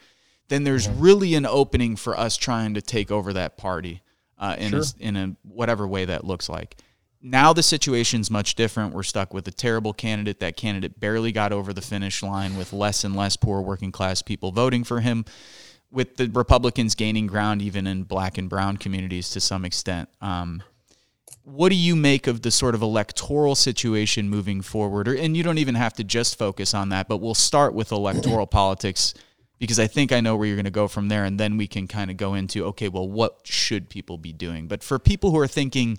then 0.49 0.65
there's 0.65 0.89
really 0.89 1.35
an 1.35 1.47
opening 1.47 1.97
for 1.97 2.19
us 2.19 2.37
trying 2.37 2.75
to 2.75 2.83
take 2.83 3.11
over 3.11 3.33
that 3.35 3.59
party 3.59 4.03
uh, 4.39 4.57
in, 4.59 4.71
sure. 4.71 4.81
a, 4.81 4.85
in 4.99 5.17
a 5.17 5.37
whatever 5.43 5.87
way 5.87 6.07
that 6.07 6.25
looks 6.25 6.49
like. 6.49 6.77
Now 7.23 7.53
the 7.53 7.63
situation's 7.63 8.31
much 8.31 8.55
different. 8.55 8.95
We're 8.95 9.03
stuck 9.03 9.35
with 9.35 9.47
a 9.47 9.51
terrible 9.51 9.93
candidate. 9.93 10.41
That 10.41 10.57
candidate 10.57 10.99
barely 10.99 11.33
got 11.33 11.53
over 11.53 11.75
the 11.75 11.83
finish 11.83 12.23
line 12.23 12.57
with 12.57 12.73
less 12.73 13.05
and 13.05 13.15
less 13.15 13.37
poor 13.37 13.61
working 13.61 13.93
class 13.93 14.23
people 14.23 14.51
voting 14.51 14.85
for 14.85 15.01
him, 15.01 15.27
with 15.91 16.17
the 16.17 16.29
Republicans 16.29 16.95
gaining 16.95 17.27
ground 17.27 17.61
even 17.61 17.87
in 17.87 18.05
black 18.05 18.39
and 18.39 18.49
brown 18.49 18.79
communities 18.79 19.29
to 19.31 19.41
some 19.41 19.67
extent. 19.67 20.09
Um, 20.23 20.63
what 21.51 21.71
do 21.71 21.75
you 21.75 21.97
make 21.97 22.27
of 22.27 22.43
the 22.43 22.51
sort 22.51 22.75
of 22.75 22.83
electoral 22.83 23.55
situation 23.55 24.29
moving 24.29 24.63
forward? 24.63 25.09
Or, 25.09 25.15
and 25.15 25.37
you 25.37 25.43
don't 25.43 25.59
even 25.59 25.75
have 25.75 25.95
to 25.95 26.05
just 26.05 26.39
focus 26.39 26.75
on 26.75 26.91
that, 26.91 27.09
but 27.09 27.19
we'll 27.19 27.35
start 27.35 27.75
with 27.75 27.91
electoral 27.91 28.47
politics 28.61 29.15
because 29.59 29.81
I 29.81 29.89
think 29.89 30.13
I 30.13 30.21
know 30.21 30.37
where 30.37 30.47
you're 30.47 30.57
going 30.57 30.65
to 30.65 30.71
go 30.71 30.87
from 30.87 31.09
there. 31.09 31.25
And 31.25 31.39
then 31.39 31.57
we 31.57 31.67
can 31.67 31.89
kind 31.89 32.11
of 32.11 32.17
go 32.17 32.35
into, 32.35 32.65
okay, 32.67 32.89
well, 32.89 33.09
what 33.09 33.41
should 33.45 33.89
people 33.91 34.17
be 34.17 34.33
doing? 34.33 34.69
But 34.69 34.85
for 34.85 34.99
people 34.99 35.33
who 35.33 35.39
are 35.39 35.49
thinking, 35.49 35.99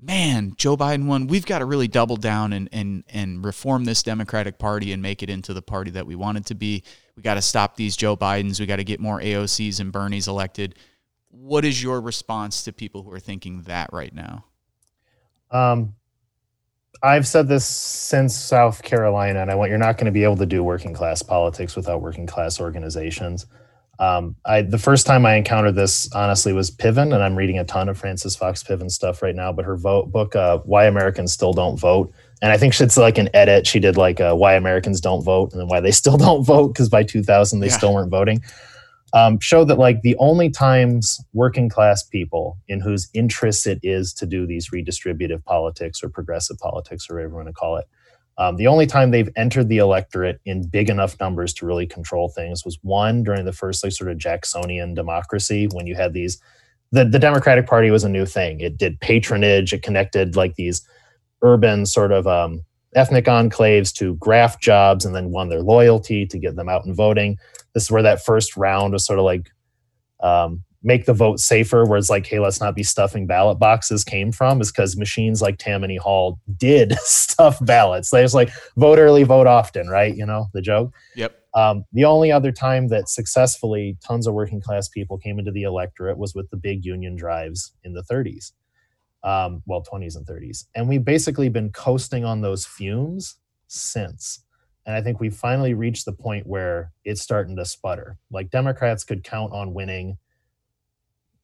man, 0.00 0.54
Joe 0.56 0.76
Biden 0.76 1.06
won, 1.06 1.26
we've 1.26 1.46
got 1.46 1.58
to 1.58 1.66
really 1.66 1.88
double 1.88 2.16
down 2.16 2.52
and, 2.54 2.68
and, 2.72 3.04
and 3.10 3.44
reform 3.44 3.84
this 3.84 4.02
Democratic 4.02 4.58
Party 4.58 4.92
and 4.92 5.02
make 5.02 5.22
it 5.22 5.28
into 5.28 5.52
the 5.52 5.62
party 5.62 5.90
that 5.92 6.06
we 6.06 6.16
want 6.16 6.38
it 6.38 6.46
to 6.46 6.54
be. 6.54 6.82
We 7.16 7.22
got 7.22 7.34
to 7.34 7.42
stop 7.42 7.76
these 7.76 7.96
Joe 7.96 8.16
Bidens. 8.16 8.58
We 8.58 8.66
got 8.66 8.76
to 8.76 8.84
get 8.84 8.98
more 8.98 9.20
AOCs 9.20 9.78
and 9.78 9.92
Bernies 9.92 10.26
elected. 10.26 10.74
What 11.28 11.64
is 11.66 11.82
your 11.82 12.00
response 12.00 12.64
to 12.64 12.72
people 12.72 13.02
who 13.02 13.12
are 13.12 13.20
thinking 13.20 13.62
that 13.62 13.90
right 13.92 14.12
now? 14.12 14.46
Um, 15.50 15.94
I've 17.02 17.26
said 17.26 17.48
this 17.48 17.64
since 17.64 18.36
South 18.36 18.82
Carolina, 18.82 19.40
and 19.40 19.50
I 19.50 19.54
want 19.54 19.70
you're 19.70 19.78
not 19.78 19.96
going 19.96 20.06
to 20.06 20.12
be 20.12 20.24
able 20.24 20.36
to 20.36 20.46
do 20.46 20.62
working 20.62 20.92
class 20.92 21.22
politics 21.22 21.74
without 21.74 22.02
working 22.02 22.26
class 22.26 22.60
organizations. 22.60 23.46
Um, 23.98 24.36
I 24.44 24.62
the 24.62 24.78
first 24.78 25.06
time 25.06 25.24
I 25.26 25.34
encountered 25.34 25.74
this 25.74 26.12
honestly 26.14 26.52
was 26.52 26.70
Piven, 26.70 27.14
and 27.14 27.22
I'm 27.22 27.36
reading 27.36 27.58
a 27.58 27.64
ton 27.64 27.88
of 27.88 27.98
Frances 27.98 28.36
Fox 28.36 28.62
Piven 28.62 28.90
stuff 28.90 29.22
right 29.22 29.34
now. 29.34 29.52
But 29.52 29.64
her 29.64 29.76
vote 29.76 30.12
book, 30.12 30.36
uh, 30.36 30.58
"Why 30.58 30.86
Americans 30.86 31.32
Still 31.32 31.52
Don't 31.52 31.78
Vote," 31.78 32.12
and 32.42 32.52
I 32.52 32.58
think 32.58 32.78
it's 32.78 32.96
like 32.96 33.18
an 33.18 33.30
edit. 33.34 33.66
She 33.66 33.78
did 33.78 33.96
like 33.96 34.20
uh, 34.20 34.34
"Why 34.34 34.54
Americans 34.54 35.00
Don't 35.00 35.22
Vote" 35.22 35.52
and 35.52 35.60
then 35.60 35.68
"Why 35.68 35.80
They 35.80 35.90
Still 35.90 36.16
Don't 36.18 36.44
Vote" 36.44 36.68
because 36.68 36.88
by 36.90 37.02
2000 37.02 37.60
they 37.60 37.68
yeah. 37.68 37.76
still 37.76 37.94
weren't 37.94 38.10
voting 38.10 38.42
um, 39.12 39.38
show 39.40 39.64
that 39.64 39.78
like 39.78 40.02
the 40.02 40.16
only 40.18 40.50
times 40.50 41.18
working 41.32 41.68
class 41.68 42.02
people 42.02 42.58
in 42.68 42.80
whose 42.80 43.08
interest 43.14 43.66
it 43.66 43.80
is 43.82 44.12
to 44.14 44.26
do 44.26 44.46
these 44.46 44.70
redistributive 44.70 45.44
politics 45.44 46.02
or 46.02 46.08
progressive 46.08 46.58
politics 46.58 47.08
or 47.08 47.14
whatever 47.14 47.32
you 47.32 47.36
want 47.36 47.48
to 47.48 47.52
call 47.52 47.76
it 47.76 47.86
um, 48.38 48.56
the 48.56 48.66
only 48.66 48.86
time 48.86 49.10
they've 49.10 49.30
entered 49.36 49.68
the 49.68 49.78
electorate 49.78 50.40
in 50.44 50.66
big 50.66 50.88
enough 50.88 51.18
numbers 51.20 51.52
to 51.54 51.66
really 51.66 51.86
control 51.86 52.28
things 52.28 52.64
was 52.64 52.78
one 52.82 53.22
during 53.22 53.44
the 53.44 53.52
first 53.52 53.82
like 53.84 53.92
sort 53.92 54.10
of 54.10 54.18
jacksonian 54.18 54.94
democracy 54.94 55.68
when 55.72 55.86
you 55.86 55.94
had 55.94 56.12
these 56.12 56.40
the, 56.92 57.04
the 57.04 57.18
democratic 57.18 57.66
party 57.66 57.90
was 57.90 58.04
a 58.04 58.08
new 58.08 58.26
thing. 58.26 58.60
It 58.60 58.76
did 58.76 59.00
patronage 59.00 59.72
it 59.72 59.82
connected 59.82 60.36
like 60.36 60.56
these 60.56 60.86
urban 61.42 61.86
sort 61.86 62.12
of 62.12 62.26
um, 62.26 62.64
ethnic 62.94 63.26
enclaves 63.26 63.92
to 63.94 64.14
graft 64.16 64.60
jobs 64.60 65.04
and 65.04 65.14
then 65.14 65.30
won 65.30 65.48
their 65.48 65.62
loyalty 65.62 66.26
to 66.26 66.38
get 66.38 66.56
them 66.56 66.68
out 66.68 66.84
and 66.84 66.96
voting 66.96 67.38
this 67.74 67.84
is 67.84 67.90
where 67.90 68.02
that 68.02 68.24
first 68.24 68.56
round 68.56 68.92
was 68.92 69.04
sort 69.04 69.18
of 69.18 69.24
like 69.24 69.50
um, 70.22 70.62
make 70.82 71.04
the 71.06 71.14
vote 71.14 71.40
safer, 71.40 71.84
where 71.84 71.98
it's 71.98 72.10
like, 72.10 72.26
hey, 72.26 72.38
let's 72.38 72.60
not 72.60 72.74
be 72.74 72.82
stuffing 72.82 73.26
ballot 73.26 73.58
boxes 73.58 74.04
came 74.04 74.32
from, 74.32 74.60
is 74.60 74.72
because 74.72 74.96
machines 74.96 75.42
like 75.42 75.58
Tammany 75.58 75.96
Hall 75.96 76.38
did 76.56 76.92
stuff 77.00 77.58
ballots. 77.64 78.10
They 78.10 78.22
was 78.22 78.34
like 78.34 78.50
vote 78.76 78.98
early, 78.98 79.22
vote 79.24 79.46
often, 79.46 79.88
right? 79.88 80.14
You 80.14 80.26
know, 80.26 80.46
the 80.52 80.62
joke. 80.62 80.92
Yep. 81.16 81.36
Um, 81.52 81.84
the 81.92 82.04
only 82.04 82.30
other 82.30 82.52
time 82.52 82.88
that 82.88 83.08
successfully 83.08 83.98
tons 84.04 84.26
of 84.26 84.34
working 84.34 84.60
class 84.60 84.88
people 84.88 85.18
came 85.18 85.38
into 85.38 85.50
the 85.50 85.64
electorate 85.64 86.16
was 86.16 86.34
with 86.34 86.48
the 86.50 86.56
big 86.56 86.84
union 86.84 87.16
drives 87.16 87.72
in 87.82 87.92
the 87.92 88.04
30s, 88.04 88.52
um, 89.22 89.62
well, 89.66 89.82
20s 89.82 90.16
and 90.16 90.26
30s. 90.26 90.66
And 90.74 90.88
we've 90.88 91.04
basically 91.04 91.48
been 91.48 91.70
coasting 91.70 92.24
on 92.24 92.40
those 92.40 92.66
fumes 92.66 93.36
since. 93.66 94.44
And 94.86 94.96
I 94.96 95.02
think 95.02 95.20
we 95.20 95.30
finally 95.30 95.74
reached 95.74 96.04
the 96.04 96.12
point 96.12 96.46
where 96.46 96.92
it's 97.04 97.20
starting 97.20 97.56
to 97.56 97.64
sputter. 97.64 98.16
Like 98.30 98.50
Democrats 98.50 99.04
could 99.04 99.22
count 99.22 99.52
on 99.52 99.74
winning. 99.74 100.18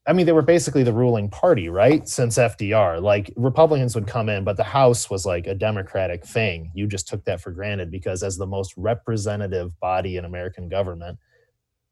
I 0.09 0.12
mean, 0.12 0.24
they 0.24 0.33
were 0.33 0.43
basically 0.43 0.85
the 0.85 0.93
ruling 0.93 1.29
party, 1.29 1.68
right? 1.68 2.09
Since 2.09 2.39
FDR. 2.39 3.03
Like 3.03 3.33
Republicans 3.37 3.95
would 3.95 4.07
come 4.07 4.29
in, 4.29 4.45
but 4.45 4.57
the 4.57 4.64
House 4.64 5.11
was 5.11 5.27
like 5.27 5.47
a 5.47 5.55
Democratic 5.55 6.24
thing. 6.24 6.70
You 6.74 6.87
just 6.87 7.09
took 7.09 7.24
that 7.24 7.41
for 7.41 7.51
granted 7.51 7.91
because, 7.91 8.22
as 8.22 8.37
the 8.37 8.47
most 8.47 8.72
representative 8.77 9.79
body 9.81 10.16
in 10.16 10.24
American 10.24 10.68
government, 10.68 11.18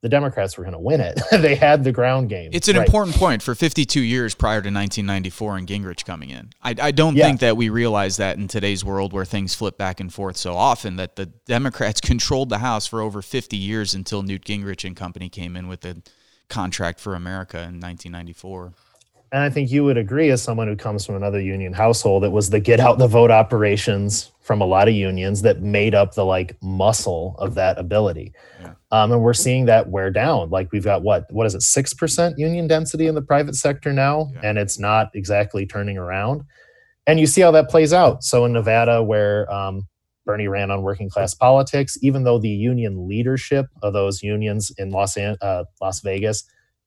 the 0.05 0.09
Democrats 0.09 0.55
were 0.55 0.63
going 0.63 0.73
to 0.73 0.79
win 0.79 1.01
it. 1.01 1.19
they 1.31 1.55
had 1.55 1.83
the 1.83 1.91
ground 1.91 2.29
game. 2.29 2.51
It's 2.53 2.67
an 2.67 2.77
right. 2.77 2.85
important 2.85 3.15
point 3.15 3.41
for 3.41 3.55
52 3.55 3.99
years 3.99 4.35
prior 4.35 4.61
to 4.61 4.67
1994 4.67 5.57
and 5.57 5.67
Gingrich 5.67 6.05
coming 6.05 6.29
in. 6.29 6.51
I, 6.61 6.75
I 6.79 6.91
don't 6.91 7.15
yeah. 7.15 7.25
think 7.25 7.39
that 7.39 7.57
we 7.57 7.69
realize 7.69 8.17
that 8.17 8.37
in 8.37 8.47
today's 8.47 8.85
world 8.85 9.13
where 9.13 9.25
things 9.25 9.55
flip 9.55 9.79
back 9.79 9.99
and 9.99 10.13
forth 10.13 10.37
so 10.37 10.53
often 10.53 10.97
that 10.97 11.15
the 11.15 11.25
Democrats 11.25 11.99
controlled 12.01 12.49
the 12.49 12.59
House 12.59 12.85
for 12.85 13.01
over 13.01 13.23
50 13.23 13.57
years 13.57 13.95
until 13.95 14.21
Newt 14.21 14.45
Gingrich 14.45 14.85
and 14.85 14.95
company 14.95 15.27
came 15.27 15.57
in 15.57 15.67
with 15.67 15.81
the 15.81 16.03
contract 16.49 16.99
for 16.99 17.15
America 17.15 17.57
in 17.57 17.79
1994. 17.79 18.73
And 19.35 19.43
I 19.43 19.49
think 19.49 19.69
you 19.69 19.83
would 19.83 19.97
agree, 19.97 20.29
as 20.29 20.41
someone 20.41 20.69
who 20.69 20.77
comes 20.77 21.05
from 21.05 21.15
another 21.15 21.41
union 21.41 21.73
household, 21.73 22.23
it 22.23 22.31
was 22.31 22.51
the 22.51 22.59
get 22.61 22.79
out 22.79 22.99
the 22.99 23.07
vote 23.07 23.31
operations 23.31 24.31
from 24.39 24.61
a 24.61 24.65
lot 24.65 24.87
of 24.87 24.93
unions 24.93 25.41
that 25.41 25.61
made 25.61 25.93
up 25.93 26.13
the 26.13 26.23
like 26.23 26.55
muscle 26.61 27.35
of 27.37 27.53
that 27.55 27.77
ability. 27.77 28.31
Yeah. 28.61 28.75
Um, 28.91 29.11
and 29.11 29.21
we're 29.21 29.33
seeing 29.33 29.65
that 29.65 29.89
wear 29.89 30.09
down. 30.09 30.51
Like 30.51 30.71
we've 30.71 30.85
got 30.85 31.03
what 31.03 31.29
what 31.33 31.45
is 31.45 31.53
it, 31.53 31.63
six 31.63 31.93
percent 31.93 32.39
union 32.39 32.69
density 32.69 33.07
in 33.07 33.15
the 33.15 33.21
private 33.21 33.55
sector 33.55 33.91
now, 33.91 34.31
yeah. 34.35 34.39
and 34.43 34.57
it's 34.57 34.79
not 34.79 35.09
exactly 35.13 35.65
turning 35.65 35.97
around. 35.97 36.43
And 37.05 37.19
you 37.19 37.27
see 37.27 37.41
how 37.41 37.51
that 37.51 37.69
plays 37.69 37.91
out. 37.91 38.23
So 38.23 38.45
in 38.45 38.53
Nevada, 38.53 39.03
where 39.03 39.51
um, 39.51 39.85
Bernie 40.25 40.47
ran 40.47 40.71
on 40.71 40.81
working 40.81 41.09
class 41.09 41.33
politics, 41.33 41.97
even 42.01 42.23
though 42.23 42.39
the 42.39 42.47
union 42.47 43.09
leadership 43.09 43.65
of 43.83 43.91
those 43.91 44.23
unions 44.23 44.71
in 44.77 44.91
Los 44.91 45.17
uh, 45.17 45.65
Las 45.81 45.99
Vegas 45.99 46.45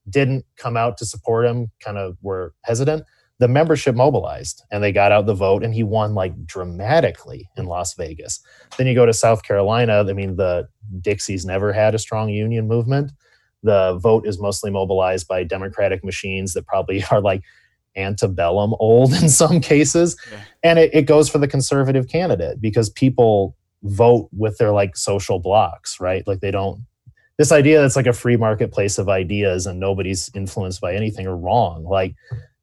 didn't 0.09 0.45
come 0.57 0.77
out 0.77 0.97
to 0.97 1.05
support 1.05 1.45
him, 1.45 1.71
kind 1.81 1.97
of 1.97 2.17
were 2.21 2.53
hesitant 2.63 3.03
the 3.39 3.47
membership 3.47 3.95
mobilized 3.95 4.63
and 4.69 4.83
they 4.83 4.91
got 4.91 5.11
out 5.11 5.25
the 5.25 5.33
vote 5.33 5.63
and 5.63 5.73
he 5.73 5.81
won 5.81 6.13
like 6.13 6.45
dramatically 6.45 7.49
in 7.57 7.65
Las 7.65 7.93
Vegas. 7.95 8.41
Then 8.77 8.85
you 8.85 8.93
go 8.93 9.05
to 9.05 9.13
South 9.13 9.43
Carolina, 9.43 10.05
I 10.07 10.13
mean 10.13 10.35
the 10.35 10.67
Dixies 11.01 11.45
never 11.45 11.71
had 11.71 11.95
a 11.95 11.99
strong 11.99 12.29
union 12.29 12.67
movement. 12.67 13.11
The 13.63 13.97
vote 14.01 14.27
is 14.27 14.39
mostly 14.39 14.71
mobilized 14.71 15.27
by 15.27 15.43
democratic 15.43 16.03
machines 16.03 16.53
that 16.53 16.67
probably 16.67 17.03
are 17.11 17.21
like 17.21 17.43
antebellum 17.95 18.75
old 18.79 19.13
in 19.21 19.29
some 19.29 19.61
cases. 19.61 20.17
Yeah. 20.29 20.41
And 20.63 20.79
it, 20.79 20.93
it 20.93 21.05
goes 21.05 21.29
for 21.29 21.37
the 21.37 21.47
conservative 21.47 22.09
candidate 22.09 22.59
because 22.59 22.89
people 22.89 23.55
vote 23.83 24.27
with 24.33 24.57
their 24.57 24.73
like 24.73 24.97
social 24.97 25.39
blocks, 25.39 26.01
right? 26.01 26.27
Like 26.27 26.41
they 26.41 26.51
don't 26.51 26.85
this 27.39 27.51
idea 27.51 27.81
that's 27.81 27.95
like 27.95 28.05
a 28.05 28.13
free 28.13 28.37
marketplace 28.37 28.99
of 28.99 29.09
ideas 29.09 29.65
and 29.65 29.79
nobody's 29.79 30.29
influenced 30.35 30.81
by 30.81 30.93
anything 30.93 31.25
or 31.25 31.35
wrong. 31.35 31.83
Like 31.85 32.13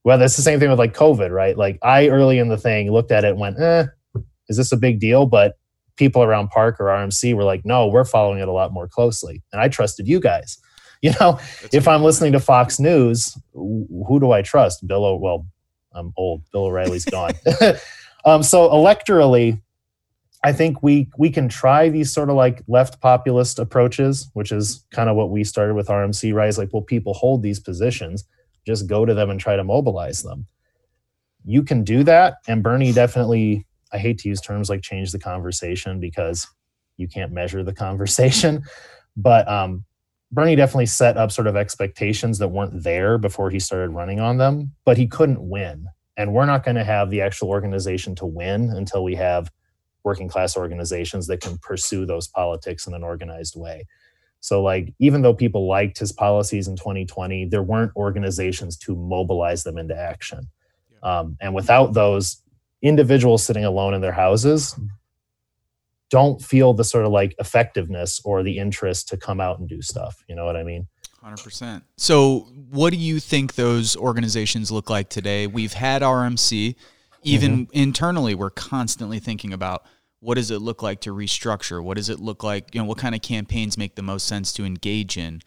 well, 0.05 0.18
that's 0.18 0.37
the 0.37 0.43
same 0.43 0.61
thing 0.61 0.70
with 0.70 0.79
like 0.79 0.95
COVID, 0.95 1.33
right? 1.33 1.59
Like 1.59 1.81
I 1.83 2.07
early 2.11 2.39
in 2.39 2.49
the 2.49 2.57
thing 2.57 2.93
looked 2.93 3.11
at 3.11 3.24
it 3.24 3.31
and 3.31 3.41
went, 3.41 3.59
eh, 3.59 3.87
is 4.49 4.57
this 4.57 4.70
a 4.70 4.77
big 4.77 5.01
deal? 5.01 5.27
But 5.27 5.59
people 5.97 6.22
around 6.22 6.51
PARC 6.51 6.79
or 6.79 6.85
RMC 6.85 7.35
were 7.35 7.43
like, 7.43 7.64
no, 7.64 7.89
we're 7.89 8.05
following 8.05 8.39
it 8.39 8.47
a 8.47 8.53
lot 8.53 8.72
more 8.72 8.87
closely. 8.87 9.43
And 9.53 9.61
I 9.61 9.66
trusted 9.66 10.07
you 10.07 10.20
guys. 10.20 10.59
You 11.03 11.12
know, 11.20 11.33
that's 11.61 11.74
if 11.74 11.87
I'm 11.87 12.03
listening 12.03 12.33
to 12.33 12.41
Fox 12.41 12.81
News, 12.81 13.37
who 13.53 14.18
do 14.18 14.33
I 14.33 14.41
trust? 14.41 14.85
Bill, 14.89 15.05
o- 15.05 15.16
well, 15.16 15.47
I'm 15.93 16.12
old. 16.16 16.43
Bill 16.51 16.64
O'Reilly's 16.64 17.05
gone. 17.05 17.35
um, 18.24 18.43
so 18.43 18.70
electorally, 18.70 19.61
I 20.47 20.53
think 20.53 20.82
we 20.82 21.11
we 21.18 21.30
can 21.30 21.49
try 21.49 21.88
these 21.88 22.12
sort 22.12 22.30
of 22.30 22.36
like 22.36 22.62
left 22.68 23.01
populist 23.01 23.59
approaches, 23.59 24.30
which 24.34 24.53
is 24.53 24.84
kind 24.92 25.11
of 25.11 25.16
what 25.16 25.30
we 25.30 25.42
started 25.42 25.74
with 25.74 25.88
RMC? 25.88 26.49
Is 26.49 26.59
like, 26.59 26.72
well, 26.72 26.82
people 26.82 27.14
hold 27.14 27.42
these 27.42 27.61
positions 27.61 28.24
just 28.66 28.86
go 28.86 29.07
to 29.07 29.14
them 29.14 29.30
and 29.30 29.40
try 29.40 29.57
to 29.57 29.64
mobilize 29.64 30.22
them. 30.22 30.47
You 31.44 31.62
can 31.62 31.84
do 31.84 32.03
that. 32.03 32.38
And 32.49 32.62
Bernie 32.62 32.92
definitely, 32.92 33.64
I 33.92 33.99
hate 33.99 34.18
to 34.18 34.28
use 34.28 34.40
terms 34.40 34.68
like 34.68 34.82
change 34.82 35.12
the 35.12 35.18
conversation 35.18 36.01
because 36.01 36.47
you 36.97 37.07
can't 37.07 37.32
measure 37.32 37.62
the 37.62 37.74
conversation. 37.86 38.64
But 39.16 39.49
um, 39.49 39.84
Bernie 40.32 40.57
definitely 40.57 40.86
set 40.86 41.16
up 41.16 41.30
sort 41.30 41.47
of 41.47 41.57
expectations 41.57 42.38
that 42.38 42.49
weren't 42.49 42.82
there 42.82 43.16
before 43.16 43.51
he 43.51 43.61
started 43.61 43.90
running 43.90 44.18
on 44.18 44.38
them, 44.38 44.72
but 44.84 44.99
he 44.99 45.07
couldn't 45.07 45.49
win. 45.49 45.86
And 46.16 46.32
we're 46.32 46.47
not 46.47 46.64
going 46.64 46.76
to 46.76 46.84
have 46.84 47.11
the 47.11 47.20
actual 47.20 47.49
organization 47.49 48.14
to 48.16 48.26
win 48.26 48.70
until 48.70 49.05
we 49.05 49.14
have 49.14 49.51
working 50.07 50.29
class 50.29 50.57
organizations 50.57 51.27
that 51.27 51.43
can 51.43 51.59
pursue 51.59 52.07
those 52.07 52.29
politics 52.29 52.87
in 52.87 52.95
an 52.95 53.03
organized 53.03 53.57
way. 53.57 53.85
So, 54.41 54.63
like, 54.63 54.95
even 55.01 55.21
though 55.21 55.35
people 55.35 55.67
liked 55.67 55.99
his 55.99 56.13
policies 56.13 56.69
in 56.69 56.77
2020, 56.77 57.47
there 57.47 57.63
weren't 57.63 57.95
organizations 57.97 58.79
to 58.79 58.95
mobilize 58.95 59.65
them 59.65 59.77
into 59.77 59.99
action. 59.99 60.49
Um, 61.03 61.37
and 61.41 61.55
without 61.55 61.93
those, 61.93 62.41
individuals 62.83 63.43
sitting 63.43 63.65
alone 63.65 63.95
in 63.95 64.01
their 64.01 64.13
houses 64.13 64.79
don't 66.09 66.41
feel 66.41 66.73
the 66.73 66.85
sort 66.85 67.05
of 67.05 67.11
like 67.11 67.35
effectiveness 67.41 68.21
or 68.25 68.45
the 68.45 68.59
interest 68.59 69.09
to 69.09 69.17
come 69.17 69.41
out 69.41 69.59
and 69.59 69.69
do 69.69 69.83
stuff. 69.83 70.23
You 70.29 70.37
know 70.37 70.45
what 70.45 70.57
I 70.57 70.63
mean? 70.63 70.87
100%. 71.25 71.83
So, 71.97 72.47
what 72.71 72.91
do 72.91 72.97
you 72.97 73.19
think 73.19 73.57
those 73.57 73.97
organizations 73.97 74.71
look 74.71 74.89
like 74.89 75.09
today? 75.09 75.49
We've 75.49 75.73
had 75.73 76.03
RMC. 76.03 76.77
Even 77.23 77.67
mm-hmm. 77.67 77.77
internally, 77.77 78.37
we're 78.37 78.51
constantly 78.51 79.19
thinking 79.19 79.53
about 79.53 79.85
what 80.21 80.35
does 80.35 80.51
it 80.51 80.61
look 80.61 80.83
like 80.83 81.01
to 81.03 81.11
restructure? 81.11 81.83
What 81.83 81.97
does 81.97 82.09
it 82.09 82.21
look 82.21 82.43
like? 82.43 82.75
You 82.75 82.81
know, 82.81 82.87
what 82.87 82.99
kind 82.99 83.14
of 83.14 83.23
campaigns 83.23 83.77
make 83.77 83.95
the 83.95 84.03
most 84.03 84.27
sense 84.27 84.53
to 84.55 84.64
engage 84.64 85.17
in? 85.17 85.41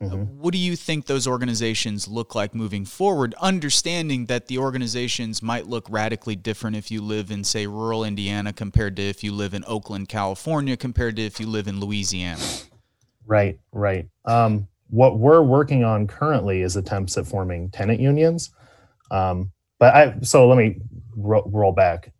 Uh, 0.00 0.06
mm-hmm. 0.06 0.14
Uh, 0.14 0.24
what 0.24 0.52
do 0.52 0.58
you 0.58 0.76
think 0.76 1.06
those 1.06 1.26
organizations 1.26 2.08
look 2.08 2.34
like 2.34 2.54
moving 2.54 2.84
forward? 2.84 3.34
Understanding 3.40 4.26
that 4.26 4.48
the 4.48 4.58
organizations 4.58 5.42
might 5.42 5.66
look 5.66 5.86
radically 5.88 6.36
different 6.36 6.76
if 6.76 6.90
you 6.90 7.00
live 7.00 7.30
in, 7.30 7.44
say, 7.44 7.66
rural 7.66 8.04
Indiana 8.04 8.52
compared 8.52 8.96
to 8.96 9.02
if 9.02 9.22
you 9.22 9.32
live 9.32 9.54
in 9.54 9.64
Oakland, 9.66 10.08
California, 10.08 10.76
compared 10.76 11.16
to 11.16 11.22
if 11.22 11.38
you 11.38 11.46
live 11.46 11.68
in 11.68 11.80
Louisiana. 11.80 12.42
Right, 13.26 13.58
right. 13.72 14.08
Um, 14.24 14.68
what 14.88 15.18
we're 15.18 15.42
working 15.42 15.84
on 15.84 16.06
currently 16.06 16.62
is 16.62 16.76
attempts 16.76 17.16
at 17.16 17.26
forming 17.26 17.70
tenant 17.70 18.00
unions. 18.00 18.50
Um, 19.10 19.50
but 19.78 19.94
I 19.94 20.20
so 20.22 20.48
let 20.48 20.56
me 20.56 20.80
ro- 21.16 21.42
roll 21.46 21.72
back. 21.72 22.12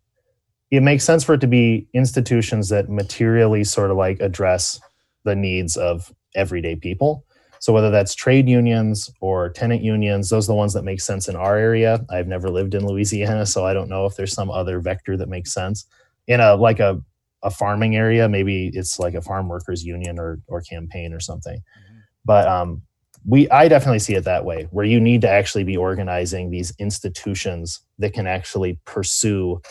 It 0.71 0.83
makes 0.83 1.03
sense 1.03 1.23
for 1.23 1.35
it 1.35 1.41
to 1.41 1.47
be 1.47 1.87
institutions 1.93 2.69
that 2.69 2.89
materially 2.89 3.63
sort 3.63 3.91
of 3.91 3.97
like 3.97 4.19
address 4.19 4.79
the 5.23 5.35
needs 5.35 5.77
of 5.77 6.13
everyday 6.35 6.75
people. 6.75 7.23
So 7.59 7.73
whether 7.73 7.89
that's 7.89 8.13
trade 8.13 8.47
unions 8.47 9.09
or 9.21 9.49
tenant 9.49 9.81
unions, 9.81 10.29
those 10.29 10.47
are 10.47 10.53
the 10.53 10.57
ones 10.57 10.73
that 10.73 10.83
make 10.83 11.01
sense 11.01 11.27
in 11.27 11.35
our 11.35 11.57
area. 11.57 12.05
I've 12.09 12.27
never 12.27 12.49
lived 12.49 12.75
in 12.75 12.85
Louisiana, 12.85 13.45
so 13.45 13.65
I 13.65 13.73
don't 13.73 13.89
know 13.89 14.05
if 14.05 14.15
there's 14.15 14.33
some 14.33 14.51
other 14.51 14.79
vector 14.79 15.17
that 15.17 15.29
makes 15.29 15.53
sense. 15.53 15.85
In 16.27 16.39
a 16.39 16.55
like 16.55 16.79
a 16.79 17.01
a 17.43 17.49
farming 17.49 17.95
area, 17.95 18.27
maybe 18.27 18.71
it's 18.73 18.99
like 18.99 19.13
a 19.13 19.21
farm 19.21 19.47
workers 19.47 19.83
union 19.83 20.19
or 20.19 20.39
or 20.47 20.61
campaign 20.61 21.13
or 21.13 21.19
something. 21.19 21.57
Mm-hmm. 21.57 21.99
But 22.25 22.47
um, 22.47 22.81
we 23.27 23.49
I 23.49 23.67
definitely 23.67 23.99
see 23.99 24.15
it 24.15 24.25
that 24.25 24.45
way, 24.45 24.67
where 24.71 24.85
you 24.85 24.99
need 24.99 25.21
to 25.21 25.29
actually 25.29 25.63
be 25.63 25.77
organizing 25.77 26.51
these 26.51 26.73
institutions 26.77 27.79
that 27.99 28.13
can 28.13 28.27
actually 28.27 28.79
pursue 28.85 29.61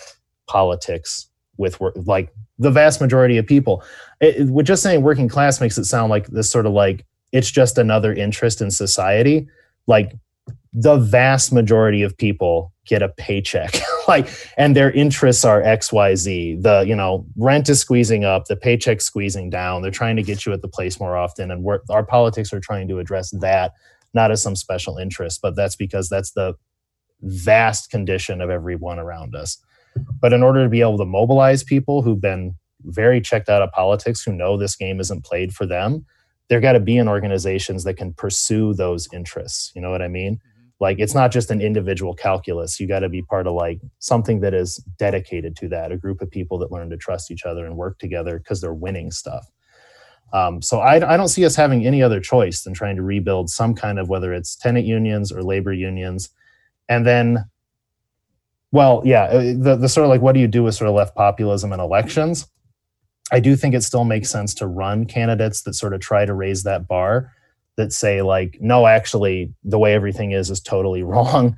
politics 0.47 1.29
with 1.57 1.81
work 1.81 1.95
like 2.05 2.33
the 2.59 2.71
vast 2.71 3.01
majority 3.01 3.39
of 3.39 3.47
people. 3.47 3.83
It, 4.21 4.49
it, 4.49 4.63
just 4.65 4.83
saying 4.83 5.03
working 5.03 5.29
class 5.29 5.61
makes 5.61 5.79
it 5.79 5.85
sound 5.85 6.11
like 6.11 6.27
this 6.29 6.51
sort 6.51 6.67
of 6.67 6.73
like 6.73 7.05
it's 7.33 7.51
just 7.51 7.79
another 7.79 8.13
interest 8.13 8.61
in 8.61 8.71
society. 8.71 9.49
Like 9.87 10.13
the 10.75 10.97
vast 10.97 11.53
majority 11.53 12.03
of 12.03 12.17
people 12.17 12.73
get 12.87 13.01
a 13.01 13.09
paycheck 13.09 13.73
like 14.09 14.29
and 14.59 14.77
their 14.77 14.91
interests 14.91 15.45
are 15.45 15.63
xyz 15.63 16.63
the 16.63 16.85
you 16.87 16.97
know 16.97 17.25
rent 17.37 17.69
is 17.69 17.81
squeezing 17.81 18.25
up 18.25 18.47
the 18.47 18.57
paycheck 18.57 19.01
squeezing 19.01 19.49
down 19.49 19.81
they're 19.81 19.91
trying 19.91 20.17
to 20.17 20.23
get 20.23 20.45
you 20.45 20.53
at 20.53 20.61
the 20.61 20.69
place 20.69 21.01
more 21.01 21.17
often 21.17 21.51
and 21.51 21.67
our 21.89 22.05
politics 22.05 22.53
are 22.53 22.61
trying 22.61 22.89
to 22.89 22.99
address 22.99 23.31
that 23.31 23.73
not 24.13 24.31
as 24.31 24.43
some 24.43 24.57
special 24.57 24.99
interest 24.99 25.41
but 25.41 25.55
that's 25.57 25.77
because 25.77 26.09
that's 26.09 26.33
the 26.33 26.55
vast 27.23 27.91
condition 27.91 28.41
of 28.41 28.51
everyone 28.51 28.99
around 28.99 29.35
us 29.35 29.59
but 30.21 30.33
in 30.33 30.43
order 30.43 30.63
to 30.63 30.69
be 30.69 30.81
able 30.81 30.99
to 30.99 31.05
mobilize 31.05 31.63
people 31.63 32.03
who've 32.03 32.21
been 32.21 32.55
very 32.83 33.21
checked 33.21 33.49
out 33.49 33.63
of 33.63 33.71
politics 33.73 34.23
who 34.23 34.33
know 34.33 34.57
this 34.57 34.77
game 34.77 35.01
isn't 35.01 35.25
played 35.25 35.53
for 35.55 35.67
them 35.67 36.05
there 36.49 36.61
got 36.61 36.73
to 36.73 36.81
be 36.81 36.97
in 36.97 37.09
organizations 37.09 37.85
that 37.85 37.95
can 37.95 38.13
pursue 38.13 38.75
those 38.75 39.09
interests 39.13 39.73
you 39.75 39.81
know 39.81 39.91
what 39.91 40.03
i 40.03 40.09
mean? 40.09 40.39
Like 40.81 40.99
it's 40.99 41.15
not 41.15 41.33
just 41.33 41.51
an 41.51 41.61
individual 41.61 42.15
calculus 42.15 42.79
you 42.79 42.87
got 42.87 43.01
to 43.01 43.09
be 43.09 43.23
part 43.23 43.47
of 43.47 43.55
like 43.55 43.81
something 44.01 44.41
that 44.41 44.55
is 44.55 44.77
dedicated 44.99 45.57
to 45.57 45.69
that 45.69 45.93
a 45.93 45.97
group 45.97 46.21
of 46.21 46.31
people 46.31 46.59
that 46.59 46.73
learn 46.73 46.91
to 46.91 46.97
trust 46.97 47.31
each 47.31 47.45
other 47.45 47.65
and 47.65 47.77
work 47.77 47.99
together 47.99 48.39
because 48.39 48.61
they're 48.61 48.75
winning 48.75 49.11
stuff. 49.11 49.47
Um, 50.33 50.61
so 50.61 50.81
I, 50.81 51.15
I 51.15 51.17
don't 51.17 51.29
see 51.29 51.47
us 51.47 51.55
having 51.55 51.87
any 51.87 52.03
other 52.03 52.21
choice 52.21 52.63
than 52.63 52.75
trying 52.75 52.97
to 52.97 53.03
rebuild 53.03 53.51
some 53.51 53.75
kind 53.75 53.99
of 53.99 54.09
whether 54.09 54.35
it's 54.35 54.57
tenant 54.57 54.85
unions 54.85 55.31
or 55.31 55.43
labor 55.43 55.73
unions. 55.73 56.29
And 56.89 57.07
then 57.07 57.45
well 58.75 59.01
yeah 59.05 59.25
uh, 59.25 59.55
the, 59.57 59.77
the 59.81 59.89
sort 59.89 60.05
of 60.05 60.11
like 60.11 60.21
what 60.21 60.33
do 60.33 60.41
you 60.41 60.49
do 60.49 60.65
with 60.65 60.75
sort 60.75 60.89
of 60.89 60.97
left 60.97 61.15
populism 61.15 61.73
in 61.73 61.81
elections? 61.81 62.47
I 63.33 63.41
do 63.41 63.57
think 63.57 63.75
it 63.75 63.83
still 63.83 64.05
makes 64.05 64.29
sense 64.29 64.53
to 64.55 64.67
run 64.67 65.07
candidates 65.07 65.63
that 65.63 65.75
sort 65.75 65.95
of 65.95 66.01
try 66.01 66.27
to 66.27 66.35
raise 66.35 66.65
that 66.65 66.87
bar 66.87 67.33
that 67.77 67.93
say 67.93 68.21
like 68.21 68.59
no 68.61 68.87
actually 68.87 69.55
the 69.63 69.79
way 69.79 69.95
everything 69.95 70.33
is 70.33 70.51
is 70.51 70.61
totally 70.61 71.03
wrong. 71.13 71.57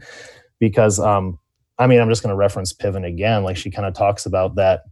Because 0.61 1.01
um 1.01 1.39
i 1.79 1.87
mean 1.87 2.01
i'm 2.01 2.09
just 2.09 2.23
going 2.23 2.33
to 2.33 2.37
reference 2.37 2.75
piven 2.75 3.07
again. 3.07 3.45
Like 3.45 3.57
she 3.57 3.71
kind 3.71 3.87
of 3.87 3.95
talks 3.95 4.27
about 4.27 4.57
that 4.57 4.83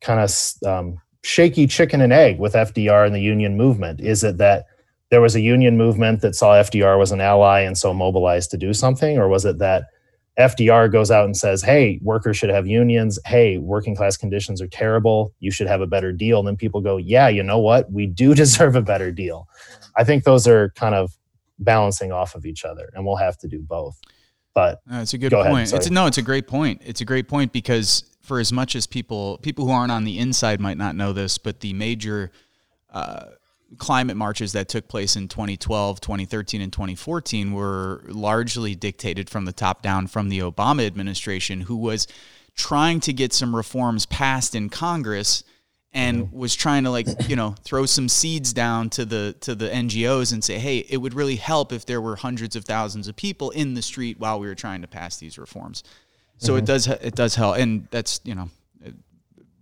kind 0.00 0.20
of 0.20 0.66
um, 0.66 0.98
shaky 1.22 1.66
chicken 1.66 2.00
and 2.00 2.14
egg 2.14 2.38
with 2.38 2.54
fdr 2.54 3.04
and 3.04 3.14
the 3.14 3.20
union 3.20 3.58
movement. 3.58 4.00
Is 4.00 4.24
it 4.24 4.38
that 4.38 4.64
there 5.10 5.20
was 5.20 5.36
a 5.36 5.40
union 5.40 5.76
movement 5.76 6.22
that 6.22 6.34
saw 6.34 6.54
fdr 6.62 6.98
was 6.98 7.12
an 7.12 7.20
ally 7.20 7.60
and 7.60 7.76
so 7.76 7.92
mobilized 7.92 8.50
to 8.52 8.56
do 8.56 8.72
something? 8.72 9.18
Or 9.18 9.28
was 9.28 9.44
it 9.44 9.58
that 9.58 9.84
FDR 10.38 10.90
goes 10.90 11.10
out 11.10 11.24
and 11.24 11.36
says, 11.36 11.62
"Hey, 11.62 11.98
workers 12.02 12.36
should 12.36 12.50
have 12.50 12.66
unions. 12.66 13.18
Hey, 13.26 13.58
working 13.58 13.94
class 13.94 14.16
conditions 14.16 14.62
are 14.62 14.68
terrible. 14.68 15.34
You 15.40 15.50
should 15.50 15.66
have 15.66 15.80
a 15.80 15.86
better 15.86 16.12
deal." 16.12 16.38
And 16.38 16.48
then 16.48 16.56
people 16.56 16.80
go, 16.80 16.96
"Yeah, 16.96 17.28
you 17.28 17.42
know 17.42 17.58
what? 17.58 17.90
We 17.92 18.06
do 18.06 18.34
deserve 18.42 18.76
a 18.76 18.82
better 18.82 19.10
deal." 19.10 19.48
I 19.96 20.04
think 20.04 20.24
those 20.24 20.46
are 20.46 20.70
kind 20.70 20.94
of 20.94 21.12
balancing 21.58 22.12
off 22.12 22.34
of 22.34 22.46
each 22.46 22.64
other, 22.64 22.90
and 22.94 23.04
we'll 23.04 23.16
have 23.16 23.36
to 23.38 23.48
do 23.48 23.60
both. 23.60 24.00
But 24.54 24.80
that's 24.86 25.14
a 25.14 25.18
good 25.18 25.32
point. 25.32 25.72
It's 25.72 25.86
a, 25.86 25.92
no, 25.92 26.06
it's 26.06 26.18
a 26.18 26.22
great 26.22 26.48
point. 26.48 26.82
It's 26.84 27.00
a 27.00 27.04
great 27.04 27.28
point 27.28 27.52
because 27.52 28.04
for 28.20 28.40
as 28.40 28.52
much 28.52 28.74
as 28.74 28.86
people 28.86 29.38
people 29.38 29.66
who 29.66 29.72
aren't 29.72 29.92
on 29.92 30.04
the 30.04 30.18
inside 30.18 30.60
might 30.60 30.78
not 30.78 30.96
know 30.96 31.12
this, 31.12 31.38
but 31.38 31.60
the 31.60 31.72
major 31.72 32.30
uh, 32.90 33.26
climate 33.78 34.16
marches 34.16 34.52
that 34.52 34.68
took 34.68 34.88
place 34.88 35.16
in 35.16 35.28
2012, 35.28 36.00
2013, 36.00 36.60
and 36.60 36.72
2014 36.72 37.52
were 37.52 38.02
largely 38.08 38.74
dictated 38.74 39.30
from 39.30 39.44
the 39.44 39.52
top 39.52 39.82
down 39.82 40.06
from 40.06 40.28
the 40.28 40.40
Obama 40.40 40.86
administration, 40.86 41.62
who 41.62 41.76
was 41.76 42.06
trying 42.56 43.00
to 43.00 43.12
get 43.12 43.32
some 43.32 43.54
reforms 43.54 44.06
passed 44.06 44.54
in 44.54 44.68
Congress 44.68 45.44
and 45.92 46.26
mm-hmm. 46.26 46.38
was 46.38 46.54
trying 46.54 46.84
to 46.84 46.90
like 46.90 47.06
you 47.28 47.36
know 47.36 47.54
throw 47.64 47.86
some 47.86 48.08
seeds 48.08 48.52
down 48.52 48.90
to 48.90 49.04
the 49.04 49.34
to 49.40 49.54
the 49.54 49.68
NGOs 49.68 50.32
and 50.32 50.42
say 50.42 50.58
hey 50.58 50.78
it 50.78 50.98
would 50.98 51.14
really 51.14 51.36
help 51.36 51.72
if 51.72 51.86
there 51.86 52.00
were 52.00 52.16
hundreds 52.16 52.54
of 52.54 52.64
thousands 52.64 53.08
of 53.08 53.16
people 53.16 53.50
in 53.50 53.74
the 53.74 53.82
street 53.82 54.18
while 54.18 54.38
we 54.38 54.46
were 54.46 54.54
trying 54.54 54.82
to 54.82 54.88
pass 54.88 55.16
these 55.16 55.38
reforms 55.38 55.82
so 56.38 56.50
mm-hmm. 56.50 56.58
it 56.58 56.64
does 56.66 56.86
it 56.86 57.14
does 57.14 57.34
help 57.34 57.56
and 57.56 57.88
that's 57.90 58.20
you 58.24 58.34
know 58.34 58.48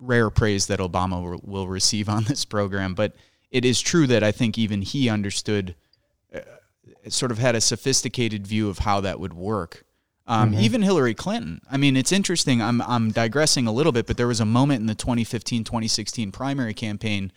rare 0.00 0.30
praise 0.30 0.66
that 0.66 0.78
Obama 0.78 1.42
will 1.44 1.66
receive 1.66 2.08
on 2.08 2.24
this 2.24 2.44
program 2.44 2.94
but 2.94 3.14
it 3.50 3.64
is 3.64 3.80
true 3.80 4.06
that 4.06 4.22
I 4.22 4.32
think 4.32 4.58
even 4.58 4.82
he 4.82 5.08
understood, 5.08 5.74
uh, 6.34 6.40
sort 7.08 7.30
of 7.30 7.38
had 7.38 7.54
a 7.54 7.60
sophisticated 7.60 8.46
view 8.46 8.68
of 8.68 8.80
how 8.80 9.00
that 9.00 9.18
would 9.18 9.32
work. 9.32 9.84
Um, 10.26 10.52
mm-hmm. 10.52 10.60
Even 10.60 10.82
Hillary 10.82 11.14
Clinton. 11.14 11.62
I 11.70 11.78
mean, 11.78 11.96
it's 11.96 12.12
interesting. 12.12 12.60
I'm, 12.60 12.82
I'm 12.82 13.10
digressing 13.10 13.66
a 13.66 13.72
little 13.72 13.92
bit, 13.92 14.06
but 14.06 14.18
there 14.18 14.26
was 14.26 14.40
a 14.40 14.44
moment 14.44 14.80
in 14.80 14.86
the 14.86 14.94
2015 14.94 15.64
2016 15.64 16.32
primary 16.32 16.74
campaign 16.74 17.32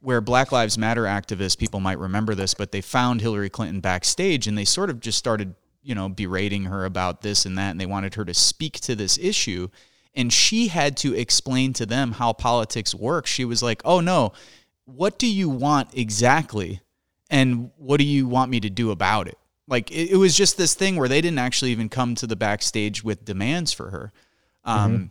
where 0.00 0.22
Black 0.22 0.50
Lives 0.50 0.78
Matter 0.78 1.04
activists, 1.04 1.56
people 1.56 1.78
might 1.78 1.98
remember 1.98 2.34
this, 2.34 2.54
but 2.54 2.72
they 2.72 2.80
found 2.80 3.20
Hillary 3.20 3.50
Clinton 3.50 3.80
backstage 3.80 4.46
and 4.46 4.56
they 4.56 4.64
sort 4.64 4.88
of 4.88 4.98
just 4.98 5.18
started, 5.18 5.54
you 5.82 5.94
know, 5.94 6.08
berating 6.08 6.64
her 6.64 6.86
about 6.86 7.20
this 7.20 7.44
and 7.44 7.56
that. 7.58 7.70
And 7.70 7.80
they 7.80 7.86
wanted 7.86 8.14
her 8.14 8.24
to 8.24 8.34
speak 8.34 8.80
to 8.80 8.96
this 8.96 9.18
issue. 9.18 9.68
And 10.14 10.32
she 10.32 10.68
had 10.68 10.96
to 10.98 11.14
explain 11.14 11.72
to 11.74 11.86
them 11.86 12.12
how 12.12 12.32
politics 12.32 12.94
works. 12.94 13.30
She 13.30 13.44
was 13.44 13.62
like, 13.62 13.82
oh, 13.84 14.00
no, 14.00 14.32
what 14.96 15.18
do 15.18 15.26
you 15.26 15.48
want 15.48 15.88
exactly? 15.94 16.80
And 17.30 17.70
what 17.76 17.98
do 17.98 18.04
you 18.04 18.26
want 18.26 18.50
me 18.50 18.60
to 18.60 18.70
do 18.70 18.90
about 18.90 19.26
it? 19.26 19.38
Like 19.66 19.90
it, 19.90 20.10
it 20.10 20.16
was 20.16 20.36
just 20.36 20.56
this 20.56 20.74
thing 20.74 20.96
where 20.96 21.08
they 21.08 21.20
didn't 21.20 21.38
actually 21.38 21.70
even 21.70 21.88
come 21.88 22.14
to 22.16 22.26
the 22.26 22.36
backstage 22.36 23.02
with 23.02 23.24
demands 23.24 23.72
for 23.72 23.90
her. 23.90 24.12
Um, 24.64 24.92
mm-hmm. 24.92 25.04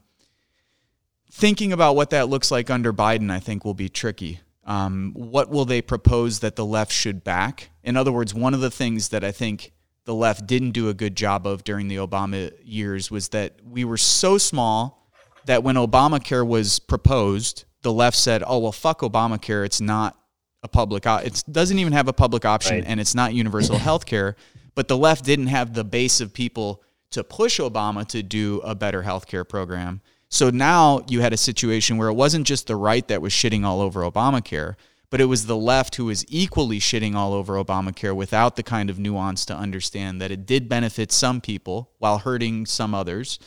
thinking 1.32 1.74
about 1.74 1.96
what 1.96 2.12
that 2.12 2.30
looks 2.30 2.52
like 2.52 2.70
under 2.70 2.94
biden 2.94 3.30
i 3.30 3.40
think 3.40 3.66
will 3.66 3.74
be 3.74 3.90
tricky. 3.90 4.40
Um, 4.64 5.12
what 5.14 5.50
will 5.50 5.66
they 5.66 5.82
propose 5.82 6.40
that 6.40 6.56
the 6.56 6.66
left 6.66 6.94
should 6.94 7.24
back? 7.24 7.72
In 7.84 7.98
other 7.98 8.14
words 8.14 8.34
one 8.34 8.54
of 8.54 8.62
the 8.62 8.72
things 8.72 9.10
that 9.10 9.24
i 9.24 9.32
think 9.32 9.74
the 10.06 10.16
left 10.16 10.48
didn't 10.48 10.72
do 10.72 10.88
a 10.88 10.94
good 10.94 11.18
job 11.18 11.46
of 11.46 11.64
during 11.64 11.88
the 11.90 11.98
obama 11.98 12.52
years 12.64 13.12
was 13.12 13.30
that 13.30 13.60
we 13.64 13.84
were 13.84 13.98
so 13.98 14.38
small 14.38 15.10
that 15.46 15.64
when 15.64 15.76
obamacare 15.76 16.48
was 16.48 16.80
proposed 16.80 17.66
the 17.82 17.94
left 17.94 18.18
said, 18.18 18.44
"Oh 18.46 18.60
well, 18.60 18.72
fuck 18.72 19.02
Obamacare. 19.02 19.66
It's 19.66 19.82
not 19.82 20.18
a 20.64 20.68
public. 20.68 21.06
It 21.06 21.44
doesn't 21.52 21.80
even 21.80 21.94
have 21.94 22.08
a 22.08 22.14
public 22.14 22.46
option, 22.46 22.78
right. 22.78 22.84
and 22.86 23.00
it's 23.00 23.16
not 23.16 23.34
universal 23.34 23.78
health 23.90 24.06
care." 24.06 24.36
But 24.74 24.88
the 24.88 24.98
left 24.98 25.26
didn't 25.26 25.48
have 25.48 25.74
the 25.74 25.84
base 25.84 26.22
of 26.22 26.34
people 26.34 26.82
to 27.12 27.24
push 27.24 27.60
Obama 27.60 28.08
to 28.08 28.24
do 28.24 28.62
a 28.64 28.74
better 28.74 29.02
health 29.02 29.28
care 29.28 29.44
program. 29.44 30.02
So 30.30 30.50
now 30.50 31.02
you 31.10 31.20
had 31.20 31.34
a 31.34 31.38
situation 31.38 31.98
where 31.98 32.08
it 32.08 32.14
wasn't 32.14 32.48
just 32.48 32.68
the 32.68 32.76
right 32.78 33.06
that 33.10 33.22
was 33.22 33.34
shitting 33.34 33.66
all 33.66 33.82
over 33.82 34.02
Obamacare, 34.02 34.76
but 35.10 35.20
it 35.20 35.26
was 35.26 35.46
the 35.46 35.58
left 35.58 35.96
who 35.96 36.06
was 36.06 36.26
equally 36.30 36.80
shitting 36.80 37.16
all 37.16 37.34
over 37.34 37.62
Obamacare 37.62 38.16
without 38.16 38.56
the 38.56 38.64
kind 38.64 38.90
of 38.90 38.98
nuance 38.98 39.46
to 39.46 39.56
understand 39.56 40.22
that 40.22 40.32
it 40.32 40.46
did 40.46 40.70
benefit 40.70 41.12
some 41.12 41.42
people 41.42 41.92
while 42.00 42.18
hurting 42.18 42.66
some 42.66 42.96
others. 42.96 43.40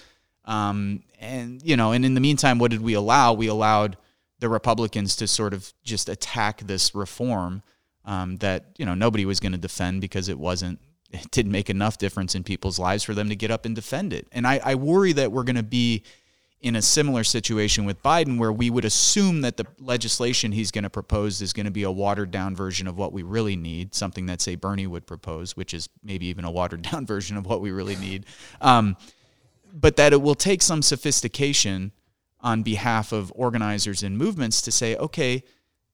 Um, 0.45 1.05
and 1.21 1.63
you 1.63 1.75
know, 1.75 1.93
and 1.93 2.05
in 2.05 2.13
the 2.13 2.21
meantime, 2.21 2.59
what 2.59 2.71
did 2.71 2.83
we 2.83 2.93
allow? 2.93 3.33
We 3.33 3.47
allowed 3.47 3.97
the 4.45 4.49
Republicans 4.51 5.17
to 5.17 5.27
sort 5.27 5.55
of 5.55 5.73
just 5.85 6.11
attack 6.11 6.61
this 6.67 6.95
reform 6.95 7.63
um, 8.05 8.37
that 8.37 8.67
you 8.77 8.85
know 8.85 8.93
nobody 8.93 9.25
was 9.25 9.41
going 9.41 9.53
to 9.53 9.59
defend 9.59 10.03
because 10.03 10.29
it 10.29 10.39
wasn't 10.39 10.79
it 11.11 11.31
didn't 11.31 11.51
make 11.51 11.71
enough 11.71 11.97
difference 11.97 12.35
in 12.35 12.45
people's 12.45 12.79
lives 12.79 13.03
for 13.03 13.15
them 13.15 13.31
to 13.31 13.37
get 13.37 13.51
up 13.51 13.65
and 13.65 13.75
defend 13.75 14.13
it. 14.13 14.27
And 14.33 14.47
I, 14.47 14.61
I 14.63 14.75
worry 14.75 15.15
that 15.15 15.33
we're 15.33 15.45
going 15.45 15.57
to 15.57 15.63
be 15.63 16.03
in 16.61 16.77
a 16.77 16.83
similar 16.83 17.25
situation 17.25 17.87
with 17.87 18.03
Biden 18.03 18.39
where 18.39 18.53
we 18.53 18.69
would 18.69 18.85
assume 18.85 19.41
that 19.41 19.57
the 19.57 19.67
legislation 19.79 20.53
he's 20.53 20.71
going 20.71 20.85
to 20.85 20.91
propose 20.91 21.41
is 21.41 21.55
going 21.55 21.65
to 21.65 21.73
be 21.73 21.85
a 21.85 21.91
watered 21.91 22.31
down 22.31 22.55
version 22.55 22.87
of 22.87 22.99
what 22.99 23.15
we 23.15 23.23
really 23.23 23.57
need, 23.57 23.95
something 23.95 24.27
that 24.27 24.43
say 24.43 24.57
Bernie 24.57 24.87
would 24.87 25.07
propose, 25.07 25.57
which 25.57 25.73
is 25.73 25.89
maybe 26.03 26.27
even 26.27 26.45
a 26.45 26.51
watered 26.51 26.83
down 26.83 27.07
version 27.15 27.39
of 27.39 27.47
what 27.47 27.63
we 27.63 27.71
really 27.71 27.97
need. 27.97 28.27
Um, 28.61 28.99
but 29.73 29.97
that 29.97 30.13
it 30.13 30.21
will 30.21 30.35
take 30.35 30.61
some 30.61 30.83
sophistication 30.83 31.93
on 32.45 32.63
behalf 32.63 33.11
of 33.11 33.33
organizers 33.35 34.03
and 34.03 34.19
movements 34.19 34.61
to 34.63 34.71
say, 34.71 34.95
okay, 34.97 35.43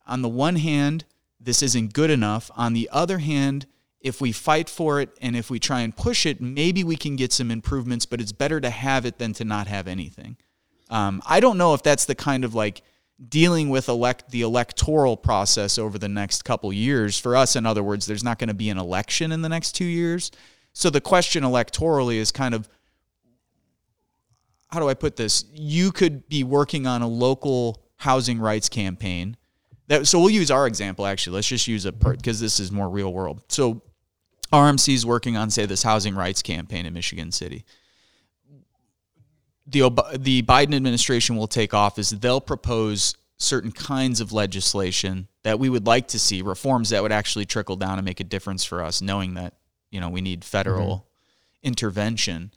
on 0.05 0.21
the 0.21 0.29
one 0.29 0.57
hand, 0.57 1.05
this 1.39 1.63
isn't 1.63 1.95
good 1.95 2.11
enough. 2.11 2.51
On 2.57 2.73
the 2.73 2.91
other 2.93 3.19
hand, 3.19 3.67
if 4.01 4.21
we 4.21 4.33
fight 4.33 4.69
for 4.69 5.01
it 5.01 5.11
and 5.23 5.37
if 5.37 5.49
we 5.49 5.61
try 5.61 5.81
and 5.81 5.97
push 5.97 6.27
it, 6.27 6.41
maybe 6.41 6.83
we 6.83 6.97
can 6.97 7.15
get 7.15 7.33
some 7.33 7.53
improvements, 7.53 8.05
but 8.05 8.21
it's 8.21 8.33
better 8.33 8.61
to 8.61 8.69
have 8.69 9.07
it 9.07 9.19
than 9.19 9.33
to 9.35 9.45
not 9.45 9.69
have 9.69 9.87
anything. 9.87 10.37
Um, 10.91 11.23
I 11.25 11.39
don't 11.39 11.57
know 11.57 11.73
if 11.73 11.85
that's 11.85 12.05
the 12.07 12.17
kind 12.17 12.45
of 12.45 12.53
like 12.53 12.83
dealing 13.29 13.69
with 13.71 13.89
elect 13.89 14.31
the 14.33 14.43
electoral 14.43 15.17
process 15.17 15.79
over 15.79 15.99
the 15.99 16.09
next 16.09 16.45
couple 16.45 16.73
years. 16.73 17.17
For 17.17 17.37
us, 17.37 17.55
in 17.55 17.65
other 17.65 17.85
words, 17.85 18.07
there's 18.07 18.25
not 18.25 18.41
going 18.41 18.49
to 18.49 18.55
be 18.55 18.71
an 18.71 18.79
election 18.79 19.31
in 19.31 19.43
the 19.43 19.49
next 19.49 19.73
two 19.73 19.85
years. 19.85 20.33
So 20.73 20.91
the 20.91 21.01
question 21.01 21.45
electorally 21.45 22.17
is 22.17 22.33
kind 22.33 22.55
of 22.55 22.69
how 24.73 24.81
do 24.81 24.89
I 24.89 24.95
put 24.95 25.17
this? 25.17 25.45
You 25.53 25.91
could 25.93 26.29
be 26.29 26.45
working 26.45 26.87
on 26.87 27.03
a 27.03 27.09
local 27.09 27.83
housing 27.97 28.39
rights 28.39 28.69
campaign. 28.69 29.37
That, 29.89 30.07
so 30.07 30.21
we'll 30.21 30.31
use 30.31 30.51
our 30.51 30.67
example 30.67 31.07
actually. 31.07 31.35
Let's 31.35 31.49
just 31.49 31.67
use 31.67 31.87
it 31.87 31.99
because 31.99 32.41
this 32.41 32.61
is 32.61 32.71
more 32.71 32.89
real 32.89 33.13
world. 33.13 33.43
So 33.49 33.83
RMC 34.53 34.95
is 34.95 35.05
working 35.07 35.37
on 35.37 35.51
say 35.51 35.67
this 35.67 35.83
housing 35.83 36.15
rights 36.15 36.43
campaign 36.43 36.87
in 36.87 36.95
Michigan 36.95 37.33
City. 37.33 37.65
The 39.67 39.91
the 40.19 40.43
Biden 40.43 40.75
administration 40.75 41.37
will 41.37 41.47
take 41.47 41.75
office. 41.75 42.11
They'll 42.11 42.41
propose 42.41 43.15
certain 43.37 43.73
kinds 43.73 44.21
of 44.21 44.33
legislation 44.33 45.29
that 45.45 45.59
we 45.59 45.69
would 45.69 45.87
like 45.87 46.09
to 46.09 46.19
see 46.19 46.43
reforms 46.43 46.91
that 46.91 47.03
would 47.03 47.13
actually 47.13 47.47
trickle 47.47 47.77
down 47.77 47.99
and 47.99 48.05
make 48.05 48.21
a 48.21 48.25
difference 48.25 48.65
for 48.65 48.83
us, 48.83 49.01
knowing 49.01 49.35
that 49.35 49.55
you 49.91 50.01
know 50.01 50.09
we 50.09 50.21
need 50.21 50.45
federal 50.45 50.97
mm-hmm. 50.97 51.69
intervention 51.69 52.53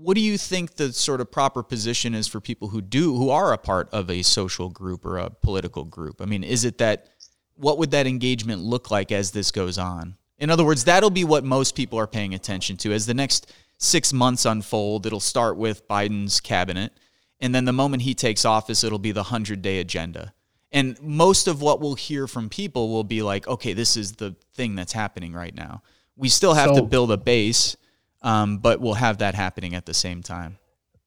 what 0.00 0.14
do 0.14 0.20
you 0.20 0.38
think 0.38 0.76
the 0.76 0.92
sort 0.92 1.20
of 1.20 1.30
proper 1.30 1.62
position 1.62 2.14
is 2.14 2.28
for 2.28 2.40
people 2.40 2.68
who 2.68 2.80
do 2.80 3.16
who 3.16 3.30
are 3.30 3.52
a 3.52 3.58
part 3.58 3.88
of 3.92 4.08
a 4.08 4.22
social 4.22 4.68
group 4.68 5.04
or 5.04 5.18
a 5.18 5.28
political 5.28 5.84
group? 5.84 6.20
I 6.20 6.24
mean, 6.24 6.44
is 6.44 6.64
it 6.64 6.78
that 6.78 7.08
what 7.56 7.78
would 7.78 7.90
that 7.90 8.06
engagement 8.06 8.62
look 8.62 8.92
like 8.92 9.10
as 9.10 9.32
this 9.32 9.50
goes 9.50 9.76
on? 9.76 10.16
In 10.38 10.50
other 10.50 10.64
words, 10.64 10.84
that'll 10.84 11.10
be 11.10 11.24
what 11.24 11.42
most 11.42 11.74
people 11.74 11.98
are 11.98 12.06
paying 12.06 12.32
attention 12.32 12.76
to 12.78 12.92
as 12.92 13.06
the 13.06 13.14
next 13.14 13.52
6 13.78 14.12
months 14.12 14.44
unfold. 14.44 15.04
It'll 15.04 15.18
start 15.18 15.56
with 15.56 15.88
Biden's 15.88 16.38
cabinet 16.38 16.92
and 17.40 17.52
then 17.52 17.64
the 17.64 17.72
moment 17.72 18.02
he 18.02 18.14
takes 18.14 18.44
office 18.44 18.84
it'll 18.84 19.00
be 19.00 19.12
the 19.12 19.24
100-day 19.24 19.80
agenda. 19.80 20.32
And 20.70 21.00
most 21.02 21.48
of 21.48 21.60
what 21.60 21.80
we'll 21.80 21.94
hear 21.94 22.28
from 22.28 22.48
people 22.48 22.90
will 22.90 23.04
be 23.04 23.22
like, 23.22 23.48
okay, 23.48 23.72
this 23.72 23.96
is 23.96 24.12
the 24.12 24.36
thing 24.54 24.76
that's 24.76 24.92
happening 24.92 25.32
right 25.32 25.54
now. 25.54 25.82
We 26.14 26.28
still 26.28 26.54
have 26.54 26.70
so, 26.70 26.76
to 26.76 26.82
build 26.82 27.10
a 27.10 27.16
base 27.16 27.76
um, 28.22 28.58
but 28.58 28.80
we'll 28.80 28.94
have 28.94 29.18
that 29.18 29.34
happening 29.34 29.74
at 29.74 29.86
the 29.86 29.94
same 29.94 30.22
time. 30.22 30.58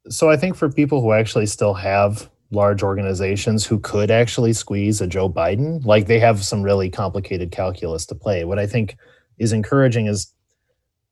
So 0.09 0.29
I 0.29 0.37
think 0.37 0.55
for 0.55 0.71
people 0.71 1.01
who 1.01 1.11
actually 1.11 1.45
still 1.45 1.75
have 1.75 2.29
large 2.51 2.83
organizations 2.83 3.65
who 3.65 3.79
could 3.79 4.11
actually 4.11 4.53
squeeze 4.53 4.99
a 4.99 5.07
Joe 5.07 5.29
Biden, 5.29 5.85
like 5.85 6.07
they 6.07 6.19
have 6.19 6.43
some 6.43 6.61
really 6.61 6.89
complicated 6.89 7.51
calculus 7.51 8.05
to 8.07 8.15
play. 8.15 8.43
What 8.43 8.59
I 8.59 8.67
think 8.67 8.97
is 9.37 9.53
encouraging 9.53 10.07
is 10.07 10.33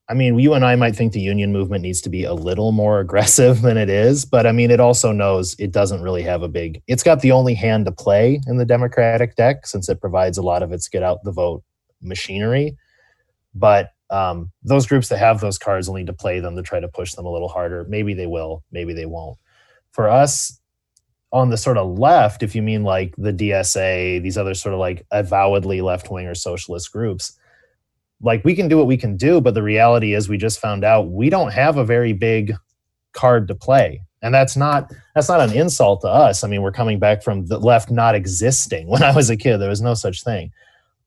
I 0.09 0.15
mean, 0.15 0.39
you 0.39 0.55
and 0.55 0.65
I 0.65 0.75
might 0.75 0.95
think 0.95 1.13
the 1.13 1.21
union 1.21 1.53
movement 1.53 1.83
needs 1.83 2.01
to 2.01 2.09
be 2.09 2.23
a 2.23 2.33
little 2.33 2.71
more 2.71 2.99
aggressive 3.05 3.61
than 3.61 3.77
it 3.77 3.89
is, 3.89 4.25
but 4.25 4.47
I 4.47 4.51
mean, 4.51 4.71
it 4.71 4.79
also 4.79 5.11
knows 5.11 5.55
it 5.59 5.71
doesn't 5.71 6.01
really 6.01 6.23
have 6.23 6.41
a 6.41 6.47
big, 6.47 6.81
it's 6.87 7.03
got 7.03 7.21
the 7.21 7.31
only 7.31 7.53
hand 7.53 7.85
to 7.85 7.91
play 7.91 8.41
in 8.47 8.57
the 8.57 8.65
Democratic 8.65 9.35
deck 9.35 9.67
since 9.67 9.87
it 9.87 10.01
provides 10.01 10.39
a 10.39 10.41
lot 10.41 10.63
of 10.63 10.71
its 10.71 10.89
get 10.89 11.03
out 11.03 11.23
the 11.23 11.31
vote 11.31 11.63
machinery. 12.01 12.75
But 13.53 13.91
um, 14.10 14.51
those 14.64 14.88
groups 14.88 15.10
that 15.10 15.18
have 15.18 15.39
those 15.39 15.57
cards 15.57 15.88
will 15.88 15.95
need 15.95 16.07
to 16.07 16.14
play 16.14 16.39
them 16.39 16.55
to 16.55 16.62
try 16.62 16.80
to 16.80 16.88
push 16.88 17.14
them 17.14 17.26
a 17.26 17.32
little 17.32 17.47
harder. 17.47 17.86
Maybe 17.88 18.14
they 18.14 18.28
will, 18.28 18.64
maybe 18.72 18.93
they 18.93 19.05
won't. 19.05 19.38
For 19.91 20.10
us 20.10 20.60
on 21.32 21.49
the 21.49 21.57
sort 21.57 21.78
of 21.78 21.99
left, 21.99 22.41
if 22.41 22.55
you 22.55 22.62
mean 22.62 22.84
like 22.84 23.14
the 23.18 23.34
DSA, 23.34 24.22
these 24.22 24.38
other 24.38 24.53
sort 24.53 24.74
of 24.74 24.80
like 24.80 25.05
avowedly 25.12 25.82
left 25.82 26.10
wing 26.10 26.26
or 26.26 26.36
socialist 26.36 26.91
groups, 26.91 27.38
like 28.22 28.43
we 28.43 28.55
can 28.55 28.68
do 28.68 28.78
what 28.78 28.88
we 28.88 28.97
can 28.97 29.16
do, 29.16 29.39
but 29.39 29.53
the 29.53 29.64
reality 29.64 30.14
is 30.14 30.28
we 30.28 30.38
just 30.38 30.60
found 30.60 30.84
out 30.84 31.12
we 31.12 31.30
don't 31.30 31.53
have 31.53 31.78
a 31.78 31.86
very 31.86 32.14
big 32.14 32.55
card 33.14 33.47
to 33.47 33.55
play. 33.55 34.01
And 34.22 34.34
that's 34.34 34.57
not 34.57 34.91
that's 35.16 35.30
not 35.30 35.39
an 35.39 35.55
insult 35.55 36.01
to 36.01 36.10
us. 36.10 36.43
I 36.43 36.47
mean, 36.47 36.62
we're 36.62 36.74
coming 36.74 36.99
back 36.99 37.24
from 37.24 37.45
the 37.45 37.57
left 37.57 37.89
not 37.89 38.16
existing. 38.16 38.88
When 38.89 39.03
I 39.03 39.16
was 39.16 39.30
a 39.30 39.38
kid, 39.38 39.57
there 39.57 39.70
was 39.70 39.82
no 39.82 39.93
such 39.93 40.24
thing. 40.24 40.51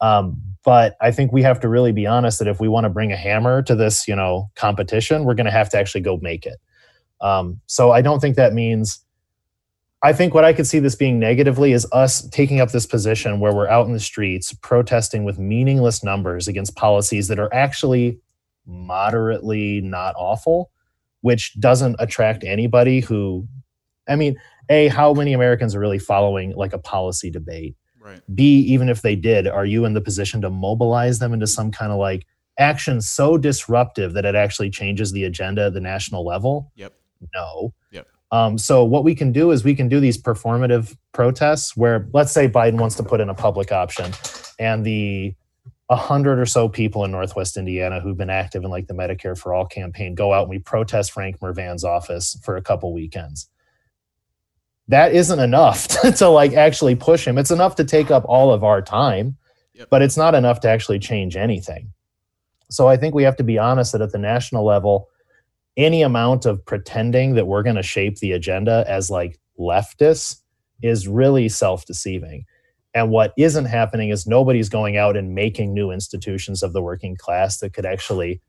Um, 0.03 0.43
but 0.65 0.97
I 1.01 1.11
think 1.11 1.33
we 1.33 1.43
have 1.43 1.61
to 1.61 1.69
really 1.69 1.93
be 1.93 2.07
honest 2.07 2.39
that 2.41 2.49
if 2.49 2.61
we 2.61 2.69
want 2.69 2.85
to 2.85 2.91
bring 2.91 3.13
a 3.13 3.17
hammer 3.17 3.63
to 3.63 3.75
this, 3.75 4.07
you 4.07 4.15
know, 4.15 4.51
competition, 4.57 5.25
we're 5.25 5.35
going 5.35 5.47
to 5.47 5.53
have 5.53 5.71
to 5.71 5.79
actually 5.79 6.03
go 6.03 6.19
make 6.21 6.45
it. 6.45 6.59
Um, 7.21 7.61
so 7.67 7.93
I 7.93 8.03
don't 8.03 8.21
think 8.21 8.37
that 8.37 8.53
means. 8.53 8.99
I 10.05 10.13
think 10.13 10.35
what 10.35 10.45
I 10.45 10.53
could 10.53 10.67
see 10.67 10.81
this 10.81 10.97
being 10.97 11.21
negatively 11.21 11.71
is 11.71 11.87
us 11.93 12.29
taking 12.31 12.61
up 12.61 12.73
this 12.73 12.87
position 12.87 13.39
where 13.39 13.55
we're 13.55 13.69
out 13.69 13.87
in 13.87 13.93
the 13.93 14.01
streets 14.01 14.53
protesting 14.53 15.23
with 15.23 15.39
meaningless 15.39 16.03
numbers 16.03 16.49
against 16.49 16.75
policies 16.75 17.29
that 17.29 17.39
are 17.39 17.53
actually 17.55 18.19
moderately 18.67 19.81
not 19.81 20.17
awful, 20.19 20.73
which 21.21 21.55
doesn't 21.61 21.95
attract 22.01 22.43
anybody 22.43 22.99
who, 22.99 23.47
I 24.09 24.17
mean, 24.17 24.37
A, 24.69 24.89
how 24.89 25.15
many 25.15 25.35
Americans 25.35 25.73
are 25.77 25.81
really 25.81 26.01
following 26.01 26.53
like 26.57 26.73
a 26.73 26.79
policy 26.79 27.31
debate? 27.31 27.77
Right. 28.03 28.21
B, 28.35 28.61
even 28.61 28.89
if 28.89 29.03
they 29.03 29.15
did, 29.15 29.47
are 29.47 29.65
you 29.65 29.85
in 29.85 29.95
the 29.95 30.01
position 30.01 30.41
to 30.43 30.51
mobilize 30.51 31.19
them 31.19 31.33
into 31.33 31.47
some 31.47 31.71
kind 31.71 31.93
of 31.93 31.99
like 31.99 32.27
action 32.59 33.01
so 33.01 33.39
disruptive 33.39 34.13
that 34.15 34.25
it 34.25 34.35
actually 34.35 34.71
changes 34.71 35.13
the 35.13 35.25
agenda 35.25 35.67
at 35.67 35.75
the 35.75 35.81
national 35.81 36.25
level? 36.25 36.73
Yep. 36.75 36.93
No. 37.35 37.73
Yep. 37.93 38.09
Um, 38.33 38.59
so 38.59 38.83
what 38.83 39.05
we 39.05 39.15
can 39.15 39.31
do 39.31 39.51
is 39.51 39.63
we 39.63 39.75
can 39.75 39.89
do 39.89 40.01
these 40.01 40.21
performative 40.21 40.97
protests 41.13 41.77
where 41.77 42.09
let's 42.13 42.33
say 42.33 42.49
Biden 42.49 42.79
wants 42.81 42.97
to 42.97 43.03
put 43.03 43.21
in 43.21 43.29
a 43.29 43.35
public 43.35 43.71
option 43.71 44.13
and 44.59 44.85
the 44.85 45.35
a 45.91 45.97
hundred 45.97 46.39
or 46.39 46.47
so 46.47 46.69
people 46.69 47.05
in 47.05 47.11
Northwest 47.11 47.59
Indiana 47.59 48.01
who've 48.01 48.17
been 48.17 48.31
active 48.31 48.65
in 48.65 48.71
like 48.71 48.87
the 48.87 48.95
Medicare 48.95 49.37
for 49.39 49.53
All 49.53 49.67
campaign 49.67 50.15
go 50.15 50.33
out 50.33 50.43
and 50.43 50.51
we 50.51 50.59
protest 50.59 51.13
Frank 51.13 51.39
Mrvan's 51.41 51.85
office 51.85 52.39
for 52.43 52.57
a 52.57 52.63
couple 52.63 52.93
weekends 52.95 53.49
that 54.89 55.15
isn't 55.15 55.39
enough 55.39 55.89
to, 56.03 56.13
to, 56.13 56.29
like 56.29 56.53
actually 56.53 56.95
push 56.95 57.27
him. 57.27 57.39
It's 57.39 57.51
enough 57.51 57.77
to 57.77 57.85
take 57.85 58.11
up 58.11 58.25
all 58.27 58.53
of 58.53 58.65
our 58.65 58.83
time, 58.83 59.37
yep. 59.75 59.89
but 59.91 60.03
it's 60.03 60.17
not 60.17 60.35
enough 60.35 60.61
to 60.61 60.69
actually 60.69 60.99
change 60.99 61.37
anything. 61.37 61.93
So 62.71 62.89
I 62.89 62.97
think 62.97 63.15
we 63.15 63.23
have 63.23 63.37
to 63.37 63.45
be 63.45 63.59
honest 63.59 63.93
that 63.93 64.01
at 64.01 64.13
the 64.13 64.19
national 64.19 64.65
level, 64.65 65.09
any 65.77 66.03
amount 66.03 66.47
of 66.47 66.65
pretending 66.65 67.35
that 67.35 67.47
we're 67.47 67.63
going 67.63 67.77
to 67.77 67.83
shape 67.83 68.19
the 68.19 68.33
agenda 68.33 68.85
as 68.89 69.11
like 69.11 69.39
leftists 69.59 70.41
is 70.83 71.09
really 71.09 71.49
self 71.49 71.87
deceiving. 71.87 72.45
And 72.95 73.11
what 73.11 73.33
isn't 73.39 73.65
happening 73.65 74.11
is 74.11 74.27
nobody's 74.27 74.69
going 74.69 74.97
out 74.97 75.17
and 75.17 75.35
making 75.35 75.73
new 75.73 75.91
institutions 75.91 76.63
of 76.63 76.73
the 76.73 76.83
working 76.83 77.17
class 77.17 77.59
that 77.59 77.73
could 77.73 77.87
actually, 77.87 78.43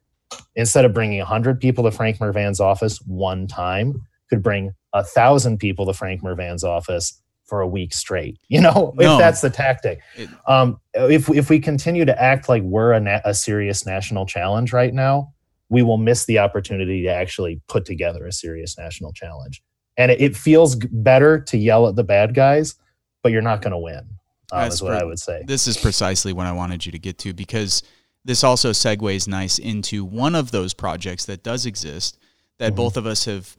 instead 0.55 0.84
of 0.84 0.93
bringing 0.93 1.19
100 1.19 1.61
people 1.61 1.86
to 1.86 1.91
Frank 1.91 2.17
Mrvan's 2.17 2.59
office 2.59 2.99
one 3.05 3.47
time, 3.47 4.05
could 4.30 4.43
bring 4.43 4.74
a 4.93 5.03
thousand 5.03 5.57
people 5.57 5.86
to 5.86 5.93
Frank 5.93 6.21
Mrvan's 6.21 6.63
office 6.63 7.21
for 7.45 7.61
a 7.61 7.67
week 7.67 7.93
straight. 7.93 8.39
You 8.49 8.61
know, 8.61 8.93
no. 8.95 9.13
if 9.13 9.19
that's 9.19 9.41
the 9.41 9.49
tactic. 9.49 9.99
Um, 10.47 10.80
if 10.93 11.28
if 11.30 11.49
we 11.49 11.59
continue 11.59 12.05
to 12.05 12.21
act 12.21 12.47
like 12.47 12.61
we're 12.61 12.93
a, 12.93 12.99
na- 12.99 13.21
a 13.26 13.34
serious 13.34 13.86
national 13.86 14.28
challenge 14.28 14.74
right 14.74 14.93
now, 14.93 15.34
we 15.69 15.82
will 15.82 15.97
miss 15.97 16.26
the 16.26 16.38
opportunity 16.38 17.01
to 17.01 17.09
actually 17.09 17.59
put 17.67 17.84
together 17.86 18.28
a 18.28 18.32
serious 18.32 18.78
national 18.78 19.11
challenge. 19.11 19.63
And 19.97 20.11
it, 20.11 20.21
it 20.21 20.36
feels 20.36 20.76
better 20.76 21.39
to 21.41 21.57
yell 21.57 21.88
at 21.88 21.95
the 21.95 22.03
bad 22.03 22.36
guys, 22.36 22.76
but 23.24 23.32
you're 23.32 23.41
not 23.41 23.63
going 23.63 23.71
to 23.71 23.80
win. 23.80 24.07
Um, 24.51 24.67
is 24.67 24.84
what 24.84 24.93
I 24.93 25.03
would 25.03 25.19
say. 25.19 25.43
This 25.47 25.67
is 25.67 25.78
precisely 25.78 26.32
what 26.32 26.45
I 26.45 26.51
wanted 26.51 26.86
you 26.86 26.91
to 26.91 26.99
get 26.99 27.17
to 27.19 27.34
because 27.34 27.82
this 28.24 28.43
also 28.43 28.69
segues 28.69 29.28
nice 29.28 29.57
into 29.57 30.05
one 30.05 30.36
of 30.36 30.51
those 30.51 30.76
projects 30.76 31.26
that 31.26 31.41
does 31.41 31.65
exist 31.65 32.19
that 32.59 32.67
mm-hmm. 32.67 32.76
both 32.76 32.97
of 32.97 33.07
us 33.07 33.26
have 33.26 33.55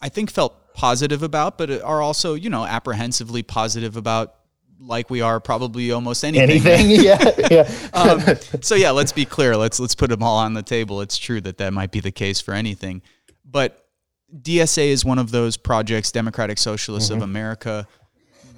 I 0.00 0.08
think 0.08 0.30
felt 0.30 0.74
positive 0.74 1.22
about, 1.22 1.58
but 1.58 1.70
are 1.82 2.00
also, 2.00 2.34
you 2.34 2.50
know, 2.50 2.64
apprehensively 2.64 3.42
positive 3.42 3.96
about 3.96 4.34
like 4.80 5.10
we 5.10 5.20
are 5.20 5.40
probably 5.40 5.92
almost 5.92 6.24
anything. 6.24 6.66
Anything, 6.66 6.90
yeah, 7.04 7.30
yeah. 7.50 7.90
um, 7.92 8.22
so 8.62 8.74
yeah, 8.74 8.90
let's 8.90 9.12
be 9.12 9.24
clear. 9.24 9.56
Let's 9.56 9.78
let's 9.78 9.94
put 9.94 10.10
them 10.10 10.22
all 10.22 10.38
on 10.38 10.54
the 10.54 10.62
table. 10.62 11.00
It's 11.02 11.18
true 11.18 11.40
that 11.42 11.58
that 11.58 11.72
might 11.72 11.92
be 11.92 12.00
the 12.00 12.12
case 12.12 12.40
for 12.40 12.54
anything, 12.54 13.02
but 13.44 13.86
DSA 14.34 14.88
is 14.88 15.04
one 15.04 15.18
of 15.18 15.30
those 15.30 15.56
projects. 15.56 16.12
Democratic 16.12 16.58
Socialists 16.58 17.10
mm-hmm. 17.10 17.22
of 17.22 17.28
America. 17.28 17.86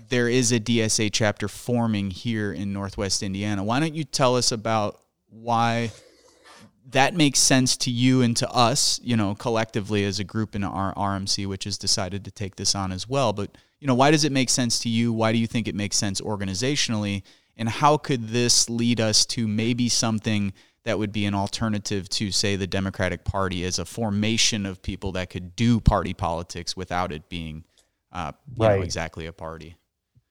There 0.09 0.29
is 0.29 0.53
a 0.53 0.61
DSA 0.61 1.11
chapter 1.13 1.49
forming 1.49 2.11
here 2.11 2.53
in 2.53 2.73
Northwest 2.73 3.23
Indiana. 3.23 3.65
Why 3.65 3.81
don't 3.81 3.95
you 3.95 4.05
tell 4.05 4.37
us 4.37 4.53
about 4.53 5.01
why 5.31 5.91
that 6.93 7.15
makes 7.15 7.39
sense 7.39 7.77
to 7.79 7.91
you 7.91 8.23
and 8.23 8.37
to 8.37 8.49
us, 8.51 9.01
you 9.03 9.17
know, 9.17 9.35
collectively 9.35 10.05
as 10.05 10.19
a 10.19 10.25
group 10.25 10.55
in 10.55 10.63
OURMC, 10.63 11.47
which 11.47 11.65
has 11.65 11.77
decided 11.77 12.25
to 12.25 12.31
take 12.31 12.57
this 12.57 12.75
on 12.75 12.93
as 12.93 13.09
well. 13.09 13.33
But, 13.33 13.57
you 13.81 13.87
know, 13.87 13.95
why 13.95 14.11
does 14.11 14.25
it 14.25 14.33
make 14.33 14.51
sense 14.51 14.79
to 14.81 14.89
you? 14.89 15.13
Why 15.13 15.33
do 15.33 15.39
you 15.39 15.47
think 15.47 15.69
it 15.69 15.75
makes 15.75 15.97
sense 15.97 16.21
organizationally? 16.21 17.23
And 17.57 17.69
how 17.69 17.97
could 17.97 18.29
this 18.29 18.71
lead 18.71 19.01
us 19.01 19.27
to 19.27 19.49
maybe 19.49 19.89
something 19.89 20.53
that 20.85 20.99
would 20.99 21.13
be 21.13 21.27
an 21.27 21.35
alternative 21.35 22.09
to, 22.11 22.31
say, 22.31 22.57
the 22.57 22.67
Democratic 22.67 23.25
Party 23.25 23.65
as 23.65 23.79
a 23.79 23.85
formation 23.85 24.67
of 24.67 24.83
people 24.83 25.13
that 25.13 25.31
could 25.31 25.55
do 25.55 25.81
party 25.81 26.13
politics 26.15 26.77
without 26.77 27.13
it 27.13 27.29
being, 27.29 27.65
uh, 28.13 28.33
right. 28.57 28.77
Know, 28.77 28.83
exactly 28.83 29.27
a 29.27 29.33
party? 29.33 29.77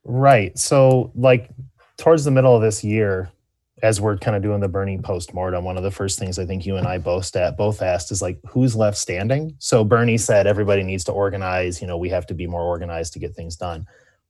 Right. 0.03 0.57
So, 0.57 1.11
like, 1.15 1.49
towards 1.97 2.25
the 2.25 2.31
middle 2.31 2.55
of 2.55 2.61
this 2.61 2.83
year, 2.83 3.31
as 3.81 3.99
we're 3.99 4.17
kind 4.17 4.35
of 4.35 4.43
doing 4.43 4.59
the 4.59 4.67
Bernie 4.67 4.97
post-mortem, 4.97 5.63
one 5.63 5.77
of 5.77 5.83
the 5.83 5.91
first 5.91 6.19
things 6.19 6.37
I 6.37 6.45
think 6.45 6.65
you 6.65 6.77
and 6.77 6.87
I 6.87 6.97
both 6.97 7.35
at 7.35 7.57
both 7.57 7.81
asked 7.81 8.11
is 8.11 8.21
like, 8.21 8.39
who's 8.47 8.75
left 8.75 8.97
standing? 8.97 9.55
So 9.59 9.83
Bernie 9.83 10.17
said 10.17 10.47
everybody 10.47 10.83
needs 10.83 11.03
to 11.05 11.11
organize. 11.11 11.81
You 11.81 11.87
know, 11.87 11.97
we 11.97 12.09
have 12.09 12.27
to 12.27 12.33
be 12.33 12.47
more 12.47 12.61
organized 12.61 13.13
to 13.13 13.19
get 13.19 13.35
things 13.35 13.55
done. 13.55 13.85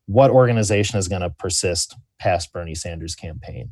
What 0.06 0.32
organization 0.32 1.00
is 1.00 1.08
going 1.08 1.22
to 1.22 1.30
persist 1.30 1.96
past 2.20 2.54
Bernie 2.54 2.76
Sanders' 2.76 3.16
campaign? 3.16 3.72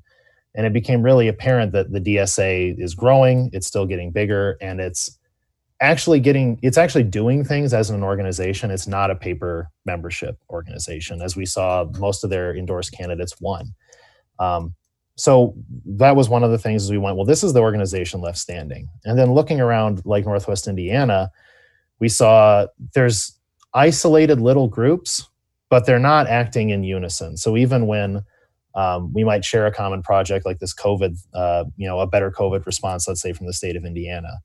And 0.55 0.65
it 0.65 0.73
became 0.73 1.01
really 1.01 1.27
apparent 1.27 1.71
that 1.73 1.91
the 1.91 2.01
DSA 2.01 2.75
is 2.80 2.95
growing. 2.95 3.49
It's 3.53 3.67
still 3.67 3.86
getting 3.86 4.11
bigger, 4.11 4.57
and 4.61 4.82
it's 4.82 5.19
actually 5.82 6.19
getting 6.19 6.59
it's 6.61 6.77
actually 6.77 7.03
doing 7.03 7.43
things 7.43 7.73
as 7.73 7.89
an 7.89 8.03
organization 8.03 8.69
it's 8.69 8.88
not 8.88 9.09
a 9.09 9.15
paper 9.15 9.69
membership 9.86 10.38
organization 10.49 11.21
as 11.21 11.38
we 11.38 11.45
saw 11.45 11.86
most 11.99 12.23
of 12.23 12.30
their 12.30 12.53
endorsed 12.55 12.91
candidates 12.91 13.39
won 13.39 13.73
um, 14.39 14.73
so 15.20 15.53
that 15.86 16.15
was 16.15 16.30
one 16.30 16.43
of 16.43 16.51
the 16.51 16.57
things 16.57 16.84
as 16.84 16.91
we 16.91 16.97
went 16.97 17.15
well 17.15 17.26
this 17.26 17.43
is 17.43 17.53
the 17.53 17.59
organization 17.59 18.22
left 18.22 18.38
standing 18.38 18.89
and 19.05 19.17
then 19.17 19.34
looking 19.34 19.59
around 19.59 20.01
like 20.05 20.26
northwest 20.26 20.67
indiana 20.67 21.32
we 21.99 22.09
saw 22.09 22.65
there's 22.93 23.38
isolated 23.74 24.39
little 24.39 24.67
groups 24.67 25.28
but 25.70 25.86
they're 25.86 25.99
not 25.99 26.28
acting 26.28 26.70
in 26.70 26.84
unison 26.84 27.38
so 27.38 27.57
even 27.57 27.88
when 27.88 28.24
um, 28.76 29.11
we 29.13 29.24
might 29.24 29.43
share 29.43 29.65
a 29.65 29.74
common 29.74 30.01
project 30.01 30.45
like 30.45 30.59
this 30.59 30.74
covid 30.74 31.17
uh, 31.34 31.65
you 31.78 31.88
know 31.88 31.99
a 31.99 32.07
better 32.07 32.32
covid 32.32 32.65
response 32.65 33.07
let's 33.07 33.22
say 33.22 33.34
from 33.34 33.47
the 33.47 33.53
state 33.53 33.76
of 33.76 33.86
indiana 33.86 34.39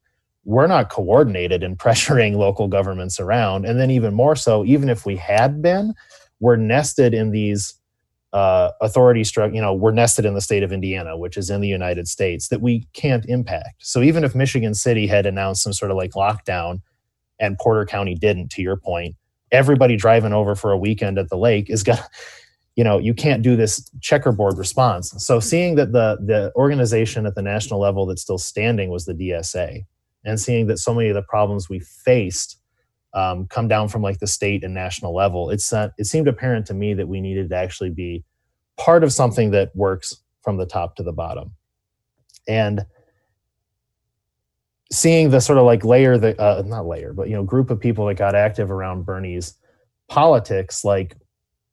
we're 0.44 0.66
not 0.66 0.90
coordinated 0.90 1.62
in 1.62 1.76
pressuring 1.84 2.36
local 2.36 2.68
governments 2.68 3.18
around. 3.18 3.64
And 3.64 3.78
then, 3.80 3.90
even 3.90 4.14
more 4.14 4.36
so, 4.36 4.64
even 4.64 4.88
if 4.88 5.06
we 5.06 5.16
had 5.16 5.62
been, 5.62 5.94
we're 6.40 6.56
nested 6.56 7.14
in 7.14 7.30
these 7.30 7.74
uh, 8.34 8.72
authority 8.80 9.22
struck, 9.22 9.54
You 9.54 9.62
know, 9.62 9.72
we're 9.72 9.92
nested 9.92 10.24
in 10.24 10.34
the 10.34 10.40
state 10.40 10.64
of 10.64 10.72
Indiana, 10.72 11.16
which 11.16 11.36
is 11.36 11.50
in 11.50 11.60
the 11.60 11.68
United 11.68 12.08
States, 12.08 12.48
that 12.48 12.60
we 12.60 12.86
can't 12.92 13.24
impact. 13.26 13.86
So, 13.86 14.02
even 14.02 14.24
if 14.24 14.34
Michigan 14.34 14.74
City 14.74 15.06
had 15.06 15.24
announced 15.24 15.62
some 15.62 15.72
sort 15.72 15.92
of 15.92 15.96
like 15.96 16.10
lockdown 16.12 16.82
and 17.38 17.56
Porter 17.58 17.86
County 17.86 18.16
didn't, 18.16 18.50
to 18.50 18.62
your 18.62 18.76
point, 18.76 19.14
everybody 19.52 19.96
driving 19.96 20.32
over 20.32 20.56
for 20.56 20.72
a 20.72 20.76
weekend 20.76 21.16
at 21.16 21.30
the 21.30 21.36
lake 21.36 21.70
is 21.70 21.84
going 21.84 21.98
to 21.98 22.08
you 22.76 22.82
know 22.82 22.98
you 22.98 23.14
can't 23.14 23.42
do 23.42 23.54
this 23.54 23.88
checkerboard 24.00 24.58
response 24.58 25.14
so 25.18 25.38
seeing 25.38 25.76
that 25.76 25.92
the 25.92 26.18
the 26.26 26.50
organization 26.56 27.24
at 27.24 27.36
the 27.36 27.42
national 27.42 27.78
level 27.78 28.04
that's 28.04 28.20
still 28.20 28.36
standing 28.36 28.90
was 28.90 29.04
the 29.04 29.14
dsa 29.14 29.84
and 30.24 30.40
seeing 30.40 30.66
that 30.66 30.78
so 30.78 30.92
many 30.92 31.08
of 31.08 31.14
the 31.14 31.22
problems 31.22 31.68
we 31.68 31.78
faced 31.78 32.58
um, 33.14 33.46
come 33.46 33.68
down 33.68 33.88
from 33.88 34.02
like 34.02 34.18
the 34.18 34.26
state 34.26 34.64
and 34.64 34.74
national 34.74 35.14
level, 35.14 35.50
it's 35.50 35.72
uh, 35.72 35.90
it 35.98 36.04
seemed 36.04 36.28
apparent 36.28 36.66
to 36.66 36.74
me 36.74 36.94
that 36.94 37.08
we 37.08 37.20
needed 37.20 37.48
to 37.50 37.56
actually 37.56 37.90
be 37.90 38.24
part 38.76 39.04
of 39.04 39.12
something 39.12 39.50
that 39.52 39.74
works 39.74 40.22
from 40.42 40.56
the 40.56 40.66
top 40.66 40.96
to 40.96 41.02
the 41.02 41.12
bottom, 41.12 41.52
and 42.48 42.84
seeing 44.92 45.30
the 45.30 45.40
sort 45.40 45.58
of 45.58 45.64
like 45.64 45.84
layer 45.84 46.18
that 46.18 46.38
uh, 46.38 46.62
not 46.66 46.86
layer, 46.86 47.12
but 47.12 47.28
you 47.28 47.34
know, 47.34 47.42
group 47.42 47.70
of 47.70 47.80
people 47.80 48.06
that 48.06 48.14
got 48.14 48.34
active 48.34 48.70
around 48.70 49.06
Bernie's 49.06 49.54
politics, 50.08 50.84
like 50.84 51.16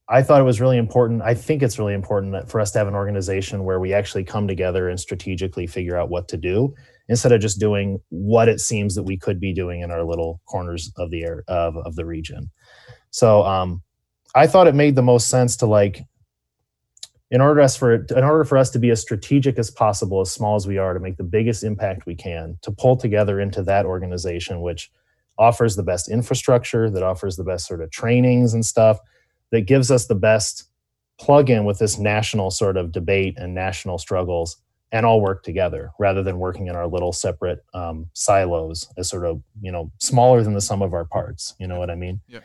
I 0.08 0.22
thought 0.22 0.42
it 0.42 0.46
was 0.46 0.62
really 0.62 0.78
important. 0.78 1.22
I 1.22 1.34
think 1.34 1.64
it's 1.64 1.80
really 1.80 1.94
important 1.94 2.50
for 2.50 2.60
us 2.60 2.72
to 2.72 2.80
have 2.80 2.88
an 2.88 2.96
organization 2.96 3.64
where 3.64 3.80
we 3.80 3.94
actually 3.94 4.26
come 4.26 4.48
together 4.48 4.90
and 4.90 5.00
strategically 5.00 5.68
figure 5.68 5.98
out 5.98 6.10
what 6.10 6.28
to 6.30 6.38
do 6.38 6.76
instead 7.10 7.32
of 7.32 7.42
just 7.42 7.60
doing 7.60 8.00
what 8.10 8.48
it 8.48 8.60
seems 8.60 8.96
that 8.96 9.04
we 9.04 9.18
could 9.18 9.40
be 9.40 9.54
doing 9.54 9.82
in 9.82 9.92
our 9.92 10.04
little 10.04 10.42
corners 10.46 10.92
of 10.98 11.12
the 11.12 11.24
air 11.24 11.44
of, 11.48 11.76
of 11.78 11.96
the 11.96 12.06
region. 12.06 12.50
So 13.10 13.44
um, 13.44 13.82
I 14.36 14.48
thought 14.48 14.68
it 14.68 14.76
made 14.76 14.96
the 14.96 15.02
most 15.02 15.28
sense 15.28 15.56
to 15.58 15.66
like 15.66 16.02
in 17.32 17.40
order 17.40 17.62
us 17.62 17.78
for 17.78 17.94
in 17.94 18.24
order 18.24 18.44
for 18.44 18.58
us 18.58 18.70
to 18.72 18.80
be 18.80 18.90
as 18.90 19.02
strategic 19.02 19.58
as 19.58 19.72
possible, 19.72 20.22
as 20.22 20.32
small 20.32 20.56
as 20.56 20.68
we 20.68 20.78
are, 20.78 20.94
to 20.94 21.00
make 21.00 21.18
the 21.18 21.24
biggest 21.24 21.64
impact 21.64 22.06
we 22.06 22.16
can, 22.16 22.58
to 22.62 22.72
pull 22.72 22.98
together 22.98 23.40
into 23.40 23.64
that 23.64 23.86
organization 23.86 24.62
which 24.62 24.92
offers 25.38 25.76
the 25.76 25.84
best 25.84 26.10
infrastructure, 26.10 26.90
that 26.90 27.04
offers 27.04 27.38
the 27.38 27.44
best 27.44 27.66
sort 27.66 27.82
of 27.82 27.90
trainings 27.90 28.54
and 28.54 28.66
stuff, 28.66 29.00
that 29.52 29.62
gives 29.62 29.90
us 29.90 30.08
the 30.08 30.16
best 30.16 30.66
plug 31.20 31.50
in 31.50 31.64
with 31.66 31.80
this 31.80 31.98
national 31.98 32.52
sort 32.52 32.78
of 32.78 32.92
debate 32.92 33.36
and 33.38 33.54
national 33.54 33.98
struggles 33.98 34.58
and 34.92 35.06
all 35.06 35.22
work 35.22 35.44
together 35.44 35.92
rather 36.00 36.22
than 36.24 36.38
working 36.38 36.68
in 36.68 36.76
our 36.76 36.88
little 36.88 37.14
separate 37.14 37.64
um, 37.74 38.08
silos 38.14 38.90
as 38.98 39.10
sort 39.10 39.26
of 39.26 39.42
you 39.62 39.72
know 39.72 39.92
smaller 40.00 40.44
than 40.44 40.54
the 40.54 40.62
sum 40.62 40.82
of 40.82 40.94
our 40.94 41.06
parts 41.06 41.56
you 41.60 41.68
know 41.68 41.80
what 41.80 41.90
i 41.90 41.96
mean? 41.96 42.20
Yeah. 42.28 42.40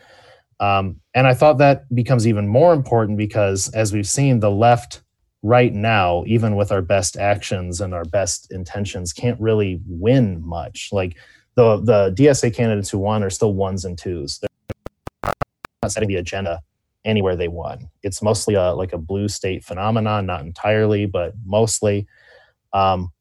um, 0.60 1.00
and 1.14 1.26
i 1.26 1.34
thought 1.34 1.58
that 1.58 1.92
becomes 1.94 2.26
even 2.26 2.46
more 2.46 2.72
important 2.72 3.18
because 3.18 3.68
as 3.70 3.92
we've 3.92 4.08
seen 4.08 4.40
the 4.40 4.50
left 4.50 5.02
right 5.46 5.72
now 5.72 6.24
even 6.26 6.56
with 6.56 6.72
our 6.72 6.82
best 6.82 7.16
actions 7.16 7.80
and 7.80 7.94
our 7.94 8.04
best 8.04 8.50
intentions 8.50 9.12
can't 9.12 9.40
really 9.40 9.80
win 9.86 10.44
much. 10.44 10.88
Like 10.92 11.16
the 11.54 11.76
the 11.78 12.12
dsa 12.16 12.52
candidates 12.52 12.90
who 12.90 12.98
won 12.98 13.22
are 13.22 13.30
still 13.30 13.54
ones 13.54 13.84
and 13.84 13.96
twos. 13.96 14.40
They're 14.40 15.32
not 15.82 15.92
setting 15.92 16.08
the 16.08 16.16
agenda 16.16 16.60
anywhere 17.04 17.36
they 17.36 17.46
won. 17.46 17.88
It's 18.02 18.22
mostly 18.22 18.54
a 18.54 18.72
like 18.72 18.92
a 18.92 18.98
blue 18.98 19.28
state 19.28 19.62
phenomenon 19.64 20.26
not 20.26 20.40
entirely 20.42 21.06
but 21.06 21.34
mostly 21.44 22.08
um, 22.76 23.12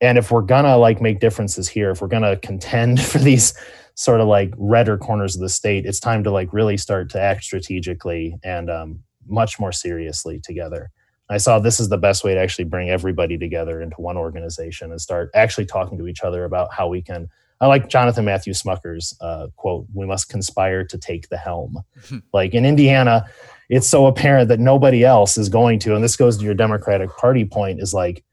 and 0.00 0.16
if 0.16 0.30
we're 0.30 0.40
gonna 0.42 0.78
like 0.78 1.02
make 1.02 1.20
differences 1.20 1.68
here, 1.68 1.90
if 1.90 2.00
we're 2.00 2.08
gonna 2.08 2.36
contend 2.36 3.02
for 3.12 3.18
these 3.18 3.52
sort 3.94 4.20
of 4.20 4.28
like 4.28 4.52
redder 4.56 4.96
corners 4.96 5.34
of 5.34 5.42
the 5.42 5.48
state, 5.48 5.84
it's 5.84 6.00
time 6.00 6.24
to 6.24 6.30
like 6.30 6.52
really 6.52 6.76
start 6.76 7.10
to 7.10 7.20
act 7.20 7.44
strategically 7.44 8.38
and 8.42 8.70
um, 8.70 9.00
much 9.28 9.60
more 9.60 9.72
seriously 9.72 10.40
together. 10.42 10.90
I 11.28 11.36
saw 11.36 11.58
this 11.58 11.78
is 11.78 11.90
the 11.90 11.98
best 11.98 12.24
way 12.24 12.34
to 12.34 12.40
actually 12.40 12.64
bring 12.64 12.88
everybody 12.88 13.36
together 13.38 13.80
into 13.80 14.00
one 14.00 14.16
organization 14.16 14.90
and 14.90 15.00
start 15.00 15.30
actually 15.34 15.66
talking 15.66 15.98
to 15.98 16.08
each 16.08 16.22
other 16.22 16.44
about 16.44 16.72
how 16.72 16.88
we 16.88 17.02
can. 17.02 17.28
I 17.60 17.66
like 17.66 17.90
Jonathan 17.90 18.24
Matthew 18.24 18.54
Smucker's 18.54 19.14
uh, 19.20 19.48
quote: 19.56 19.86
"We 19.92 20.06
must 20.06 20.30
conspire 20.30 20.84
to 20.84 20.96
take 20.96 21.28
the 21.28 21.36
helm." 21.36 21.84
like 22.32 22.54
in 22.54 22.64
Indiana, 22.64 23.26
it's 23.68 23.86
so 23.86 24.06
apparent 24.06 24.48
that 24.48 24.58
nobody 24.58 25.04
else 25.04 25.36
is 25.36 25.50
going 25.50 25.78
to, 25.80 25.94
and 25.94 26.02
this 26.02 26.16
goes 26.16 26.38
to 26.38 26.44
your 26.44 26.54
Democratic 26.54 27.10
Party 27.10 27.44
point: 27.44 27.80
is 27.80 27.92
like 27.92 28.24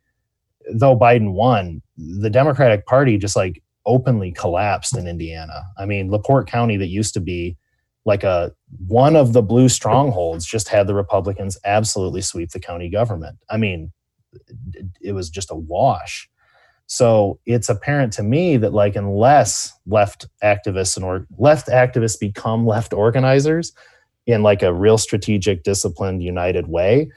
though 0.74 0.98
Biden 0.98 1.34
won, 1.34 1.82
the 1.98 2.30
Democratic 2.30 2.86
Party 2.86 3.18
just 3.18 3.36
like 3.36 3.62
openly 3.86 4.32
collapsed 4.32 4.98
in 4.98 5.08
Indiana. 5.08 5.64
I 5.78 5.86
mean, 5.86 6.12
LaPorte 6.12 6.48
County, 6.48 6.78
that 6.78 6.88
used 6.88 7.14
to 7.14 7.20
be 7.20 7.58
like 8.06 8.24
a 8.24 8.54
one 8.88 9.16
of 9.16 9.34
the 9.34 9.42
blue 9.42 9.70
strongholds, 9.70 10.46
just 10.46 10.70
had 10.70 10.88
the 10.88 10.94
Republicans 10.96 11.58
absolutely 11.66 12.22
sweep 12.22 12.52
the 12.52 12.60
county 12.60 12.90
government. 12.90 13.38
I 13.50 13.58
mean, 13.58 13.92
it 15.02 15.14
was 15.14 15.30
just 15.30 15.52
a 15.52 15.56
wash. 15.56 16.30
So 16.88 17.40
it's 17.46 17.68
apparent 17.68 18.14
to 18.14 18.24
me 18.24 18.56
that 18.58 18.74
like 18.74 18.96
unless 18.96 19.74
left 19.86 20.26
activists 20.42 20.96
and 20.96 21.06
or 21.06 21.28
left 21.38 21.68
activists 21.68 22.18
become 22.18 22.66
left 22.66 22.94
organizers 22.94 23.74
in 24.26 24.42
like 24.42 24.62
a 24.62 24.74
real 24.74 24.98
strategic, 24.98 25.64
disciplined, 25.64 26.24
united 26.24 26.68
way, 26.68 27.10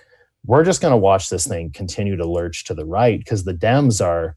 we're 0.45 0.65
just 0.65 0.81
going 0.81 0.93
to 0.93 0.97
watch 0.97 1.29
this 1.29 1.47
thing 1.47 1.71
continue 1.73 2.17
to 2.17 2.27
lurch 2.27 2.65
to 2.65 2.75
the 2.75 2.85
right 2.85 3.19
because 3.19 3.45
the 3.45 3.55
Dems 3.55 4.05
are, 4.05 4.37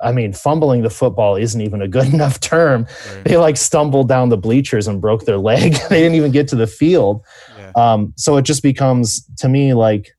I 0.00 0.12
mean, 0.12 0.32
fumbling 0.32 0.82
the 0.82 0.90
football 0.90 1.36
isn't 1.36 1.60
even 1.60 1.80
a 1.82 1.88
good 1.88 2.06
enough 2.14 2.40
term. 2.40 2.86
Right. 3.14 3.24
They 3.24 3.36
like 3.36 3.56
stumbled 3.56 4.08
down 4.08 4.28
the 4.28 4.36
bleachers 4.36 4.86
and 4.86 5.00
broke 5.00 5.24
their 5.24 5.38
leg. 5.38 5.74
they 5.88 6.00
didn't 6.00 6.16
even 6.16 6.32
get 6.32 6.48
to 6.48 6.56
the 6.56 6.66
field. 6.66 7.24
Yeah. 7.56 7.72
Um, 7.74 8.12
so 8.16 8.36
it 8.36 8.42
just 8.42 8.62
becomes 8.62 9.24
to 9.38 9.48
me 9.48 9.74
like 9.74 10.10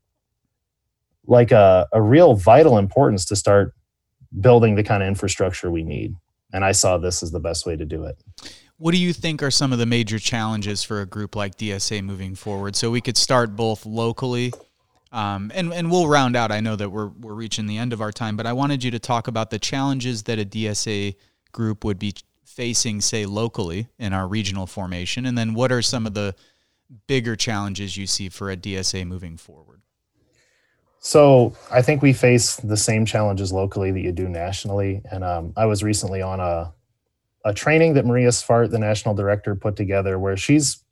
like 1.25 1.51
a, 1.51 1.87
a 1.93 2.01
real 2.01 2.35
vital 2.35 2.77
importance 2.77 3.23
to 3.25 3.35
start 3.35 3.73
building 4.41 4.75
the 4.75 4.83
kind 4.83 5.01
of 5.01 5.07
infrastructure 5.07 5.71
we 5.71 5.83
need. 5.83 6.13
And 6.51 6.65
I 6.65 6.73
saw 6.73 6.97
this 6.97 7.23
as 7.23 7.31
the 7.31 7.39
best 7.39 7.65
way 7.65 7.77
to 7.77 7.85
do 7.85 8.03
it. 8.03 8.17
What 8.77 8.91
do 8.91 8.97
you 8.97 9.13
think 9.13 9.41
are 9.41 9.51
some 9.51 9.71
of 9.71 9.79
the 9.79 9.85
major 9.85 10.19
challenges 10.19 10.83
for 10.83 10.99
a 10.99 11.05
group 11.05 11.35
like 11.35 11.57
DSA 11.57 12.03
moving 12.03 12.35
forward? 12.35 12.75
So 12.75 12.91
we 12.91 12.99
could 12.99 13.15
start 13.15 13.55
both 13.55 13.85
locally 13.85 14.51
um, 15.13 15.51
and 15.53 15.71
and 15.71 15.89
we'll 15.89 16.07
round 16.07 16.35
out. 16.35 16.51
I 16.51 16.59
know 16.59 16.75
that 16.75 16.89
we're 16.89 17.07
we're 17.07 17.35
reaching 17.35 17.67
the 17.67 17.77
end 17.77 17.93
of 17.93 18.01
our 18.01 18.11
time, 18.11 18.35
but 18.35 18.45
I 18.45 18.53
wanted 18.53 18.83
you 18.83 18.91
to 18.91 18.99
talk 18.99 19.27
about 19.27 19.51
the 19.51 19.59
challenges 19.59 20.23
that 20.23 20.39
a 20.39 20.45
DSA 20.45 21.15
group 21.51 21.85
would 21.85 21.99
be 21.99 22.15
facing, 22.43 22.99
say 22.99 23.25
locally 23.25 23.87
in 23.97 24.11
our 24.11 24.27
regional 24.27 24.67
formation, 24.67 25.25
and 25.25 25.37
then 25.37 25.53
what 25.53 25.71
are 25.71 25.81
some 25.81 26.05
of 26.05 26.15
the 26.15 26.35
bigger 27.07 27.35
challenges 27.35 27.95
you 27.95 28.07
see 28.07 28.27
for 28.27 28.51
a 28.51 28.57
DSA 28.57 29.05
moving 29.07 29.37
forward? 29.37 29.81
So 30.99 31.55
I 31.69 31.81
think 31.81 32.01
we 32.01 32.13
face 32.13 32.55
the 32.55 32.77
same 32.77 33.05
challenges 33.05 33.51
locally 33.51 33.91
that 33.91 33.99
you 33.99 34.11
do 34.11 34.27
nationally. 34.27 35.01
And 35.11 35.23
um, 35.23 35.53
I 35.57 35.65
was 35.65 35.83
recently 35.83 36.21
on 36.21 36.39
a 36.39 36.73
a 37.45 37.53
training 37.53 37.93
that 37.95 38.05
Maria 38.05 38.29
Svart, 38.29 38.71
the 38.71 38.79
national 38.79 39.15
director, 39.15 39.55
put 39.55 39.75
together, 39.75 40.17
where 40.17 40.37
she's 40.37 40.82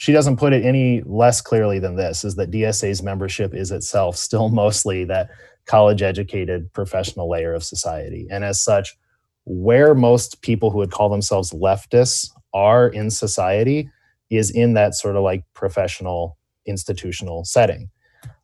she 0.00 0.12
doesn't 0.12 0.38
put 0.38 0.54
it 0.54 0.64
any 0.64 1.02
less 1.04 1.42
clearly 1.42 1.78
than 1.78 1.94
this 1.94 2.24
is 2.24 2.34
that 2.36 2.50
DSA's 2.50 3.02
membership 3.02 3.52
is 3.52 3.70
itself 3.70 4.16
still 4.16 4.48
mostly 4.62 5.04
that 5.04 5.28
college 5.66 6.00
educated 6.00 6.72
professional 6.72 7.28
layer 7.28 7.52
of 7.52 7.62
society. 7.62 8.26
And 8.30 8.42
as 8.42 8.62
such, 8.62 8.96
where 9.44 9.94
most 9.94 10.40
people 10.40 10.70
who 10.70 10.78
would 10.78 10.90
call 10.90 11.10
themselves 11.10 11.52
leftists 11.52 12.30
are 12.54 12.88
in 12.88 13.10
society 13.10 13.90
is 14.30 14.50
in 14.50 14.72
that 14.72 14.94
sort 14.94 15.16
of 15.16 15.22
like 15.22 15.44
professional 15.52 16.38
institutional 16.64 17.44
setting. 17.44 17.90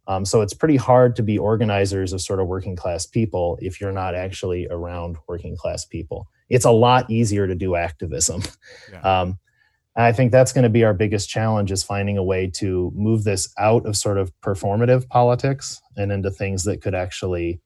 Um, 0.09 0.27
so 0.27 0.43
it's 0.43 0.53
pretty 0.53 0.77
hard 0.77 1.17
to 1.17 1.23
be 1.23 1.39
organizers 1.39 2.13
of 2.13 2.21
sort 2.21 2.39
of 2.39 2.49
working 2.49 2.77
class 2.77 3.07
people 3.07 3.59
if 3.63 3.81
you're 3.81 3.93
not 3.93 4.15
actually 4.15 4.69
around 4.69 5.17
working 5.27 5.57
class 5.57 5.87
people. 5.87 6.29
It's 6.51 6.67
a 6.67 6.71
lot 6.71 7.11
easier 7.11 7.47
to 7.47 7.55
do 7.55 7.77
activism. 7.77 8.43
Yeah. 8.93 9.01
Um, 9.23 9.39
I 9.97 10.13
think 10.13 10.31
that's 10.31 10.53
going 10.53 10.65
to 10.65 10.71
be 10.71 10.85
our 10.85 10.93
biggest 10.93 11.29
challenge 11.31 11.73
is 11.73 11.83
finding 11.83 12.19
a 12.19 12.23
way 12.23 12.49
to 12.57 12.93
move 12.95 13.25
this 13.25 13.53
out 13.59 13.87
of 13.87 13.97
sort 13.97 14.19
of 14.19 14.31
performative 14.43 15.09
politics 15.09 15.81
and 15.97 16.13
into 16.13 16.31
things 16.31 16.65
that 16.65 16.83
could 16.83 16.95
actually 16.95 17.61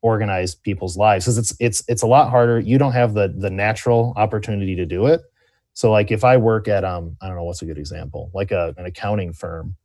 organize 0.00 0.54
people's 0.54 0.96
lives. 0.96 1.24
Because 1.24 1.38
it's 1.38 1.56
it's 1.58 1.82
it's 1.88 2.02
a 2.02 2.06
lot 2.06 2.30
harder. 2.30 2.60
You 2.60 2.78
don't 2.78 2.92
have 2.92 3.14
the 3.14 3.34
the 3.36 3.50
natural 3.50 4.12
opportunity 4.16 4.76
to 4.76 4.86
do 4.86 5.06
it. 5.06 5.22
So 5.72 5.90
like 5.90 6.10
if 6.10 6.24
i 6.24 6.36
work 6.36 6.68
at 6.68 6.84
um 6.84 7.16
i 7.20 7.26
don't 7.26 7.36
know 7.36 7.44
what's 7.44 7.62
a 7.62 7.66
good 7.66 7.78
example? 7.78 8.30
Like 8.32 8.52
a, 8.52 8.72
an 8.78 8.86
accounting 8.86 9.32
firm. 9.32 9.76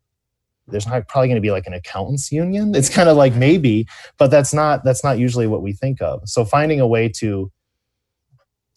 There's 0.67 0.87
not 0.87 1.07
probably 1.07 1.27
going 1.27 1.35
to 1.35 1.41
be 1.41 1.51
like 1.51 1.65
an 1.65 1.73
accountants 1.73 2.31
union. 2.31 2.75
It's 2.75 2.89
kind 2.89 3.09
of 3.09 3.17
like 3.17 3.33
maybe 3.33 3.87
but 4.19 4.29
that's 4.29 4.53
not 4.53 4.83
that's 4.83 5.03
not 5.03 5.17
usually 5.17 5.47
what 5.47 5.63
we 5.63 5.73
think 5.73 5.99
of. 6.01 6.21
So 6.29 6.45
finding 6.45 6.79
a 6.79 6.87
way 6.87 7.09
to 7.17 7.51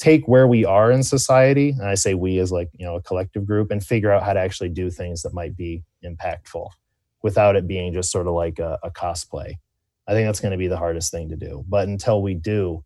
take 0.05 0.29
where 0.29 0.47
we 0.47 0.67
are 0.67 0.91
in 0.91 1.03
society 1.03 1.71
and 1.71 1.87
i 1.89 1.95
say 1.95 2.13
we 2.13 2.39
as 2.39 2.53
like 2.53 2.69
you 2.75 2.85
know 2.85 2.97
a 2.97 3.03
collective 3.03 3.47
group 3.47 3.71
and 3.71 3.83
figure 3.83 4.13
out 4.13 4.23
how 4.23 4.35
to 4.35 4.41
actually 4.41 4.69
do 4.69 4.91
things 4.91 5.23
that 5.23 5.33
might 5.33 5.57
be 5.57 5.83
impactful 6.05 6.69
without 7.25 7.57
it 7.57 7.67
being 7.67 7.93
just 7.95 8.13
sort 8.13 8.29
of 8.29 8.35
like 8.35 8.59
a, 8.59 8.79
a 8.83 8.91
cosplay. 8.91 9.55
I 10.07 10.13
think 10.13 10.29
that's 10.29 10.41
going 10.41 10.53
to 10.53 10.59
be 10.59 10.69
the 10.69 10.77
hardest 10.77 11.11
thing 11.11 11.31
to 11.31 11.37
do. 11.37 11.65
But 11.67 11.89
until 11.89 12.21
we 12.21 12.35
do 12.35 12.85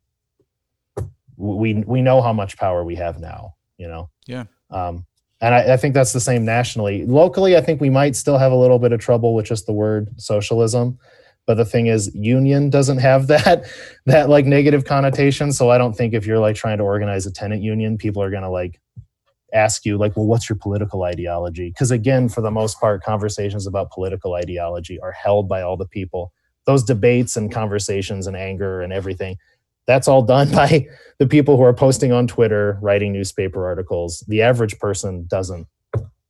we 1.37 1.75
we 1.75 2.01
know 2.01 2.23
how 2.23 2.33
much 2.33 2.57
power 2.57 2.85
we 2.85 2.95
have 2.95 3.21
now 3.21 3.55
you 3.77 3.87
know? 3.87 4.11
Yeah. 4.27 4.45
Um, 4.71 5.07
and 5.41 5.55
I, 5.55 5.75
I, 5.75 5.77
think 5.77 5.95
that's 5.95 6.13
the 6.13 6.21
same 6.21 6.45
nationally. 6.45 7.07
Locally 7.07 7.57
i 7.57 7.61
think 7.61 7.81
we 7.81 7.91
might 7.91 8.17
still 8.17 8.39
have 8.39 8.53
a 8.53 8.57
little 8.57 8.79
bit 8.79 8.93
of 8.93 9.01
trouble 9.01 9.35
with 9.35 9.47
just 9.47 9.67
the 9.67 9.73
word 9.73 10.09
socialism 10.21 10.99
but 11.49 11.57
the 11.57 11.65
thing 11.65 11.87
is 11.87 12.15
union 12.15 12.69
doesn't 12.69 12.99
have 12.99 13.27
that 13.27 13.65
that 14.07 14.29
like 14.29 14.45
negative 14.45 14.85
connotation. 14.85 15.51
So 15.51 15.71
i 15.71 15.79
don't 15.79 15.97
think 15.97 16.15
if 16.15 16.27
you're 16.27 16.39
like 16.39 16.55
trying 16.55 16.79
to 16.79 16.85
organize 16.85 17.27
a 17.27 17.33
tenant 17.33 17.63
union 17.63 17.99
people 17.99 18.23
are 18.23 18.31
going 18.31 18.45
to 18.45 18.51
like 18.51 18.79
ask 19.55 19.87
you 19.87 19.97
like 19.97 20.15
well 20.15 20.27
what's 20.27 20.49
your 20.49 20.59
political 20.59 21.03
ideology? 21.03 21.71
Because 21.71 21.91
again 21.91 22.29
for 22.29 22.43
the 22.43 22.51
most 22.53 22.79
part 22.79 23.03
conversations 23.03 23.67
about 23.67 23.91
political 23.91 24.35
ideology 24.35 25.01
are 25.01 25.11
held 25.11 25.49
by 25.49 25.63
all 25.63 25.77
the 25.77 25.87
people. 25.87 26.33
Those 26.67 26.85
debates 26.85 27.35
and 27.35 27.51
conversations 27.51 28.27
and 28.27 28.37
anger 28.37 28.83
and 28.83 28.93
everything 28.93 29.39
that's 29.87 30.07
all 30.07 30.21
done 30.21 30.51
by 30.63 30.87
the 31.19 31.27
people 31.27 31.57
who 31.57 31.63
are 31.63 31.73
posting 31.73 32.13
on 32.13 32.27
twitter 32.27 32.79
writing 32.83 33.11
newspaper 33.11 33.65
articles. 33.65 34.23
The 34.29 34.43
average 34.43 34.79
person 34.79 35.27
doesn't 35.31 35.67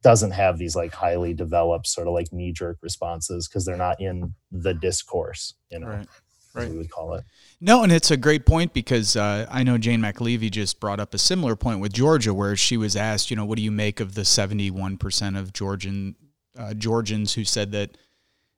doesn't 0.02 0.30
have 0.30 0.58
these 0.58 0.76
like 0.76 0.94
highly 0.94 1.34
developed 1.34 1.86
sort 1.86 2.06
of 2.06 2.14
like 2.14 2.32
knee 2.32 2.52
jerk 2.52 2.78
responses 2.82 3.48
because 3.48 3.64
they're 3.64 3.76
not 3.76 4.00
in 4.00 4.34
the 4.52 4.74
discourse, 4.74 5.54
you 5.70 5.80
know, 5.80 5.88
right. 5.88 6.06
Right. 6.54 6.70
we 6.70 6.78
would 6.78 6.90
call 6.90 7.14
it. 7.14 7.24
No, 7.60 7.82
and 7.82 7.92
it's 7.92 8.10
a 8.10 8.16
great 8.16 8.46
point 8.46 8.72
because 8.72 9.16
uh, 9.16 9.46
I 9.50 9.62
know 9.62 9.76
Jane 9.76 10.00
McAlevey 10.00 10.50
just 10.50 10.80
brought 10.80 10.98
up 10.98 11.14
a 11.14 11.18
similar 11.18 11.56
point 11.56 11.80
with 11.80 11.92
Georgia, 11.92 12.32
where 12.32 12.56
she 12.56 12.76
was 12.76 12.96
asked, 12.96 13.30
you 13.30 13.36
know, 13.36 13.44
what 13.44 13.56
do 13.56 13.62
you 13.62 13.70
make 13.70 14.00
of 14.00 14.14
the 14.14 14.24
seventy-one 14.24 14.96
percent 14.96 15.36
of 15.36 15.52
Georgian 15.52 16.16
uh, 16.58 16.74
Georgians 16.74 17.34
who 17.34 17.44
said 17.44 17.72
that 17.72 17.96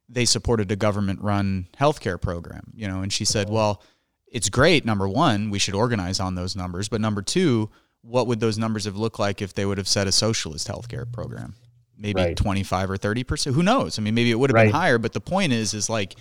they 0.08 0.24
supported 0.24 0.70
a 0.70 0.76
government-run 0.76 1.68
healthcare 1.78 2.20
program, 2.20 2.72
you 2.74 2.86
know, 2.86 3.02
and 3.02 3.12
she 3.12 3.24
said, 3.24 3.48
well, 3.48 3.82
it's 4.26 4.48
great. 4.48 4.84
Number 4.84 5.08
one, 5.08 5.50
we 5.50 5.58
should 5.58 5.74
organize 5.74 6.20
on 6.20 6.34
those 6.34 6.56
numbers, 6.56 6.88
but 6.88 7.00
number 7.00 7.22
two, 7.22 7.70
what 8.02 8.26
would 8.26 8.40
those 8.40 8.58
numbers 8.58 8.84
have 8.84 8.96
looked 8.96 9.18
like 9.18 9.42
if 9.42 9.54
they 9.54 9.66
would 9.66 9.78
have 9.78 9.88
set 9.88 10.06
a 10.06 10.12
socialist 10.12 10.68
healthcare 10.68 11.10
program? 11.10 11.54
Maybe 11.96 12.22
right. 12.22 12.36
25 12.36 12.90
or 12.90 12.96
30 12.96 13.24
percent. 13.24 13.56
Who 13.56 13.62
knows? 13.62 13.98
I 13.98 14.02
mean, 14.02 14.14
maybe 14.14 14.30
it 14.30 14.38
would 14.38 14.50
have 14.50 14.54
right. 14.54 14.66
been 14.66 14.74
higher. 14.74 14.98
But 14.98 15.12
the 15.12 15.20
point 15.20 15.52
is, 15.52 15.74
is 15.74 15.90
like, 15.90 16.14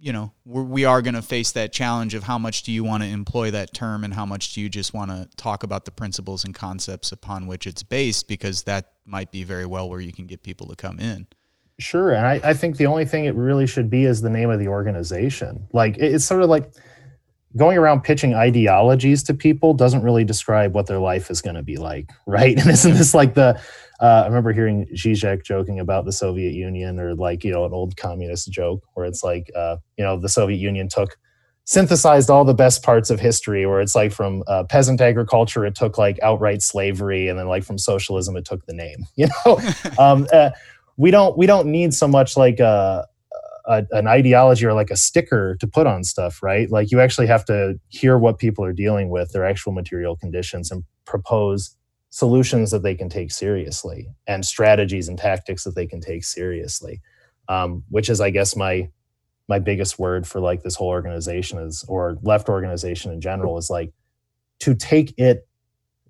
you 0.00 0.12
know, 0.12 0.32
we're, 0.44 0.62
we 0.62 0.84
are 0.84 1.02
going 1.02 1.14
to 1.14 1.22
face 1.22 1.52
that 1.52 1.72
challenge 1.72 2.14
of 2.14 2.24
how 2.24 2.36
much 2.36 2.64
do 2.64 2.72
you 2.72 2.82
want 2.82 3.02
to 3.04 3.08
employ 3.08 3.52
that 3.52 3.72
term 3.72 4.02
and 4.02 4.12
how 4.12 4.26
much 4.26 4.54
do 4.54 4.60
you 4.60 4.68
just 4.68 4.92
want 4.92 5.10
to 5.10 5.28
talk 5.36 5.62
about 5.62 5.84
the 5.84 5.92
principles 5.92 6.44
and 6.44 6.54
concepts 6.54 7.12
upon 7.12 7.46
which 7.46 7.66
it's 7.66 7.82
based, 7.82 8.26
because 8.26 8.64
that 8.64 8.92
might 9.04 9.30
be 9.30 9.44
very 9.44 9.66
well 9.66 9.88
where 9.88 10.00
you 10.00 10.12
can 10.12 10.26
get 10.26 10.42
people 10.42 10.66
to 10.66 10.76
come 10.76 10.98
in. 10.98 11.28
Sure. 11.78 12.12
And 12.12 12.26
I, 12.26 12.40
I 12.42 12.54
think 12.54 12.76
the 12.76 12.86
only 12.86 13.04
thing 13.04 13.26
it 13.26 13.34
really 13.34 13.66
should 13.66 13.88
be 13.88 14.04
is 14.04 14.20
the 14.20 14.30
name 14.30 14.50
of 14.50 14.58
the 14.58 14.68
organization. 14.68 15.68
Like, 15.72 15.96
it's 15.98 16.24
sort 16.24 16.42
of 16.42 16.48
like, 16.48 16.72
going 17.56 17.78
around 17.78 18.02
pitching 18.02 18.34
ideologies 18.34 19.22
to 19.24 19.34
people 19.34 19.74
doesn't 19.74 20.02
really 20.02 20.24
describe 20.24 20.74
what 20.74 20.86
their 20.86 20.98
life 20.98 21.30
is 21.30 21.40
going 21.40 21.56
to 21.56 21.62
be 21.62 21.76
like, 21.76 22.10
right? 22.26 22.58
And 22.58 22.70
isn't 22.70 22.94
this 22.94 23.14
like 23.14 23.34
the? 23.34 23.60
Uh, 23.98 24.22
I 24.24 24.26
remember 24.26 24.52
hearing 24.52 24.86
Zizek 24.94 25.42
joking 25.42 25.80
about 25.80 26.04
the 26.04 26.12
Soviet 26.12 26.52
Union, 26.52 27.00
or 27.00 27.14
like 27.14 27.44
you 27.44 27.52
know 27.52 27.64
an 27.64 27.72
old 27.72 27.96
communist 27.96 28.50
joke 28.50 28.84
where 28.94 29.06
it's 29.06 29.24
like 29.24 29.50
uh, 29.56 29.76
you 29.96 30.04
know 30.04 30.18
the 30.18 30.28
Soviet 30.28 30.58
Union 30.58 30.88
took 30.88 31.16
synthesized 31.66 32.30
all 32.30 32.44
the 32.44 32.54
best 32.54 32.82
parts 32.84 33.10
of 33.10 33.18
history 33.18 33.66
where 33.66 33.80
it's 33.80 33.94
like 33.96 34.12
from 34.12 34.44
uh, 34.46 34.62
peasant 34.64 35.00
agriculture 35.00 35.66
it 35.66 35.74
took 35.74 35.98
like 35.98 36.16
outright 36.22 36.62
slavery 36.62 37.28
and 37.28 37.38
then 37.38 37.48
like 37.48 37.64
from 37.64 37.76
socialism 37.76 38.36
it 38.36 38.44
took 38.44 38.64
the 38.66 38.72
name 38.72 39.04
you 39.16 39.26
know 39.44 39.60
um, 39.98 40.26
uh, 40.32 40.50
we 40.96 41.10
don't 41.10 41.36
we 41.36 41.44
don't 41.44 41.66
need 41.66 41.92
so 41.92 42.06
much 42.06 42.36
like 42.36 42.60
uh, 42.60 43.02
a, 43.66 43.84
an 43.92 44.06
ideology 44.06 44.64
or 44.64 44.72
like 44.72 44.90
a 44.90 44.96
sticker 44.96 45.56
to 45.60 45.66
put 45.66 45.86
on 45.86 46.04
stuff, 46.04 46.42
right? 46.42 46.70
Like 46.70 46.90
you 46.90 47.00
actually 47.00 47.26
have 47.26 47.44
to 47.46 47.78
hear 47.88 48.18
what 48.18 48.38
people 48.38 48.64
are 48.64 48.72
dealing 48.72 49.10
with, 49.10 49.32
their 49.32 49.44
actual 49.44 49.72
material 49.72 50.16
conditions, 50.16 50.70
and 50.70 50.84
propose 51.04 51.76
solutions 52.10 52.70
that 52.70 52.82
they 52.82 52.94
can 52.94 53.08
take 53.08 53.30
seriously 53.30 54.08
and 54.26 54.44
strategies 54.46 55.08
and 55.08 55.18
tactics 55.18 55.64
that 55.64 55.74
they 55.74 55.86
can 55.86 56.00
take 56.00 56.24
seriously. 56.24 57.00
Um, 57.48 57.84
which 57.90 58.08
is, 58.08 58.20
I 58.20 58.30
guess, 58.30 58.56
my 58.56 58.90
my 59.48 59.60
biggest 59.60 59.98
word 59.98 60.26
for 60.26 60.40
like 60.40 60.62
this 60.64 60.74
whole 60.74 60.88
organization 60.88 61.58
is, 61.60 61.84
or 61.86 62.18
left 62.22 62.48
organization 62.48 63.12
in 63.12 63.20
general, 63.20 63.56
is 63.58 63.70
like 63.70 63.92
to 64.60 64.74
take 64.74 65.14
it 65.18 65.46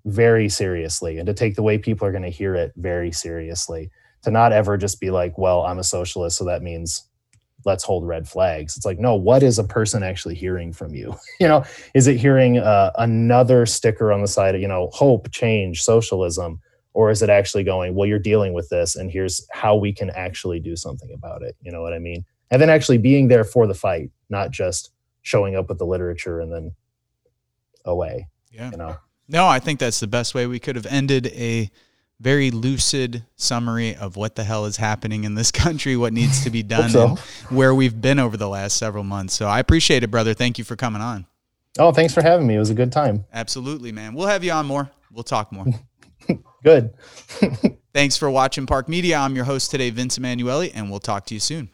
very 0.07 0.47
seriously 0.47 1.17
and 1.17 1.27
to 1.27 1.33
take 1.33 1.55
the 1.55 1.61
way 1.61 1.77
people 1.77 2.07
are 2.07 2.11
going 2.11 2.23
to 2.23 2.29
hear 2.29 2.55
it 2.55 2.71
very 2.77 3.11
seriously 3.11 3.91
to 4.23 4.31
not 4.31 4.53
ever 4.53 4.77
just 4.77 5.01
be 5.01 5.11
like 5.11 5.37
well 5.37 5.63
i'm 5.63 5.79
a 5.79 5.83
socialist 5.83 6.37
so 6.37 6.45
that 6.45 6.61
means 6.61 7.09
let's 7.67 7.83
hold 7.83 8.07
red 8.07 8.27
flags. 8.27 8.77
It's 8.77 8.85
like, 8.85 8.97
no, 8.97 9.13
what 9.13 9.43
is 9.43 9.59
a 9.59 9.63
person 9.63 10.01
actually 10.01 10.35
hearing 10.35 10.71
from 10.71 10.95
you? 10.95 11.13
you 11.39 11.47
know, 11.47 11.65
is 11.93 12.07
it 12.07 12.15
hearing 12.15 12.57
uh, 12.57 12.91
another 12.97 13.65
sticker 13.65 14.11
on 14.13 14.21
the 14.21 14.27
side 14.27 14.55
of, 14.55 14.61
you 14.61 14.69
know, 14.69 14.89
hope, 14.93 15.29
change, 15.31 15.83
socialism? 15.83 16.61
Or 16.93 17.11
is 17.11 17.21
it 17.21 17.29
actually 17.29 17.63
going, 17.63 17.93
well, 17.93 18.07
you're 18.07 18.17
dealing 18.17 18.53
with 18.53 18.69
this 18.69 18.95
and 18.95 19.11
here's 19.11 19.45
how 19.51 19.75
we 19.75 19.93
can 19.93 20.09
actually 20.11 20.61
do 20.61 20.75
something 20.75 21.11
about 21.13 21.43
it? 21.43 21.55
You 21.61 21.71
know 21.71 21.81
what 21.81 21.93
I 21.93 21.99
mean? 21.99 22.25
And 22.49 22.61
then 22.61 22.69
actually 22.69 22.97
being 22.97 23.27
there 23.27 23.43
for 23.43 23.67
the 23.67 23.75
fight, 23.75 24.09
not 24.29 24.49
just 24.49 24.91
showing 25.21 25.57
up 25.57 25.67
with 25.67 25.77
the 25.77 25.85
literature 25.85 26.39
and 26.39 26.51
then 26.51 26.73
away. 27.83 28.27
Yeah. 28.49 28.71
You 28.71 28.77
know? 28.77 28.97
No, 29.27 29.45
I 29.45 29.59
think 29.59 29.79
that's 29.79 29.99
the 29.99 30.07
best 30.07 30.33
way 30.33 30.47
we 30.47 30.57
could 30.57 30.77
have 30.77 30.85
ended 30.85 31.27
a 31.27 31.69
very 32.19 32.51
lucid 32.51 33.23
summary 33.35 33.95
of 33.95 34.15
what 34.15 34.35
the 34.35 34.43
hell 34.43 34.65
is 34.65 34.77
happening 34.77 35.23
in 35.23 35.35
this 35.35 35.51
country, 35.63 35.95
what 35.95 36.13
needs 36.13 36.43
to 36.43 36.49
be 36.49 36.63
done, 36.63 36.89
so. 36.89 37.07
and 37.07 37.19
where 37.49 37.73
we've 37.73 37.99
been 37.99 38.19
over 38.19 38.37
the 38.37 38.49
last 38.49 38.77
several 38.77 39.03
months. 39.03 39.35
So 39.35 39.47
I 39.47 39.59
appreciate 39.59 40.03
it, 40.03 40.11
brother. 40.11 40.33
Thank 40.33 40.57
you 40.57 40.63
for 40.63 40.75
coming 40.75 41.01
on. 41.01 41.25
Oh, 41.79 41.91
thanks 41.91 42.13
for 42.13 42.21
having 42.21 42.47
me. 42.47 42.55
It 42.55 42.59
was 42.59 42.71
a 42.71 42.75
good 42.75 42.91
time. 42.91 43.25
Absolutely, 43.31 43.91
man. 43.91 44.13
We'll 44.13 44.27
have 44.27 44.43
you 44.43 44.51
on 44.51 44.65
more. 44.65 44.89
We'll 45.11 45.23
talk 45.23 45.51
more. 45.51 45.65
good. 46.63 46.93
thanks 47.93 48.17
for 48.17 48.29
watching 48.31 48.65
PARC 48.65 48.87
Media. 48.87 49.17
I'm 49.17 49.35
your 49.35 49.45
host 49.45 49.69
today, 49.69 49.89
Vince 49.91 50.17
Emanuele, 50.17 50.71
and 50.73 50.89
we'll 50.89 50.99
talk 50.99 51.25
to 51.27 51.33
you 51.33 51.39
soon. 51.39 51.69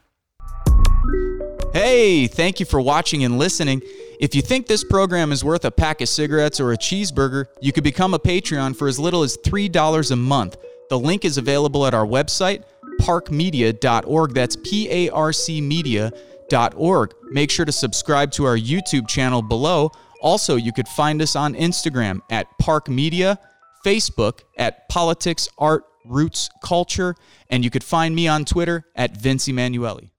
Hey, 1.72 2.28
thank 2.28 2.60
you 2.60 2.66
for 2.66 2.82
watching 2.82 3.24
and 3.24 3.40
listening. 3.40 3.82
If 4.24 4.34
you 4.34 4.42
think 4.42 4.68
this 4.68 4.86
program 4.86 5.34
is 5.34 5.44
worth 5.44 5.66
a 5.66 5.70
pack 5.70 6.00
of 6.00 6.08
cigarettes 6.08 6.62
or 6.62 6.72
a 6.72 6.78
cheeseburger, 6.78 7.48
you 7.60 7.74
could 7.74 7.84
become 7.84 8.14
a 8.14 8.20
Patreon 8.20 8.74
for 8.74 8.88
as 8.88 8.98
little 8.98 9.22
as 9.22 9.36
$3 9.36 10.12
a 10.12 10.16
month. 10.16 10.56
The 10.90 10.98
link 10.98 11.26
is 11.26 11.38
available 11.38 11.86
at 11.86 11.94
our 11.94 12.06
website, 12.06 12.64
parcmedia.org. 13.02 14.34
That's 14.34 14.56
P 14.56 14.90
A 14.90 15.10
R 15.10 15.34
C 15.34 15.60
media.org. 15.60 17.14
Make 17.32 17.52
sure 17.52 17.66
to 17.66 17.74
subscribe 17.74 18.32
to 18.32 18.46
our 18.46 18.56
YouTube 18.56 19.10
channel 19.10 19.42
below. 19.42 19.92
Also, 20.22 20.56
you 20.56 20.72
could 20.72 20.88
find 20.88 21.22
us 21.22 21.36
on 21.36 21.54
Instagram 21.54 22.22
at 22.30 22.48
PARC 22.62 22.88
Media, 22.88 23.38
Facebook 23.86 24.40
at 24.58 24.88
Politics, 24.88 25.50
Art, 25.58 25.84
Roots, 26.06 26.50
Culture, 26.64 27.14
and 27.50 27.62
you 27.66 27.70
could 27.70 27.84
find 27.84 28.16
me 28.16 28.30
on 28.30 28.46
Twitter 28.46 28.86
at 28.96 29.18
Vince 29.18 29.50
Emanuele. 29.50 30.13